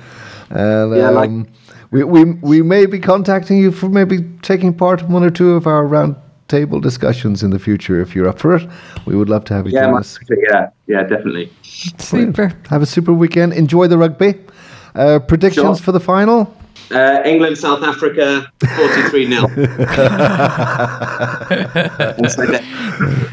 And 0.50 0.96
Yeah, 0.96 1.10
like- 1.10 1.30
um, 1.30 1.48
we, 1.92 2.04
we, 2.06 2.24
we 2.24 2.62
may 2.62 2.86
be 2.86 3.00
contacting 3.00 3.58
you 3.58 3.72
for 3.72 3.90
maybe 3.90 4.20
taking 4.42 4.74
part 4.74 5.02
in 5.02 5.12
one 5.12 5.24
or 5.24 5.30
two 5.30 5.52
of 5.52 5.68
our 5.68 5.86
round 5.86 6.16
table 6.48 6.80
discussions 6.80 7.44
in 7.44 7.50
the 7.52 7.60
future 7.60 8.02
if 8.02 8.16
you're 8.16 8.28
up 8.28 8.40
for 8.40 8.56
it. 8.56 8.70
We 9.06 9.16
would 9.16 9.30
love 9.30 9.44
to 9.46 9.54
have 9.54 9.68
you 9.68 9.74
yeah, 9.74 9.86
join 9.88 10.00
us. 10.00 10.18
yeah, 10.50 10.70
yeah, 10.88 11.04
definitely. 11.04 11.52
Super. 11.64 12.54
Have 12.70 12.82
a 12.82 12.86
super 12.86 13.14
weekend. 13.14 13.54
Enjoy 13.54 13.88
the 13.88 13.98
rugby. 13.98 14.36
Uh, 14.96 15.20
predictions 15.20 15.78
Sure. 15.78 15.86
for 15.86 15.92
the 15.94 16.00
final? 16.00 16.54
Uh, 16.92 17.22
England, 17.26 17.58
South 17.58 17.84
Africa, 17.84 18.52
43 18.60 19.26
0. 19.28 19.48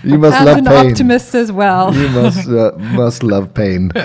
You 0.05 0.19
must 0.19 0.37
and 0.37 0.45
love 0.47 0.59
an 0.59 0.65
pain. 0.65 0.91
optimist 0.91 1.35
as 1.35 1.51
well. 1.53 1.95
You 1.95 2.09
must 2.11 2.49
uh, 2.49 2.73
must 2.79 3.23
love 3.23 3.53
pain. 3.55 3.91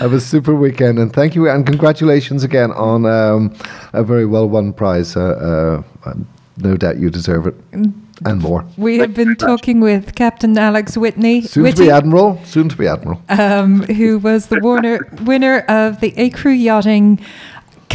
Have 0.00 0.12
a 0.12 0.20
super 0.20 0.54
weekend, 0.54 0.98
and 0.98 1.12
thank 1.12 1.34
you, 1.34 1.48
and 1.48 1.66
congratulations 1.66 2.42
again 2.44 2.72
on 2.72 3.06
um, 3.06 3.54
a 3.92 4.02
very 4.02 4.26
well 4.26 4.48
won 4.48 4.72
prize. 4.72 5.16
Uh, 5.16 5.82
uh, 6.04 6.14
no 6.56 6.76
doubt 6.76 6.98
you 6.98 7.10
deserve 7.10 7.46
it, 7.46 7.54
and 7.72 8.40
more. 8.40 8.64
We 8.76 8.98
have 8.98 9.14
been 9.14 9.36
talking 9.36 9.80
with 9.80 10.14
Captain 10.14 10.56
Alex 10.56 10.96
Whitney, 10.96 11.42
Soon 11.42 11.64
to 11.72 11.82
be 11.84 11.90
admiral. 11.90 12.40
Soon 12.44 12.68
to 12.68 12.76
be 12.76 12.86
admiral. 12.86 13.20
um, 13.28 13.82
who 13.82 14.18
was 14.18 14.46
the 14.46 14.60
winner, 14.60 15.06
winner 15.22 15.60
of 15.68 16.00
the 16.00 16.12
ACREW 16.16 16.52
Yachting 16.52 17.20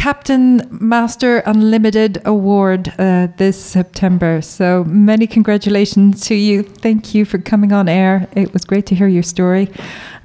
Captain 0.00 0.66
Master 0.70 1.40
Unlimited 1.40 2.22
Award 2.24 2.90
uh, 2.98 3.28
this 3.36 3.62
September. 3.62 4.40
So 4.40 4.82
many 4.84 5.26
congratulations 5.26 6.22
to 6.22 6.34
you. 6.34 6.62
Thank 6.62 7.14
you 7.14 7.26
for 7.26 7.36
coming 7.36 7.74
on 7.74 7.86
air. 7.86 8.26
It 8.34 8.50
was 8.54 8.64
great 8.64 8.86
to 8.86 8.94
hear 8.94 9.08
your 9.08 9.22
story. 9.22 9.68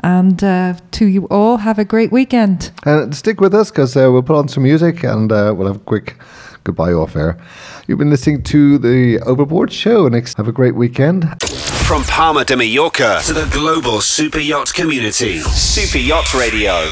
And 0.01 0.41
uh, 0.41 0.75
to 0.91 1.07
you 1.07 1.27
all, 1.27 1.57
have 1.57 1.77
a 1.77 1.83
great 1.83 2.13
weekend. 2.13 2.71
And 2.85 3.13
stick 3.13 3.41
with 3.41 3.53
us 3.53 3.69
because 3.69 3.97
uh, 3.97 4.09
we'll 4.09 4.23
put 4.23 4.37
on 4.37 4.47
some 4.47 4.63
music 4.63 5.03
and 5.03 5.29
uh, 5.29 5.53
we'll 5.53 5.67
have 5.67 5.75
a 5.75 5.79
quick 5.79 6.15
goodbye 6.63 6.93
off 6.93 7.17
air. 7.17 7.37
You've 7.85 7.99
been 7.99 8.09
listening 8.09 8.43
to 8.43 8.77
the 8.77 9.19
Overboard 9.25 9.73
Show. 9.73 10.07
Next, 10.07 10.37
have 10.37 10.47
a 10.47 10.53
great 10.53 10.75
weekend. 10.75 11.25
From 11.85 12.01
Palma 12.03 12.45
de 12.45 12.55
Mallorca 12.55 13.19
to 13.25 13.33
the 13.33 13.49
global 13.51 13.99
super 13.99 14.39
yacht 14.39 14.73
community, 14.73 15.39
Super 15.39 15.97
Yacht 15.97 16.33
Radio. 16.33 16.89